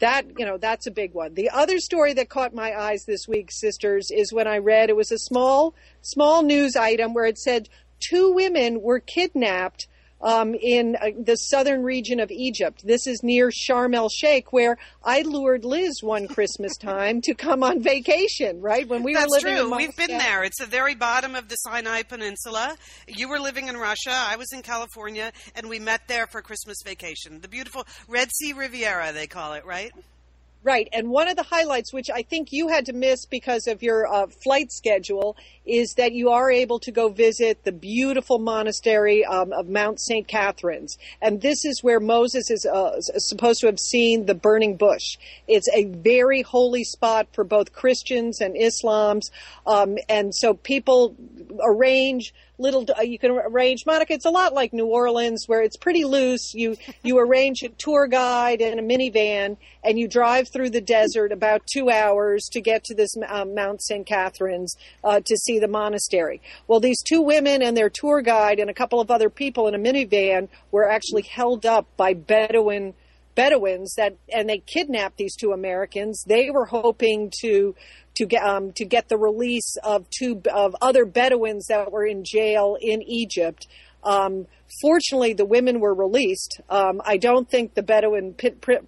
that, 0.00 0.26
you 0.38 0.44
know, 0.44 0.58
that's 0.58 0.86
a 0.86 0.90
big 0.90 1.14
one. 1.14 1.34
The 1.34 1.50
other 1.50 1.78
story 1.78 2.12
that 2.14 2.28
caught 2.28 2.54
my 2.54 2.78
eyes 2.78 3.04
this 3.06 3.26
week, 3.28 3.50
sisters, 3.50 4.10
is 4.10 4.32
when 4.32 4.46
I 4.46 4.58
read 4.58 4.90
it 4.90 4.96
was 4.96 5.12
a 5.12 5.18
small, 5.18 5.74
small 6.02 6.42
news 6.42 6.76
item 6.76 7.14
where 7.14 7.26
it 7.26 7.38
said 7.38 7.68
two 8.00 8.32
women 8.32 8.82
were 8.82 9.00
kidnapped 9.00 9.86
um, 10.24 10.54
in 10.54 10.96
uh, 10.96 11.10
the 11.22 11.36
southern 11.36 11.82
region 11.82 12.18
of 12.18 12.30
Egypt. 12.30 12.84
This 12.84 13.06
is 13.06 13.22
near 13.22 13.50
Sharm 13.50 13.94
el 13.94 14.08
Sheikh, 14.08 14.52
where 14.52 14.78
I 15.04 15.20
lured 15.20 15.64
Liz 15.64 16.02
one 16.02 16.26
Christmas 16.26 16.76
time 16.78 17.20
to 17.22 17.34
come 17.34 17.62
on 17.62 17.82
vacation. 17.82 18.60
Right 18.60 18.88
when 18.88 19.02
we 19.02 19.14
That's 19.14 19.26
were 19.30 19.50
living. 19.50 19.56
true. 19.56 19.72
In 19.72 19.76
We've 19.76 19.96
been 19.96 20.18
there. 20.18 20.42
It's 20.42 20.58
the 20.58 20.66
very 20.66 20.94
bottom 20.94 21.34
of 21.34 21.48
the 21.48 21.56
Sinai 21.56 22.02
Peninsula. 22.02 22.76
You 23.06 23.28
were 23.28 23.38
living 23.38 23.68
in 23.68 23.76
Russia. 23.76 24.12
I 24.12 24.36
was 24.36 24.52
in 24.52 24.62
California, 24.62 25.30
and 25.54 25.68
we 25.68 25.78
met 25.78 26.08
there 26.08 26.26
for 26.26 26.40
Christmas 26.40 26.78
vacation. 26.84 27.40
The 27.40 27.48
beautiful 27.48 27.86
Red 28.08 28.30
Sea 28.32 28.54
Riviera, 28.54 29.12
they 29.12 29.26
call 29.26 29.52
it, 29.52 29.66
right? 29.66 29.92
Right. 30.64 30.88
And 30.94 31.10
one 31.10 31.28
of 31.28 31.36
the 31.36 31.42
highlights, 31.42 31.92
which 31.92 32.08
I 32.08 32.22
think 32.22 32.48
you 32.50 32.68
had 32.68 32.86
to 32.86 32.94
miss 32.94 33.26
because 33.26 33.66
of 33.66 33.82
your 33.82 34.10
uh, 34.10 34.28
flight 34.42 34.72
schedule, 34.72 35.36
is 35.66 35.92
that 35.98 36.12
you 36.12 36.30
are 36.30 36.50
able 36.50 36.78
to 36.80 36.90
go 36.90 37.10
visit 37.10 37.64
the 37.64 37.72
beautiful 37.72 38.38
monastery 38.38 39.26
um, 39.26 39.52
of 39.52 39.68
Mount 39.68 40.00
St. 40.00 40.26
Catherine's. 40.26 40.96
And 41.20 41.42
this 41.42 41.66
is 41.66 41.82
where 41.82 42.00
Moses 42.00 42.50
is 42.50 42.64
uh, 42.64 42.98
supposed 42.98 43.60
to 43.60 43.66
have 43.66 43.78
seen 43.78 44.24
the 44.24 44.34
burning 44.34 44.78
bush. 44.78 45.18
It's 45.46 45.68
a 45.74 45.84
very 45.84 46.40
holy 46.40 46.84
spot 46.84 47.28
for 47.34 47.44
both 47.44 47.74
Christians 47.74 48.40
and 48.40 48.56
Islams. 48.56 49.24
Um, 49.66 49.98
and 50.08 50.34
so 50.34 50.54
people 50.54 51.14
arrange 51.62 52.32
little 52.58 52.86
uh, 52.96 53.02
you 53.02 53.18
can 53.18 53.32
arrange 53.32 53.84
monica 53.84 54.12
it's 54.12 54.24
a 54.24 54.30
lot 54.30 54.52
like 54.52 54.72
new 54.72 54.86
orleans 54.86 55.44
where 55.46 55.62
it's 55.62 55.76
pretty 55.76 56.04
loose 56.04 56.54
you 56.54 56.76
you 57.02 57.18
arrange 57.18 57.62
a 57.62 57.68
tour 57.70 58.06
guide 58.06 58.60
and 58.60 58.78
a 58.78 58.82
minivan 58.82 59.56
and 59.82 59.98
you 59.98 60.06
drive 60.06 60.48
through 60.52 60.70
the 60.70 60.80
desert 60.80 61.32
about 61.32 61.62
two 61.66 61.90
hours 61.90 62.48
to 62.50 62.60
get 62.60 62.84
to 62.84 62.94
this 62.94 63.14
um, 63.28 63.54
mount 63.54 63.82
st 63.82 64.06
catherine's 64.06 64.76
uh, 65.02 65.20
to 65.24 65.36
see 65.36 65.58
the 65.58 65.68
monastery 65.68 66.40
well 66.68 66.80
these 66.80 67.02
two 67.02 67.20
women 67.20 67.62
and 67.62 67.76
their 67.76 67.90
tour 67.90 68.20
guide 68.20 68.58
and 68.58 68.70
a 68.70 68.74
couple 68.74 69.00
of 69.00 69.10
other 69.10 69.30
people 69.30 69.66
in 69.66 69.74
a 69.74 69.78
minivan 69.78 70.48
were 70.70 70.88
actually 70.88 71.22
held 71.22 71.66
up 71.66 71.86
by 71.96 72.14
bedouin 72.14 72.94
Bedouins 73.34 73.94
that, 73.96 74.16
and 74.32 74.48
they 74.48 74.58
kidnapped 74.58 75.16
these 75.16 75.34
two 75.34 75.52
Americans. 75.52 76.22
They 76.26 76.50
were 76.50 76.66
hoping 76.66 77.32
to 77.40 77.74
to 78.14 78.26
get 78.26 78.42
um, 78.44 78.72
to 78.72 78.84
get 78.84 79.08
the 79.08 79.18
release 79.18 79.76
of 79.82 80.08
two 80.10 80.40
of 80.52 80.76
other 80.80 81.04
Bedouins 81.04 81.66
that 81.66 81.92
were 81.92 82.06
in 82.06 82.24
jail 82.24 82.76
in 82.80 83.02
Egypt. 83.02 83.66
Um, 84.02 84.46
fortunately, 84.80 85.32
the 85.32 85.44
women 85.44 85.80
were 85.80 85.94
released. 85.94 86.60
Um, 86.68 87.00
I 87.04 87.16
don't 87.16 87.48
think 87.48 87.74
the 87.74 87.82
Bedouin 87.82 88.34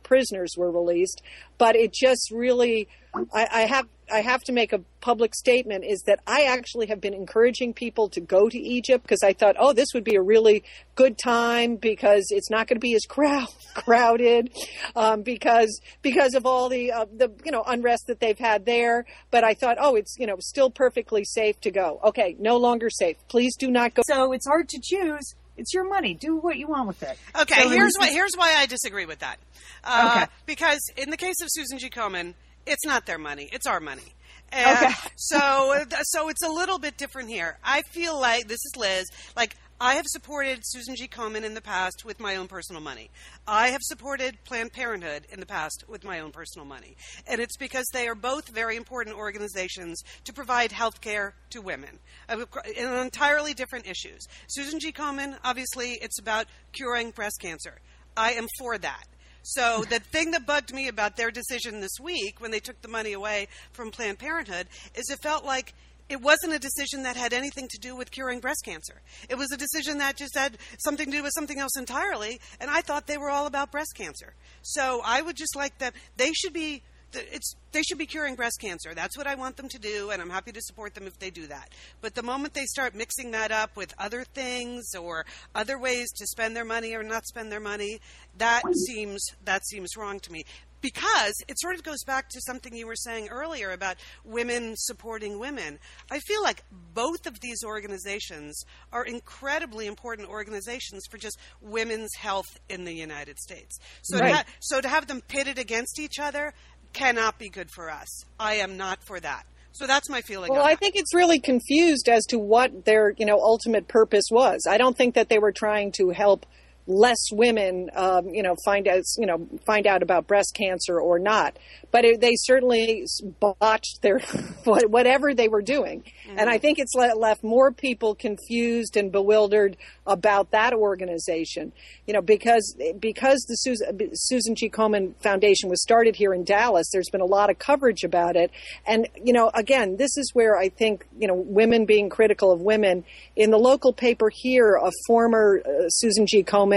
prisoners 0.03 0.55
were 0.57 0.70
released, 0.70 1.22
but 1.59 1.76
it 1.76 1.93
just 1.93 2.30
really, 2.30 2.89
I, 3.34 3.49
I 3.53 3.61
have 3.62 3.87
I 4.11 4.20
have 4.20 4.43
to 4.45 4.53
make 4.53 4.72
a 4.72 4.78
public 5.01 5.34
statement 5.34 5.84
is 5.84 6.03
that 6.07 6.20
I 6.26 6.45
actually 6.45 6.87
have 6.87 7.01
been 7.01 7.14
encouraging 7.14 7.74
people 7.74 8.09
to 8.11 8.20
go 8.20 8.49
to 8.49 8.59
Egypt 8.59 9.03
because 9.03 9.22
I 9.22 9.32
thought, 9.32 9.57
oh, 9.59 9.72
this 9.72 9.89
would 9.95 10.05
be 10.05 10.14
a 10.14 10.22
really 10.22 10.62
good 10.95 11.18
time 11.18 11.76
because 11.76 12.26
it's 12.30 12.51
not 12.51 12.68
going 12.68 12.76
to 12.76 12.80
be 12.80 12.95
as 12.95 13.05
crowd, 13.05 13.49
crowded 13.74 14.53
um, 14.95 15.22
because 15.22 15.80
because 16.03 16.34
of 16.34 16.47
all 16.47 16.68
the 16.68 16.93
uh, 16.93 17.07
the 17.16 17.32
you 17.45 17.51
know 17.51 17.64
unrest 17.66 18.07
that 18.07 18.20
they've 18.20 18.39
had 18.39 18.64
there. 18.64 19.07
But 19.30 19.43
I 19.43 19.55
thought, 19.55 19.76
oh, 19.80 19.97
it's 19.97 20.16
you 20.18 20.26
know 20.26 20.37
still 20.39 20.70
perfectly 20.70 21.24
safe 21.24 21.61
to 21.62 21.70
go. 21.70 22.01
Okay, 22.05 22.37
no 22.39 22.57
longer 22.59 22.91
safe. 22.91 23.16
Please 23.28 23.57
do 23.57 23.70
not 23.70 23.95
go. 23.95 24.03
So 24.07 24.32
it's 24.32 24.47
hard 24.47 24.68
to 24.68 24.80
choose. 24.80 25.34
It's 25.57 25.73
your 25.75 25.89
money. 25.89 26.15
Do 26.15 26.37
what 26.37 26.57
you 26.57 26.67
want 26.69 26.87
with 26.89 27.03
it. 27.03 27.19
Okay, 27.41 27.63
so 27.63 27.69
here's 27.71 27.95
why. 27.99 28.11
Here's 28.11 28.35
why 28.37 28.55
I 28.59 28.67
disagree 28.67 29.07
with 29.07 29.21
that. 29.21 29.39
Uh, 29.85 30.13
Okay. 30.23 30.27
Because 30.47 30.81
in 30.97 31.11
the 31.11 31.17
case 31.17 31.37
of 31.43 31.49
Susan 31.51 31.79
G. 31.79 31.89
Komen, 31.91 32.35
it's 32.67 32.85
not 32.85 33.07
their 33.07 33.19
money; 33.19 33.49
it's 33.53 33.67
our 33.67 33.81
money. 33.81 34.15
And 34.53 34.77
Okay. 34.79 34.95
so, 35.17 35.75
so 36.03 36.29
it's 36.29 36.43
a 36.43 36.49
little 36.49 36.79
bit 36.79 36.97
different 36.97 37.29
here. 37.31 37.59
I 37.65 37.83
feel 37.83 38.19
like 38.21 38.47
this 38.47 38.61
is 38.65 38.73
Liz. 38.77 39.07
Like 39.37 39.57
I 39.79 39.97
have 39.97 40.07
supported 40.07 40.61
Susan 40.62 40.97
G. 40.97 41.07
Komen 41.07 41.45
in 41.45 41.53
the 41.53 41.61
past 41.61 42.03
with 42.03 42.18
my 42.18 42.37
own 42.37 42.49
personal 42.49 42.81
money. 42.81 43.11
I 43.47 43.68
have 43.68 43.83
supported 43.83 44.43
Planned 44.45 44.72
Parenthood 44.72 45.27
in 45.31 45.39
the 45.39 45.45
past 45.45 45.85
with 45.87 46.03
my 46.03 46.20
own 46.20 46.33
personal 46.33 46.64
money, 46.64 46.97
and 47.27 47.43
it's 47.43 47.59
because 47.59 47.85
they 47.93 48.09
are 48.09 48.14
both 48.14 48.49
very 48.49 48.77
important 48.77 49.18
organizations 49.18 50.03
to 50.24 50.33
provide 50.33 50.72
health 50.72 51.03
care 51.03 51.35
to 51.51 51.61
women 51.61 51.99
uh, 52.31 52.47
in 52.74 52.89
entirely 52.89 53.53
different 53.53 53.87
issues. 53.87 54.27
Susan 54.49 54.81
G. 54.81 54.93
Komen, 54.93 55.37
obviously, 55.45 55.99
it's 56.01 56.18
about 56.18 56.47
curing 56.72 57.11
breast 57.11 57.39
cancer. 57.43 57.74
I 58.16 58.33
am 58.33 58.47
for 58.59 58.79
that. 58.79 59.05
So 59.43 59.85
the 59.91 60.01
thing 60.01 60.31
that 60.31 60.47
bugged 60.47 60.72
me 60.72 60.89
about 60.89 61.18
their 61.18 61.31
decision 61.31 61.81
this 61.81 62.01
week 62.01 62.41
when 62.41 62.51
they 62.51 62.61
took 62.61 62.81
the 62.81 62.89
money 62.89 63.12
away 63.12 63.49
from 63.72 63.91
Planned 63.91 64.18
Parenthood 64.18 64.68
is 64.95 65.11
it 65.11 65.20
felt 65.22 65.45
like 65.45 65.74
it 66.09 66.21
wasn't 66.21 66.55
a 66.55 66.59
decision 66.59 67.03
that 67.03 67.17
had 67.17 67.33
anything 67.33 67.69
to 67.69 67.79
do 67.79 67.97
with 67.97 68.11
curing 68.11 68.41
breast 68.41 68.65
cancer. 68.65 69.01
It 69.29 69.37
was 69.37 69.51
a 69.53 69.57
decision 69.57 69.99
that 69.99 70.17
just 70.17 70.37
had 70.37 70.59
something 70.79 71.07
to 71.07 71.17
do 71.19 71.23
with 71.23 71.33
something 71.35 71.59
else 71.59 71.77
entirely, 71.77 72.41
and 72.61 72.71
I 72.71 72.81
thought 72.81 73.07
they 73.07 73.19
were 73.19 73.31
all 73.31 73.47
about 73.47 73.73
breast 73.73 73.95
cancer. 73.97 74.35
So 74.63 75.01
I 75.05 75.23
would 75.23 75.37
just 75.37 75.57
like 75.57 75.79
them 75.79 75.93
they 76.17 76.33
should 76.33 76.53
be 76.53 76.83
it's 77.13 77.55
they 77.73 77.83
should 77.83 77.99
be 77.99 78.07
curing 78.07 78.35
breast 78.35 78.59
cancer. 78.61 78.95
That's 78.95 79.17
what 79.17 79.27
I 79.27 79.35
want 79.35 79.57
them 79.57 79.69
to 79.69 79.79
do, 79.79 80.11
and 80.11 80.21
I'm 80.21 80.31
happy 80.31 80.53
to 80.53 80.61
support 80.63 80.95
them 80.95 81.07
if 81.07 81.19
they 81.19 81.31
do 81.31 81.47
that. 81.47 81.71
But 82.01 82.15
the 82.15 82.23
moment 82.23 82.55
they 82.55 82.65
start 82.65 82.95
mixing 82.95 83.33
that 83.33 83.53
up 83.53 83.77
with 83.77 83.95
other 83.99 84.25
things 84.25 84.95
or 84.95 85.27
other 85.55 85.79
ways 85.79 86.11
to 86.17 86.27
spend 86.27 86.57
their 86.57 86.65
money 86.65 86.95
or 86.95 87.03
not 87.03 87.27
spend 87.27 87.53
their 87.53 87.61
money, 87.61 88.01
that 88.39 88.63
seems 88.87 89.25
that 89.45 89.67
seems 89.67 89.97
wrong 89.97 90.21
to 90.21 90.33
me. 90.33 90.45
Because 90.81 91.35
it 91.49 91.59
sort 91.59 91.74
of 91.74 91.83
goes 91.83 92.05
back 92.05 92.29
to 92.31 92.41
something 92.41 92.74
you 92.74 92.87
were 92.87 92.97
saying 92.97 93.29
earlier 93.29 93.70
about 93.72 93.97
women 94.24 94.74
supporting 94.77 95.39
women. 95.39 95.79
I 96.11 96.20
feel 96.20 96.43
like 96.43 96.62
both 96.95 97.27
of 97.27 97.41
these 97.41 97.64
organizations 97.64 98.62
are 98.93 99.05
incredibly 99.05 99.87
important 99.87 100.29
organizations 100.29 101.05
for 101.11 101.18
just 101.18 101.39
women's 101.61 102.14
health 102.16 102.47
in 102.68 102.85
the 102.85 102.93
United 102.95 103.39
States. 103.39 103.79
So, 104.03 104.18
Right. 104.18 104.29
to, 104.31 104.35
ha- 104.37 104.45
so 104.61 104.81
to 104.81 104.89
have 104.89 105.07
them 105.07 105.22
pitted 105.27 105.59
against 105.59 105.99
each 105.99 106.18
other 106.20 106.53
cannot 106.93 107.39
be 107.39 107.49
good 107.49 107.70
for 107.70 107.91
us. 107.91 108.24
I 108.39 108.55
am 108.55 108.77
not 108.77 108.99
for 109.07 109.18
that. 109.20 109.45
So 109.72 109.87
that's 109.87 110.09
my 110.09 110.22
feeling. 110.22 110.51
Well, 110.53 110.62
I 110.62 110.70
that. 110.70 110.81
think 110.81 110.97
it's 110.97 111.14
really 111.14 111.39
confused 111.39 112.09
as 112.09 112.24
to 112.27 112.39
what 112.39 112.85
their, 112.87 113.11
you 113.18 113.27
know, 113.27 113.39
ultimate 113.39 113.89
purpose 113.89 114.24
was. 114.31 114.66
I 114.68 114.79
don't 114.79 114.97
think 114.97 115.14
that 115.16 115.29
they 115.29 115.39
were 115.39 115.53
trying 115.53 115.93
to 115.99 116.11
help 116.11 116.47
less 116.87 117.30
women, 117.32 117.91
um, 117.95 118.28
you 118.28 118.43
know, 118.43 118.55
find 118.64 118.87
out, 118.87 119.03
you 119.18 119.26
know, 119.26 119.49
find 119.66 119.87
out 119.87 120.03
about 120.03 120.26
breast 120.26 120.55
cancer 120.55 121.01
or 121.01 121.18
not. 121.18 121.59
But 121.91 122.05
it, 122.05 122.20
they 122.20 122.34
certainly 122.37 123.07
botched 123.41 124.03
their 124.03 124.18
whatever 124.64 125.34
they 125.34 125.49
were 125.49 125.62
doing, 125.62 126.03
mm-hmm. 126.03 126.39
and 126.39 126.51
I 126.51 126.59
think 126.59 126.78
it's 126.78 126.95
left 126.95 127.43
more 127.43 127.72
people 127.72 128.14
confused 128.14 128.97
and 128.97 129.11
bewildered 129.11 129.76
about 130.07 130.51
that 130.51 130.74
organization. 130.74 131.72
You 132.07 132.14
know, 132.14 132.22
because 132.22 132.76
because 133.01 133.45
the 133.49 133.55
Susan, 133.55 134.11
Susan 134.14 134.55
G. 134.55 134.68
Komen 134.68 135.14
Foundation 135.22 135.70
was 135.70 135.82
started 135.82 136.16
here 136.16 136.34
in 136.34 136.45
Dallas. 136.45 136.89
There's 136.93 137.11
been 137.11 137.20
a 137.20 137.26
lot 137.26 137.51
of 137.51 137.59
coverage 137.59 138.05
about 138.05 138.37
it, 138.37 138.51
and 138.87 139.09
you 139.24 139.32
know, 139.32 139.51
again, 139.55 139.97
this 139.97 140.16
is 140.16 140.30
where 140.34 140.57
I 140.57 140.68
think 140.68 141.07
you 141.18 141.26
know 141.26 141.34
women 141.34 141.87
being 141.87 142.11
critical 142.11 142.53
of 142.53 142.61
women 142.61 143.05
in 143.34 143.51
the 143.51 143.59
local 143.59 143.93
paper 143.93 144.30
here. 144.32 144.76
A 144.76 144.91
former 145.07 145.62
uh, 145.64 145.89
Susan 145.89 146.26
G. 146.26 146.43
Komen 146.43 146.76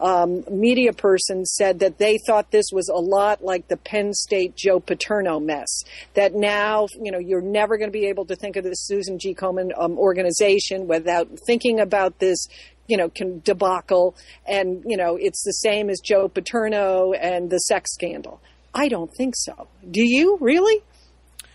um, 0.00 0.44
media 0.50 0.92
person 0.92 1.44
said 1.44 1.78
that 1.80 1.98
they 1.98 2.18
thought 2.26 2.50
this 2.50 2.66
was 2.72 2.88
a 2.88 3.00
lot 3.00 3.42
like 3.42 3.68
the 3.68 3.76
Penn 3.76 4.12
State 4.12 4.56
Joe 4.56 4.80
Paterno 4.80 5.40
mess. 5.40 5.84
That 6.14 6.34
now, 6.34 6.86
you 7.00 7.12
know, 7.12 7.18
you're 7.18 7.40
never 7.40 7.78
going 7.78 7.90
to 7.90 7.98
be 7.98 8.06
able 8.06 8.26
to 8.26 8.36
think 8.36 8.56
of 8.56 8.64
the 8.64 8.74
Susan 8.74 9.18
G. 9.18 9.34
Komen 9.34 9.70
um, 9.78 9.98
organization 9.98 10.86
without 10.86 11.28
thinking 11.46 11.80
about 11.80 12.18
this 12.18 12.46
you 12.88 12.96
know, 12.96 13.10
can 13.10 13.40
debacle. 13.44 14.16
And, 14.46 14.82
you 14.86 14.96
know, 14.96 15.16
it's 15.20 15.44
the 15.44 15.52
same 15.52 15.90
as 15.90 16.00
Joe 16.00 16.28
Paterno 16.28 17.12
and 17.12 17.50
the 17.50 17.58
sex 17.58 17.92
scandal. 17.92 18.40
I 18.74 18.88
don't 18.88 19.10
think 19.14 19.34
so. 19.36 19.68
Do 19.90 20.02
you 20.02 20.38
really? 20.40 20.82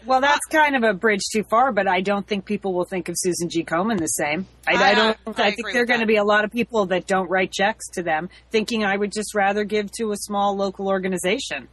Well, 0.06 0.22
that's 0.22 0.46
uh, 0.50 0.58
kind 0.58 0.76
of 0.76 0.84
a 0.84 0.94
bridge 0.94 1.22
too 1.32 1.44
far, 1.44 1.72
but 1.72 1.88
I 1.88 2.02
don't 2.02 2.28
think 2.28 2.46
people 2.46 2.74
will 2.74 2.86
think 2.86 3.10
of 3.10 3.16
Susan 3.18 3.50
G. 3.50 3.64
Komen 3.64 4.00
the 4.00 4.08
same. 4.08 4.48
I, 4.68 4.74
I, 4.74 4.90
I 4.90 4.94
don't. 4.96 5.18
I, 5.40 5.48
I 5.48 5.52
think 5.52 5.72
there 5.72 5.84
are 5.84 5.86
going 5.86 6.02
to 6.02 6.06
be 6.06 6.18
a 6.18 6.24
lot 6.24 6.44
of 6.44 6.52
people 6.52 6.88
that 6.88 7.08
don't 7.08 7.30
write 7.30 7.52
checks 7.52 7.88
to 7.94 8.04
them, 8.04 8.30
thinking 8.52 8.84
I 8.84 8.96
would 8.96 9.12
just 9.12 9.34
rather 9.34 9.64
give 9.64 9.92
to 10.00 10.12
a 10.12 10.18
small 10.18 10.56
local 10.56 10.88
organization. 10.88 11.68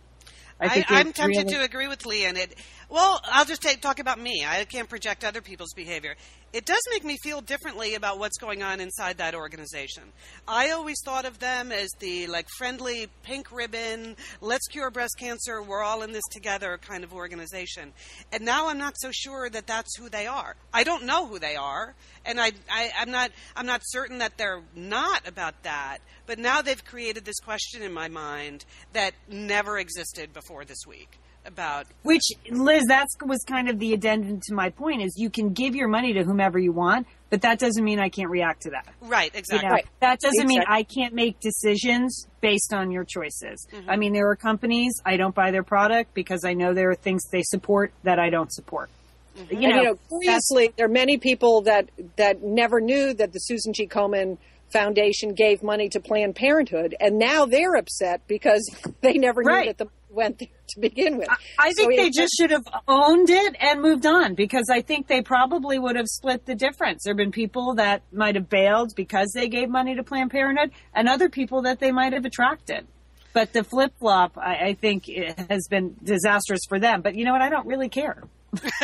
I 0.61 0.85
am 0.91 1.13
tempted 1.13 1.45
really... 1.45 1.55
to 1.55 1.63
agree 1.63 1.89
with 1.89 2.05
Lee, 2.05 2.27
and 2.27 2.37
it 2.37 2.55
well, 2.91 3.21
I'll 3.25 3.45
just 3.45 3.63
take, 3.63 3.81
talk 3.81 4.01
about 4.01 4.19
me. 4.19 4.45
I 4.45 4.65
can't 4.65 4.89
project 4.89 5.25
other 5.25 5.41
people's 5.41 5.73
behavior. 5.75 6.17
It 6.53 6.67
does 6.67 6.83
make 6.91 7.05
me 7.05 7.17
feel 7.23 7.41
differently 7.41 7.95
about 7.95 8.19
what's 8.19 8.37
going 8.37 8.65
on 8.65 8.81
inside 8.81 9.19
that 9.19 9.37
organization. 9.37 10.03
I 10.49 10.71
always 10.71 10.97
thought 11.05 11.25
of 11.25 11.39
them 11.39 11.71
as 11.71 11.89
the 12.01 12.27
like 12.27 12.49
friendly 12.59 13.07
pink 13.23 13.53
ribbon, 13.53 14.17
let's 14.41 14.67
cure 14.67 14.91
breast 14.91 15.15
cancer, 15.21 15.63
we're 15.63 15.85
all 15.85 16.03
in 16.03 16.11
this 16.11 16.25
together 16.33 16.81
kind 16.85 17.05
of 17.05 17.13
organization. 17.13 17.93
And 18.33 18.45
now 18.45 18.69
I'm 18.69 18.79
not 18.79 18.95
so 18.99 19.11
sure 19.13 19.49
that 19.49 19.69
that's 19.69 19.97
who 19.97 20.09
they 20.09 20.27
are. 20.27 20.57
I 20.75 20.83
don't 20.83 21.07
know 21.07 21.29
who 21.29 21.39
they 21.39 21.55
are, 21.55 21.95
and 22.27 22.41
I, 22.41 22.51
I 22.69 22.91
I'm 22.99 23.13
not 23.13 23.31
I'm 23.55 23.67
not 23.67 23.83
certain 23.85 24.19
that 24.19 24.37
they're 24.37 24.63
not 24.75 25.29
about 25.29 25.63
that. 25.63 25.99
But 26.27 26.41
now 26.41 26.61
they've 26.61 26.85
created 26.85 27.25
this 27.25 27.39
question 27.39 27.83
in 27.83 27.93
my 27.93 28.09
mind 28.09 28.65
that 28.93 29.15
never 29.29 29.79
existed 29.79 30.33
before 30.33 30.65
this 30.65 30.85
week 30.89 31.21
about 31.45 31.87
which 32.03 32.23
Liz 32.51 32.85
that 32.89 33.07
was 33.25 33.45
kind 33.47 33.69
of 33.69 33.79
the 33.79 33.95
addendum 33.95 34.41
to 34.47 34.55
my 34.55 34.71
point 34.71 35.03
is 35.03 35.15
you 35.17 35.31
can 35.31 35.53
give 35.53 35.75
your 35.75 35.89
money 35.89 36.13
to 36.13 36.23
whomever 36.23 36.59
you 36.59 36.73
want 36.73 37.07
but 37.31 37.43
that 37.43 37.59
doesn't 37.59 37.83
mean 37.83 37.99
I 37.99 38.09
can't 38.09 38.31
react 38.31 38.63
to 38.63 38.71
that 38.71 38.87
right 39.01 39.31
exactly 39.35 39.57
you 39.57 39.69
know, 39.69 39.75
right. 39.75 39.87
that 40.01 40.21
doesn't 40.21 40.43
exactly. 40.43 40.59
mean 40.59 40.65
I 40.69 40.83
can't 40.83 41.15
make 41.15 41.41
decisions 41.41 42.27
based 42.41 42.75
on 42.75 42.91
your 42.91 43.05
choices 43.05 43.67
mm-hmm. 43.73 43.89
I 43.89 43.97
mean 43.97 44.13
there 44.13 44.29
are 44.29 44.37
companies 44.37 44.93
I 45.05 45.17
don't 45.17 45.35
buy 45.35 45.51
their 45.51 45.63
product 45.63 46.15
because 46.15 46.45
I 46.45 46.53
know 46.55 46.75
there 46.75 46.91
are 46.91 46.95
things 46.95 47.23
they 47.31 47.43
support 47.43 47.93
that 48.03 48.19
I 48.19 48.29
don't 48.29 48.53
support 48.53 48.91
mm-hmm. 49.37 49.55
you, 49.61 49.69
know, 49.69 49.77
you 49.77 49.83
know 49.85 49.99
curiously 50.09 50.73
there 50.77 50.87
are 50.87 50.91
many 50.91 51.17
people 51.17 51.63
that 51.63 51.89
that 52.17 52.43
never 52.43 52.81
knew 52.81 53.15
that 53.15 53.33
the 53.33 53.39
Susan 53.39 53.73
G 53.73 53.87
Komen 53.87 54.37
Foundation 54.73 55.35
gave 55.35 55.63
money 55.63 55.89
to 55.89 56.01
Planned 56.01 56.37
Parenthood, 56.37 56.95
and 57.01 57.19
now 57.19 57.47
they're 57.47 57.75
upset 57.75 58.27
because 58.27 58.69
they 59.01 59.15
never 59.15 59.43
right. 59.43 59.61
knew 59.61 59.73
that 59.73 59.79
the 59.79 59.89
went 60.11 60.39
there 60.39 60.49
to 60.69 60.81
begin 60.81 61.19
with. 61.19 61.29
I 61.59 61.73
think 61.73 61.93
so 61.93 62.03
they 62.03 62.11
just 62.11 62.33
should 62.37 62.51
have 62.51 62.67
owned 62.89 63.31
it 63.31 63.57
and 63.61 63.81
moved 63.81 64.07
on 64.07 64.35
because 64.35 64.69
I 64.71 64.81
think 64.81 65.07
they 65.07 65.23
probably 65.23 65.79
would 65.79 65.97
have 65.97 66.09
split 66.09 66.47
the 66.47 66.55
difference. 66.55 67.05
There 67.05 67.13
have 67.13 67.19
been 67.19 67.33
people 67.33 67.75
that 67.77 68.03
might 68.13 68.35
have 68.35 68.49
bailed 68.49 68.93
because 68.97 69.33
they 69.35 69.49
gave 69.49 69.69
money 69.69 69.95
to 69.95 70.03
Planned 70.03 70.31
Parenthood 70.31 70.73
and 70.95 71.09
other 71.09 71.29
people 71.29 71.63
that 71.63 71.81
they 71.81 71.93
might 71.93 72.13
have 72.13 72.25
attracted. 72.25 72.87
But 73.33 73.53
the 73.53 73.63
flip 73.63 73.93
flop, 73.99 74.37
I, 74.37 74.57
I 74.57 74.75
think, 74.75 75.09
eh, 75.09 75.35
has 75.49 75.69
been 75.69 75.97
disastrous 76.03 76.63
for 76.69 76.81
them. 76.81 77.01
But 77.03 77.15
you 77.15 77.25
know 77.25 77.33
what? 77.33 77.43
I 77.43 77.49
don't 77.49 77.67
really 77.67 77.89
care. 77.89 78.25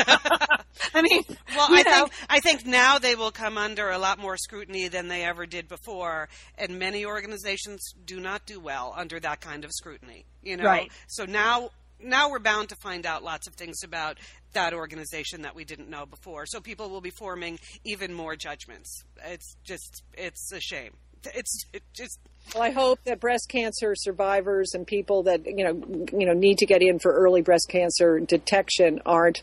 I 0.95 1.03
mean, 1.03 1.23
well, 1.55 1.67
I 1.71 1.83
know. 1.83 1.93
think 1.93 2.13
I 2.29 2.41
think 2.41 2.67
now 2.67 2.99
they 2.99 3.15
will 3.15 3.31
come 3.31 3.59
under 3.59 3.91
a 3.91 3.99
lot 3.99 4.19
more 4.19 4.37
scrutiny 4.37 4.89
than 4.89 5.09
they 5.09 5.25
ever 5.25 5.47
did 5.47 5.69
before, 5.69 6.29
and 6.57 6.79
many 6.79 7.05
organizations 7.05 7.93
do 8.05 8.21
not 8.21 8.47
do 8.47 8.61
well 8.61 8.95
under 8.97 9.19
that 9.21 9.41
kind 9.41 9.65
of 9.65 9.73
scrutiny. 9.73 10.25
You 10.43 10.57
know, 10.57 10.65
right. 10.65 10.91
so 11.09 11.25
now 11.25 11.71
now 12.01 12.31
we're 12.31 12.39
bound 12.39 12.69
to 12.69 12.77
find 12.77 13.07
out 13.07 13.23
lots 13.23 13.47
of 13.47 13.55
things 13.55 13.83
about 13.83 14.19
that 14.53 14.75
organization 14.75 15.43
that 15.43 15.55
we 15.55 15.65
didn't 15.65 15.89
know 15.89 16.07
before. 16.07 16.47
So 16.47 16.61
people 16.61 16.89
will 16.89 17.01
be 17.01 17.11
forming 17.11 17.59
even 17.85 18.13
more 18.13 18.37
judgments. 18.37 19.05
It's 19.25 19.57
just 19.65 20.03
it's 20.15 20.53
a 20.53 20.61
shame. 20.61 20.93
It's 21.35 21.65
it 21.73 21.83
just 21.93 22.19
well, 22.55 22.63
I 22.63 22.71
hope 22.71 23.01
that 23.05 23.21
breast 23.21 23.49
cancer 23.49 23.95
survivors 23.97 24.73
and 24.75 24.87
people 24.87 25.25
that 25.25 25.47
you 25.47 25.65
know 25.65 26.07
you 26.13 26.27
know 26.27 26.33
need 26.33 26.59
to 26.59 26.67
get 26.67 26.83
in 26.83 26.99
for 26.99 27.13
early 27.13 27.43
breast 27.43 27.69
cancer 27.69 28.21
detection 28.21 29.01
aren't 29.05 29.43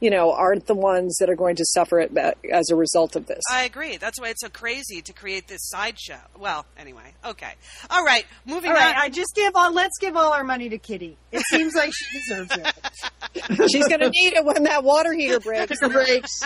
you 0.00 0.10
know 0.10 0.32
aren't 0.32 0.66
the 0.66 0.74
ones 0.74 1.16
that 1.18 1.28
are 1.30 1.34
going 1.34 1.56
to 1.56 1.64
suffer 1.64 2.00
it 2.00 2.16
uh, 2.16 2.32
as 2.52 2.70
a 2.70 2.76
result 2.76 3.16
of 3.16 3.26
this. 3.26 3.40
I 3.50 3.64
agree. 3.64 3.96
That's 3.96 4.20
why 4.20 4.28
it's 4.28 4.40
so 4.40 4.48
crazy 4.48 5.02
to 5.02 5.12
create 5.12 5.48
this 5.48 5.68
sideshow. 5.68 6.20
Well, 6.38 6.66
anyway, 6.78 7.14
okay, 7.24 7.52
all 7.90 8.04
right, 8.04 8.24
moving 8.46 8.70
all 8.70 8.76
right, 8.76 8.94
on. 8.94 9.02
I 9.02 9.08
just 9.08 9.34
give 9.34 9.52
all. 9.54 9.72
Let's 9.72 9.98
give 9.98 10.16
all 10.16 10.32
our 10.32 10.44
money 10.44 10.68
to 10.68 10.78
Kitty. 10.78 11.16
It 11.32 11.42
seems 11.50 11.74
like 11.74 11.92
she 11.92 12.18
deserves 12.18 12.56
it. 12.56 13.70
She's 13.70 13.88
going 13.88 14.00
to 14.00 14.10
need 14.10 14.34
it 14.34 14.44
when 14.44 14.64
that 14.64 14.84
water 14.84 15.12
heater 15.12 15.40
breaks. 15.40 15.78
breaks. 15.80 16.40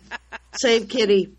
Save 0.56 0.88
Kitty. 0.88 1.32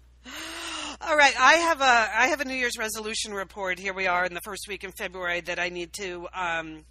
All 1.06 1.18
right, 1.18 1.34
I 1.38 1.56
have 1.56 1.82
a 1.82 1.84
I 1.84 2.28
have 2.28 2.39
a 2.39 2.45
New 2.45 2.54
Year's 2.54 2.78
resolution 2.78 3.34
report. 3.34 3.78
Here 3.78 3.93
we 3.93 4.08
are 4.08 4.24
in 4.24 4.34
the 4.34 4.39
first 4.41 4.68
week 4.70 4.86
in 4.86 4.91
February 4.93 5.41
that 5.41 5.60
I 5.60 5.68
need 5.68 5.91
to 5.93 6.30
um, 6.34 6.86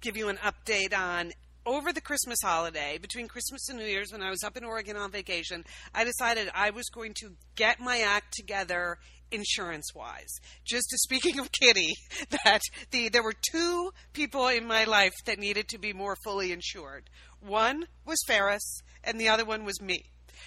give 0.00 0.16
you 0.16 0.30
an 0.30 0.38
update 0.38 0.96
on. 0.96 1.32
Over 1.66 1.92
the 1.92 2.00
Christmas 2.00 2.38
holiday, 2.42 2.96
between 2.96 3.28
Christmas 3.28 3.68
and 3.68 3.78
New 3.78 3.84
Year's, 3.84 4.10
when 4.10 4.22
I 4.22 4.30
was 4.30 4.42
up 4.42 4.56
in 4.56 4.64
Oregon 4.64 4.96
on 4.96 5.10
vacation, 5.10 5.64
I 5.94 6.04
decided 6.04 6.48
I 6.54 6.70
was 6.70 6.88
going 6.88 7.12
to 7.20 7.32
get 7.56 7.78
my 7.78 7.98
act 7.98 8.32
together 8.32 8.96
insurance 9.30 9.94
wise. 9.94 10.32
Just 10.64 10.88
speaking 10.90 11.38
of 11.38 11.52
Kitty, 11.52 11.92
that 12.44 12.62
the 12.90 13.10
there 13.10 13.22
were 13.22 13.34
two 13.52 13.90
people 14.14 14.48
in 14.48 14.66
my 14.66 14.84
life 14.84 15.14
that 15.26 15.38
needed 15.38 15.68
to 15.68 15.78
be 15.78 15.92
more 15.92 16.16
fully 16.24 16.52
insured. 16.52 17.10
One 17.40 17.84
was 18.06 18.18
Ferris, 18.26 18.80
and 19.04 19.20
the 19.20 19.28
other 19.28 19.44
one 19.44 19.66
was 19.66 19.82
me. 19.82 20.04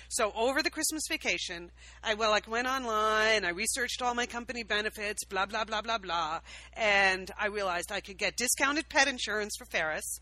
So 0.10 0.32
over 0.36 0.62
the 0.62 0.70
Christmas 0.70 1.04
vacation, 1.10 1.72
I 2.04 2.14
well 2.14 2.32
like 2.32 2.48
went 2.48 2.68
online, 2.68 3.46
I 3.46 3.50
researched 3.50 4.02
all 4.02 4.14
my 4.14 4.26
company 4.26 4.64
benefits, 4.64 5.24
blah 5.26 5.46
blah 5.46 5.66
blah 5.66 5.82
blah 5.82 5.98
blah, 5.98 6.40
and 6.74 7.30
I 7.40 7.48
realized 7.48 7.92
I 7.92 8.02
could 8.02 8.18
get 8.18 8.36
discounted 8.36 8.90
pet 8.90 9.08
insurance 9.08 9.56
for 9.58 9.66
Ferris. 9.66 10.20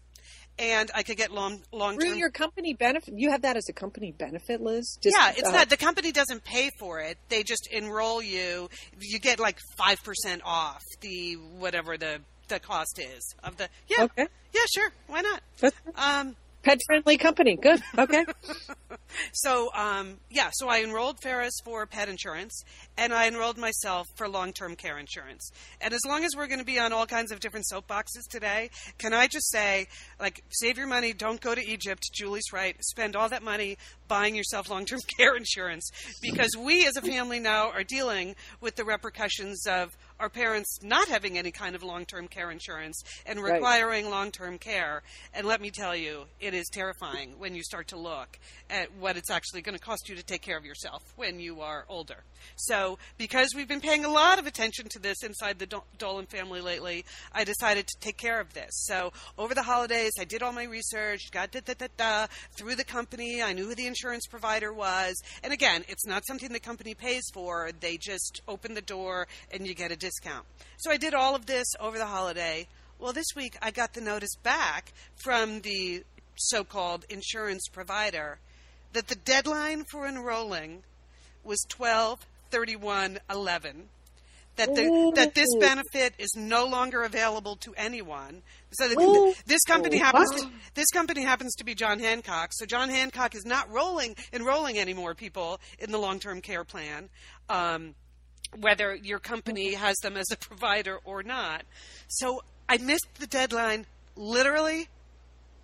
And 0.60 0.92
I 0.94 1.04
could 1.04 1.16
get 1.16 1.32
long 1.32 1.62
long 1.72 1.94
term. 1.94 2.02
Through 2.02 2.18
your 2.18 2.32
company 2.32 2.74
benefit, 2.74 3.14
you 3.16 3.32
have 3.32 3.44
that 3.44 3.56
as 3.56 3.70
a 3.70 3.74
company 3.74 4.12
benefit, 4.12 4.60
Liz. 4.60 4.98
Just, 5.02 5.16
yeah, 5.18 5.32
it's 5.36 5.48
uh, 5.48 5.54
not 5.54 5.70
the 5.70 5.78
company 5.78 6.12
doesn't 6.12 6.44
pay 6.44 6.70
for 6.78 7.00
it. 7.00 7.18
They 7.30 7.44
just 7.44 7.70
enroll 7.72 8.22
you. 8.22 8.70
You 9.00 9.20
get 9.20 9.40
like 9.40 9.58
five 9.78 10.04
percent 10.04 10.42
off 10.44 10.84
the 11.00 11.36
whatever 11.36 11.98
the 11.98 12.20
the 12.50 12.60
cost 12.60 13.00
is 13.00 13.36
of 13.44 13.56
the 13.58 13.70
yeah 13.88 14.04
okay. 14.04 14.28
yeah 14.54 14.62
sure 14.74 14.92
why 15.08 15.22
not 15.22 15.42
um 15.96 16.36
Pet 16.70 16.82
friendly 16.86 17.18
company. 17.18 17.56
Good. 17.56 17.82
Okay. 17.98 18.24
so, 19.34 19.74
um, 19.74 20.18
yeah, 20.30 20.52
so 20.54 20.70
I 20.70 20.84
enrolled 20.84 21.18
Ferris 21.24 21.56
for 21.66 21.88
pet 21.88 22.10
insurance 22.10 22.62
and 22.96 23.12
I 23.12 23.28
enrolled 23.28 23.58
myself 23.58 24.06
for 24.16 24.30
long 24.30 24.54
term 24.54 24.76
care 24.76 25.00
insurance. 25.00 25.50
And 25.82 25.96
as 25.96 26.02
long 26.08 26.24
as 26.24 26.36
we're 26.38 26.46
going 26.46 26.60
to 26.60 26.66
be 26.66 26.78
on 26.78 26.94
all 26.94 27.08
kinds 27.08 27.32
of 27.32 27.40
different 27.40 27.66
soapboxes 27.74 28.30
today, 28.30 28.70
can 29.00 29.16
I 29.16 29.26
just 29.26 29.50
say, 29.50 29.88
like, 30.20 30.44
save 30.52 30.78
your 30.78 30.86
money, 30.86 31.12
don't 31.12 31.42
go 31.42 31.56
to 31.56 31.66
Egypt. 31.66 32.04
Julie's 32.14 32.54
right. 32.54 32.76
Spend 32.84 33.16
all 33.16 33.30
that 33.30 33.42
money 33.42 33.80
buying 34.08 34.36
yourself 34.36 34.70
long 34.70 34.86
term 34.86 35.00
care 35.18 35.36
insurance 35.36 35.90
because 36.22 36.52
we 36.56 36.86
as 36.86 36.98
a 36.98 37.02
family 37.02 37.40
now 37.40 37.72
are 37.72 37.84
dealing 37.84 38.36
with 38.62 38.76
the 38.76 38.86
repercussions 38.86 39.66
of 39.66 39.98
our 40.20 40.30
parents 40.30 40.80
not 40.84 41.08
having 41.08 41.38
any 41.38 41.52
kind 41.52 41.76
of 41.76 41.84
long 41.84 42.06
term 42.06 42.28
care 42.28 42.52
insurance 42.52 43.02
and 43.26 43.42
requiring 43.42 44.06
right. 44.06 44.12
long 44.12 44.32
term 44.32 44.58
care. 44.58 45.02
And 45.34 45.48
let 45.48 45.62
me 45.62 45.72
tell 45.72 45.96
you, 45.96 46.26
it 46.40 46.54
is 46.54 46.68
terrifying 46.72 47.36
when 47.38 47.56
you 47.56 47.64
start 47.64 47.88
to 47.90 47.98
look 47.98 48.38
at 48.70 48.94
what 48.96 49.18
it's 49.18 49.30
actually 49.30 49.62
going 49.62 49.78
to 49.78 49.84
cost 49.84 50.10
you 50.10 50.16
to 50.16 50.24
take 50.24 50.42
care 50.42 50.58
of 50.58 50.66
yourself 50.66 51.02
when 51.16 51.40
you 51.40 51.62
are 51.62 51.86
older. 51.88 52.24
So, 52.56 52.98
because 53.18 53.50
we've 53.56 53.68
been 53.68 53.82
paying 53.82 54.06
a 54.06 54.10
lot 54.10 54.40
of 54.40 54.48
attention 54.48 54.88
to 54.90 55.00
this 55.00 55.24
inside 55.24 55.60
the 55.60 55.82
Dolan 55.98 56.26
family 56.26 56.62
lately, 56.62 57.06
I 57.34 57.44
decided 57.44 57.88
to 57.88 58.00
take 58.00 58.18
care 58.18 58.40
of 58.40 58.54
this. 58.54 58.70
So, 58.72 59.12
over 59.38 59.54
the 59.56 59.64
holidays, 59.64 60.12
I 60.20 60.26
did 60.26 60.44
all 60.44 60.52
my 60.52 60.64
research, 60.64 61.32
got 61.32 61.52
da 61.52 61.62
da 61.64 61.74
da 61.74 61.88
da 61.98 62.28
through 62.58 62.76
the 62.76 62.84
company. 62.84 63.42
I 63.42 63.54
knew 63.54 63.68
who 63.68 63.76
the 63.76 63.88
insurance 63.88 64.26
provider 64.28 64.74
was. 64.74 65.16
And 65.44 65.54
again, 65.54 65.84
it's 65.88 66.06
not 66.06 66.26
something 66.26 66.52
the 66.52 66.60
company 66.60 66.94
pays 66.94 67.24
for. 67.34 67.72
They 67.80 67.98
just 67.98 68.42
open 68.48 68.74
the 68.74 68.82
door 68.82 69.28
and 69.52 69.68
you 69.68 69.74
get 69.74 69.92
a 69.92 69.96
discount. 69.96 70.09
So 70.78 70.92
I 70.92 70.98
did 70.98 71.14
all 71.14 71.36
of 71.36 71.46
this 71.46 71.68
over 71.80 71.98
the 71.98 72.06
holiday. 72.06 72.68
Well, 73.00 73.14
this 73.14 73.28
week 73.36 73.58
I 73.62 73.72
got 73.72 73.94
the 73.94 74.02
notice 74.02 74.36
back 74.44 74.94
from 75.24 75.62
the 75.62 76.04
so 76.36 76.64
called 76.64 77.06
insurance 77.10 77.68
provider 77.72 78.40
that 78.94 79.08
the 79.08 79.16
deadline 79.16 79.84
for 79.92 80.08
enrolling 80.08 80.84
was 81.44 81.60
12 81.70 82.26
31 82.52 83.20
11 83.30 83.90
that 84.60 84.76
the, 84.76 85.12
that 85.16 85.36
this 85.36 85.48
benefit 85.60 86.14
is 86.18 86.30
no 86.36 86.66
longer 86.66 87.04
available 87.04 87.56
to 87.58 87.74
anyone. 87.76 88.42
So 88.72 88.88
the, 88.90 89.36
this 89.46 89.62
company 89.66 89.98
happens 89.98 90.30
to, 90.42 90.50
this 90.76 90.88
company 90.88 91.24
happens 91.24 91.56
to 91.56 91.64
be 91.64 91.74
John 91.76 92.00
Hancock. 92.00 92.50
So 92.52 92.66
John 92.66 92.90
Hancock 92.90 93.36
is 93.36 93.46
not 93.46 93.72
rolling 93.72 94.16
enrolling 94.34 94.78
any 94.78 94.94
more 94.94 95.16
people 95.16 95.60
in 95.80 95.92
the 95.92 95.98
long 95.98 96.20
term 96.20 96.42
care 96.42 96.64
plan, 96.64 97.10
um, 97.50 97.96
whether 98.58 98.96
your 98.96 99.20
company 99.20 99.72
mm-hmm. 99.72 99.84
has 99.84 99.98
them 99.98 100.18
as 100.18 100.32
a 100.32 100.38
provider 100.38 101.00
or 101.04 101.24
not. 101.24 101.64
So 102.08 102.44
I 102.68 102.78
missed 102.78 103.08
the 103.20 103.28
deadline 103.28 103.86
literally 104.16 104.88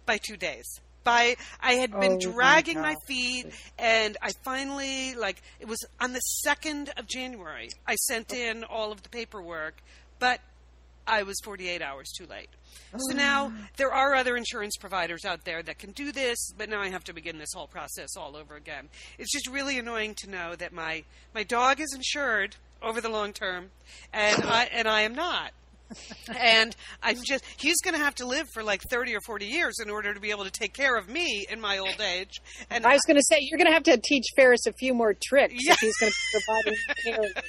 by 0.05 0.17
two 0.17 0.37
days 0.37 0.65
by 1.05 1.37
I 1.61 1.73
had 1.73 1.91
been 1.91 2.13
Oh, 2.13 2.19
dragging 2.19 2.81
my, 2.81 2.93
gosh. 2.93 3.03
feet 3.07 3.45
and 3.79 4.17
I 4.21 4.31
finally 4.43 5.15
like 5.15 5.41
it 5.61 5.67
was 5.67 5.85
on 6.01 6.11
the 6.11 6.21
2nd 6.45 6.89
of 6.97 7.07
January 7.07 7.69
I 7.87 7.95
sent 7.95 8.33
oh. 8.33 8.37
in 8.37 8.63
all 8.65 8.91
of 8.91 9.03
the 9.03 9.09
paperwork 9.09 9.75
but 10.19 10.41
I 11.07 11.23
was 11.23 11.39
48 11.43 11.81
hours 11.81 12.11
too 12.17 12.25
late. 12.25 12.49
So 12.91 13.13
oh. 13.13 13.15
now 13.15 13.53
there 13.77 13.93
are 13.93 14.15
other 14.15 14.35
insurance 14.35 14.75
providers 14.77 15.25
out 15.25 15.45
there 15.45 15.61
that 15.63 15.77
can 15.77 15.91
do 15.91 16.11
this, 16.11 16.51
but 16.57 16.69
now 16.69 16.81
I 16.81 16.89
have 16.89 17.03
to 17.05 17.13
begin 17.13 17.37
this 17.37 17.53
whole 17.53 17.67
process 17.67 18.15
all 18.17 18.35
over 18.35 18.55
again. 18.55 18.89
It's 19.19 19.31
just 19.31 19.47
really 19.49 19.77
annoying 19.79 20.15
to 20.19 20.29
know 20.29 20.55
that 20.55 20.73
my 20.73 21.03
my 21.33 21.43
dog 21.43 21.79
is 21.79 21.93
insured 21.93 22.55
over 22.81 23.01
the 23.01 23.09
long 23.09 23.33
term 23.33 23.71
and 24.13 24.43
I 24.43 24.65
and 24.71 24.87
I 24.87 25.01
am 25.01 25.15
not 25.15 25.51
and 26.39 26.75
I'm 27.01 27.17
just 27.23 27.43
he's 27.57 27.79
going 27.83 27.93
to 27.93 27.99
have 28.03 28.15
to 28.15 28.25
live 28.25 28.47
for 28.53 28.63
like 28.63 28.81
30 28.89 29.15
or 29.15 29.21
40 29.21 29.45
years 29.45 29.75
in 29.83 29.89
order 29.89 30.13
to 30.13 30.19
be 30.19 30.31
able 30.31 30.43
to 30.43 30.51
take 30.51 30.73
care 30.73 30.95
of 30.97 31.07
me 31.07 31.45
in 31.49 31.61
my 31.61 31.77
old 31.77 32.01
age 32.01 32.41
and 32.69 32.85
I 32.85 32.93
was 32.93 33.01
going 33.07 33.17
to 33.17 33.23
say 33.29 33.37
you're 33.41 33.57
going 33.57 33.67
to 33.67 33.73
have 33.73 33.83
to 33.83 33.97
teach 33.97 34.25
Ferris 34.35 34.65
a 34.65 34.73
few 34.73 34.93
more 34.93 35.15
tricks 35.23 35.53
Yeah. 35.57 35.73
if 35.73 35.79
he's 35.79 35.97
going 35.97 36.11
to 36.11 36.17
be 36.33 36.39
providing 36.43 37.31
care. 37.33 37.43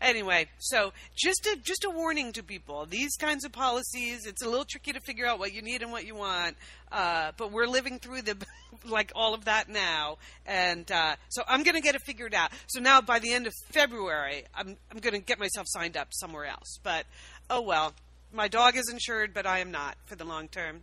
Anyway 0.00 0.46
so 0.58 0.92
just 1.14 1.46
a 1.46 1.56
just 1.62 1.84
a 1.84 1.90
warning 1.90 2.32
to 2.32 2.42
people. 2.42 2.86
These 2.86 3.16
kinds 3.16 3.44
of 3.44 3.52
policies 3.52 4.26
it's 4.26 4.42
a 4.42 4.48
little 4.48 4.64
tricky 4.64 4.92
to 4.92 5.00
figure 5.00 5.26
out 5.26 5.38
what 5.38 5.52
you 5.52 5.62
need 5.62 5.82
and 5.82 5.92
what 5.92 6.06
you 6.06 6.14
want 6.14 6.56
uh, 6.92 7.32
but 7.36 7.52
we're 7.52 7.66
living 7.66 7.98
through 7.98 8.22
the 8.22 8.36
like 8.88 9.12
all 9.14 9.34
of 9.34 9.44
that 9.44 9.68
now. 9.68 10.18
And 10.46 10.90
uh, 10.90 11.16
so 11.28 11.42
i'm 11.48 11.62
going 11.62 11.76
to 11.76 11.82
get 11.82 11.94
it 11.94 12.02
figured 12.02 12.34
out. 12.34 12.50
So 12.68 12.80
now 12.80 13.00
by 13.00 13.18
the 13.18 13.32
end 13.32 13.46
of 13.46 13.54
february 13.72 14.44
i'm, 14.54 14.76
I'm 14.90 14.98
going 14.98 15.14
to 15.14 15.20
get 15.20 15.38
myself 15.38 15.66
signed 15.68 15.96
up 15.96 16.08
somewhere 16.10 16.46
else. 16.46 16.78
But 16.82 17.06
oh 17.48 17.62
well. 17.62 17.94
My 18.32 18.46
dog 18.46 18.76
is 18.76 18.88
insured 18.88 19.34
but 19.34 19.44
i 19.44 19.58
am 19.58 19.72
not 19.72 19.96
for 20.06 20.14
the 20.14 20.24
long 20.24 20.46
term 20.46 20.82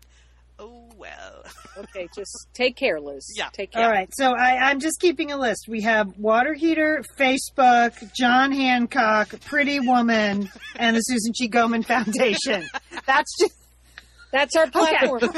oh 0.60 0.90
well 0.98 1.44
Okay, 1.78 2.08
just 2.16 2.48
take 2.54 2.76
care, 2.76 3.00
Liz. 3.00 3.32
Yeah. 3.38 3.50
take 3.50 3.72
care. 3.72 3.84
All 3.84 3.90
right, 3.92 4.10
so 4.14 4.32
I, 4.34 4.70
I'm 4.70 4.80
just 4.80 5.00
keeping 5.00 5.32
a 5.32 5.38
list. 5.38 5.66
We 5.68 5.82
have 5.82 6.18
water 6.18 6.54
heater, 6.54 7.04
Facebook, 7.20 7.94
John 8.16 8.52
Hancock, 8.52 9.40
Pretty 9.42 9.80
Woman, 9.80 10.50
and 10.76 10.96
the 10.96 11.02
Susan 11.02 11.34
G. 11.36 11.50
Komen 11.50 11.86
Foundation. 11.86 12.68
That's 13.06 13.32
just 13.40 13.54
That's 14.32 14.56
our 14.56 14.70
platform. 14.72 15.22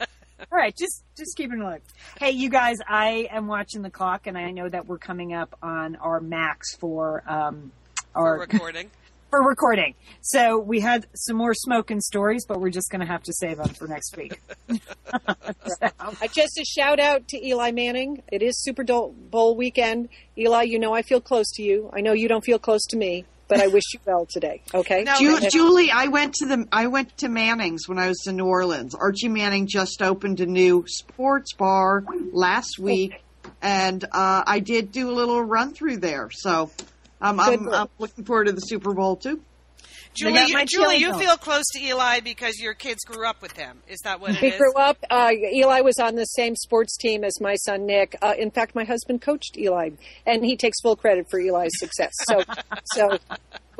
all 0.00 0.58
right. 0.58 0.74
Just 0.76 1.04
just 1.16 1.36
keeping 1.36 1.60
a 1.60 1.70
look. 1.70 1.82
Hey, 2.18 2.32
you 2.32 2.50
guys, 2.50 2.78
I 2.88 3.28
am 3.30 3.46
watching 3.46 3.82
the 3.82 3.90
clock, 3.90 4.26
and 4.26 4.36
I 4.36 4.50
know 4.50 4.68
that 4.68 4.86
we're 4.86 4.98
coming 4.98 5.32
up 5.32 5.56
on 5.62 5.96
our 5.96 6.20
max 6.20 6.74
for 6.76 7.22
um 7.28 7.70
for 8.12 8.20
our 8.26 8.40
recording 8.40 8.90
for 9.30 9.42
recording. 9.42 9.94
So 10.20 10.58
we 10.58 10.80
had 10.80 11.06
some 11.14 11.36
more 11.36 11.54
smoking 11.54 12.00
stories, 12.00 12.44
but 12.46 12.60
we're 12.60 12.70
just 12.70 12.90
going 12.90 13.00
to 13.00 13.06
have 13.06 13.22
to 13.22 13.32
save 13.32 13.58
them 13.58 13.68
for 13.68 13.86
next 13.86 14.16
week. 14.16 14.40
I 15.08 16.26
just 16.32 16.58
a 16.58 16.64
shout 16.64 17.00
out 17.00 17.28
to 17.28 17.46
Eli 17.46 17.70
Manning. 17.70 18.22
It 18.30 18.42
is 18.42 18.60
Super 18.62 18.82
Dol- 18.82 19.12
Bowl 19.12 19.56
weekend. 19.56 20.08
Eli, 20.36 20.64
you 20.64 20.78
know 20.78 20.92
I 20.92 21.02
feel 21.02 21.20
close 21.20 21.50
to 21.52 21.62
you. 21.62 21.90
I 21.92 22.00
know 22.00 22.12
you 22.12 22.28
don't 22.28 22.44
feel 22.44 22.58
close 22.58 22.84
to 22.90 22.96
me, 22.96 23.24
but 23.48 23.60
I 23.60 23.68
wish 23.68 23.84
you 23.94 24.00
well 24.04 24.26
today. 24.28 24.62
Okay. 24.74 25.04
Now- 25.04 25.16
Ju- 25.18 25.48
Julie, 25.50 25.90
I 25.92 26.08
went 26.08 26.34
to 26.34 26.46
the 26.46 26.66
I 26.72 26.88
went 26.88 27.16
to 27.18 27.28
Manning's 27.28 27.88
when 27.88 27.98
I 27.98 28.08
was 28.08 28.26
in 28.26 28.36
New 28.36 28.46
Orleans. 28.46 28.94
Archie 28.94 29.28
Manning 29.28 29.66
just 29.68 30.02
opened 30.02 30.40
a 30.40 30.46
new 30.46 30.84
sports 30.88 31.54
bar 31.54 32.04
last 32.32 32.78
week, 32.78 33.22
and 33.62 34.02
uh, 34.04 34.42
I 34.46 34.58
did 34.58 34.90
do 34.92 35.08
a 35.08 35.12
little 35.12 35.42
run 35.42 35.72
through 35.72 35.98
there. 35.98 36.30
So 36.32 36.70
um, 37.20 37.40
I'm, 37.40 37.68
I'm 37.68 37.88
looking 37.98 38.24
forward 38.24 38.46
to 38.46 38.52
the 38.52 38.60
Super 38.60 38.94
Bowl 38.94 39.16
too. 39.16 39.40
Julie, 40.12 40.40
you, 40.48 40.66
Julie, 40.66 40.96
you 40.96 41.16
feel 41.18 41.36
close 41.36 41.64
to 41.72 41.80
Eli 41.80 42.18
because 42.20 42.58
your 42.58 42.74
kids 42.74 43.04
grew 43.04 43.28
up 43.28 43.40
with 43.40 43.52
him. 43.52 43.80
Is 43.86 44.00
that 44.02 44.20
what 44.20 44.32
it 44.32 44.42
We 44.42 44.48
is? 44.48 44.58
grew 44.58 44.74
up. 44.74 44.98
Uh, 45.08 45.30
Eli 45.52 45.82
was 45.82 46.00
on 46.00 46.16
the 46.16 46.24
same 46.24 46.56
sports 46.56 46.96
team 46.96 47.22
as 47.22 47.40
my 47.40 47.54
son 47.54 47.86
Nick. 47.86 48.16
Uh, 48.20 48.34
in 48.36 48.50
fact, 48.50 48.74
my 48.74 48.82
husband 48.82 49.22
coached 49.22 49.56
Eli, 49.56 49.90
and 50.26 50.44
he 50.44 50.56
takes 50.56 50.80
full 50.80 50.96
credit 50.96 51.26
for 51.30 51.38
Eli's 51.38 51.70
success. 51.78 52.12
So, 52.24 52.42
so 52.94 53.18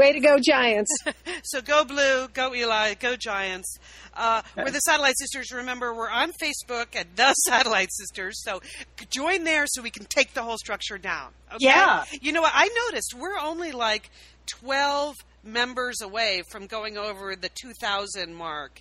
way 0.01 0.13
to 0.13 0.21
go, 0.21 0.39
Giants! 0.39 0.91
So 1.43 1.63
go 1.63 1.85
blue, 1.85 2.29
go 2.29 2.55
Eli, 2.55 2.95
go 2.95 3.17
Giants. 3.17 3.79
Uh, 4.15 4.43
we're 4.57 4.71
the 4.71 4.81
Satellite 4.81 5.19
Sisters. 5.19 5.53
Remember, 5.53 5.95
we're 5.95 6.11
on 6.11 6.33
Facebook 6.33 6.95
at 6.95 7.17
the 7.17 7.33
Satellite 7.47 7.89
Sisters. 7.93 8.43
So 8.43 8.61
join 9.09 9.45
there 9.45 9.67
so 9.67 9.83
we 9.83 9.91
can 9.91 10.05
take 10.05 10.35
the 10.35 10.43
whole 10.43 10.59
structure 10.59 10.99
down. 10.99 11.31
Okay? 11.49 11.65
Yeah. 11.65 12.05
You 12.21 12.33
know 12.33 12.43
what? 12.43 12.53
I 12.55 12.69
noticed 12.87 13.15
we're 13.15 13.39
only 13.39 13.73
like 13.73 14.11
12 14.47 15.17
members 15.43 16.01
away 16.01 16.43
from 16.51 16.67
going 16.67 16.97
over 16.97 17.37
the 17.37 17.49
2,000 17.49 18.35
mark 18.35 18.81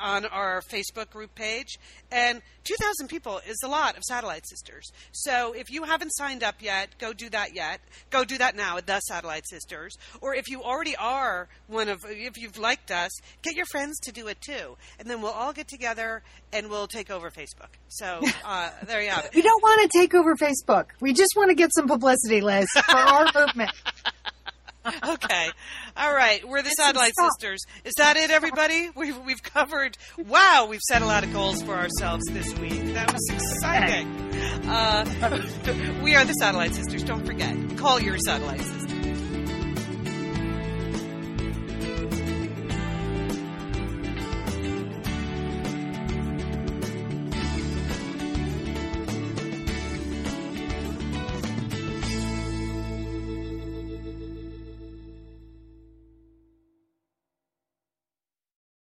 on 0.00 0.26
our 0.26 0.60
Facebook 0.62 1.10
group 1.10 1.34
page. 1.34 1.78
And 2.10 2.42
2,000 2.64 3.08
people 3.08 3.40
is 3.46 3.60
a 3.64 3.68
lot 3.68 3.96
of 3.96 4.02
Satellite 4.04 4.46
Sisters. 4.46 4.92
So 5.12 5.52
if 5.52 5.70
you 5.70 5.84
haven't 5.84 6.10
signed 6.10 6.42
up 6.42 6.56
yet, 6.60 6.90
go 6.98 7.12
do 7.12 7.28
that 7.30 7.54
yet. 7.54 7.80
Go 8.10 8.24
do 8.24 8.38
that 8.38 8.56
now 8.56 8.76
at 8.76 8.86
the 8.86 9.00
Satellite 9.00 9.48
Sisters. 9.48 9.96
Or 10.20 10.34
if 10.34 10.48
you 10.48 10.62
already 10.62 10.96
are 10.96 11.48
one 11.66 11.88
of, 11.88 12.04
if 12.08 12.36
you've 12.36 12.58
liked 12.58 12.90
us, 12.90 13.10
get 13.42 13.54
your 13.54 13.66
friends 13.66 13.98
to 14.00 14.12
do 14.12 14.28
it 14.28 14.40
too. 14.40 14.76
And 14.98 15.08
then 15.08 15.22
we'll 15.22 15.32
all 15.32 15.52
get 15.52 15.68
together 15.68 16.22
and 16.52 16.68
we'll 16.70 16.86
take 16.88 17.10
over 17.10 17.30
Facebook. 17.30 17.70
So 17.88 18.20
uh, 18.44 18.70
there 18.86 19.02
you 19.02 19.10
have 19.10 19.24
it. 19.24 19.34
We 19.34 19.42
don't 19.42 19.62
want 19.62 19.90
to 19.90 19.98
take 19.98 20.14
over 20.14 20.36
Facebook. 20.36 20.86
We 21.00 21.12
just 21.12 21.32
want 21.36 21.50
to 21.50 21.54
get 21.54 21.72
some 21.74 21.88
publicity, 21.88 22.40
Liz, 22.40 22.66
for 22.72 22.96
our 22.96 23.26
movement. 23.34 23.70
okay. 25.08 25.48
All 25.96 26.12
right. 26.12 26.46
We're 26.46 26.62
the 26.62 26.70
Satellite. 26.70 27.12
Sisters. 27.18 27.60
Is 27.84 27.94
that 27.98 28.16
it, 28.16 28.30
everybody? 28.30 28.90
We've, 28.96 29.18
we've 29.18 29.42
covered, 29.42 29.96
wow, 30.16 30.66
we've 30.68 30.80
set 30.80 31.02
a 31.02 31.06
lot 31.06 31.24
of 31.24 31.32
goals 31.32 31.62
for 31.62 31.74
ourselves 31.74 32.24
this 32.30 32.56
week. 32.58 32.94
That 32.94 33.12
was 33.12 33.28
exciting. 33.30 34.08
Uh, 34.68 36.00
we 36.02 36.14
are 36.14 36.24
the 36.24 36.34
Satellite 36.34 36.74
Sisters. 36.74 37.02
Don't 37.02 37.24
forget. 37.24 37.56
Call 37.76 38.00
your 38.00 38.18
Satellite 38.18 38.60
Sisters. 38.60 39.01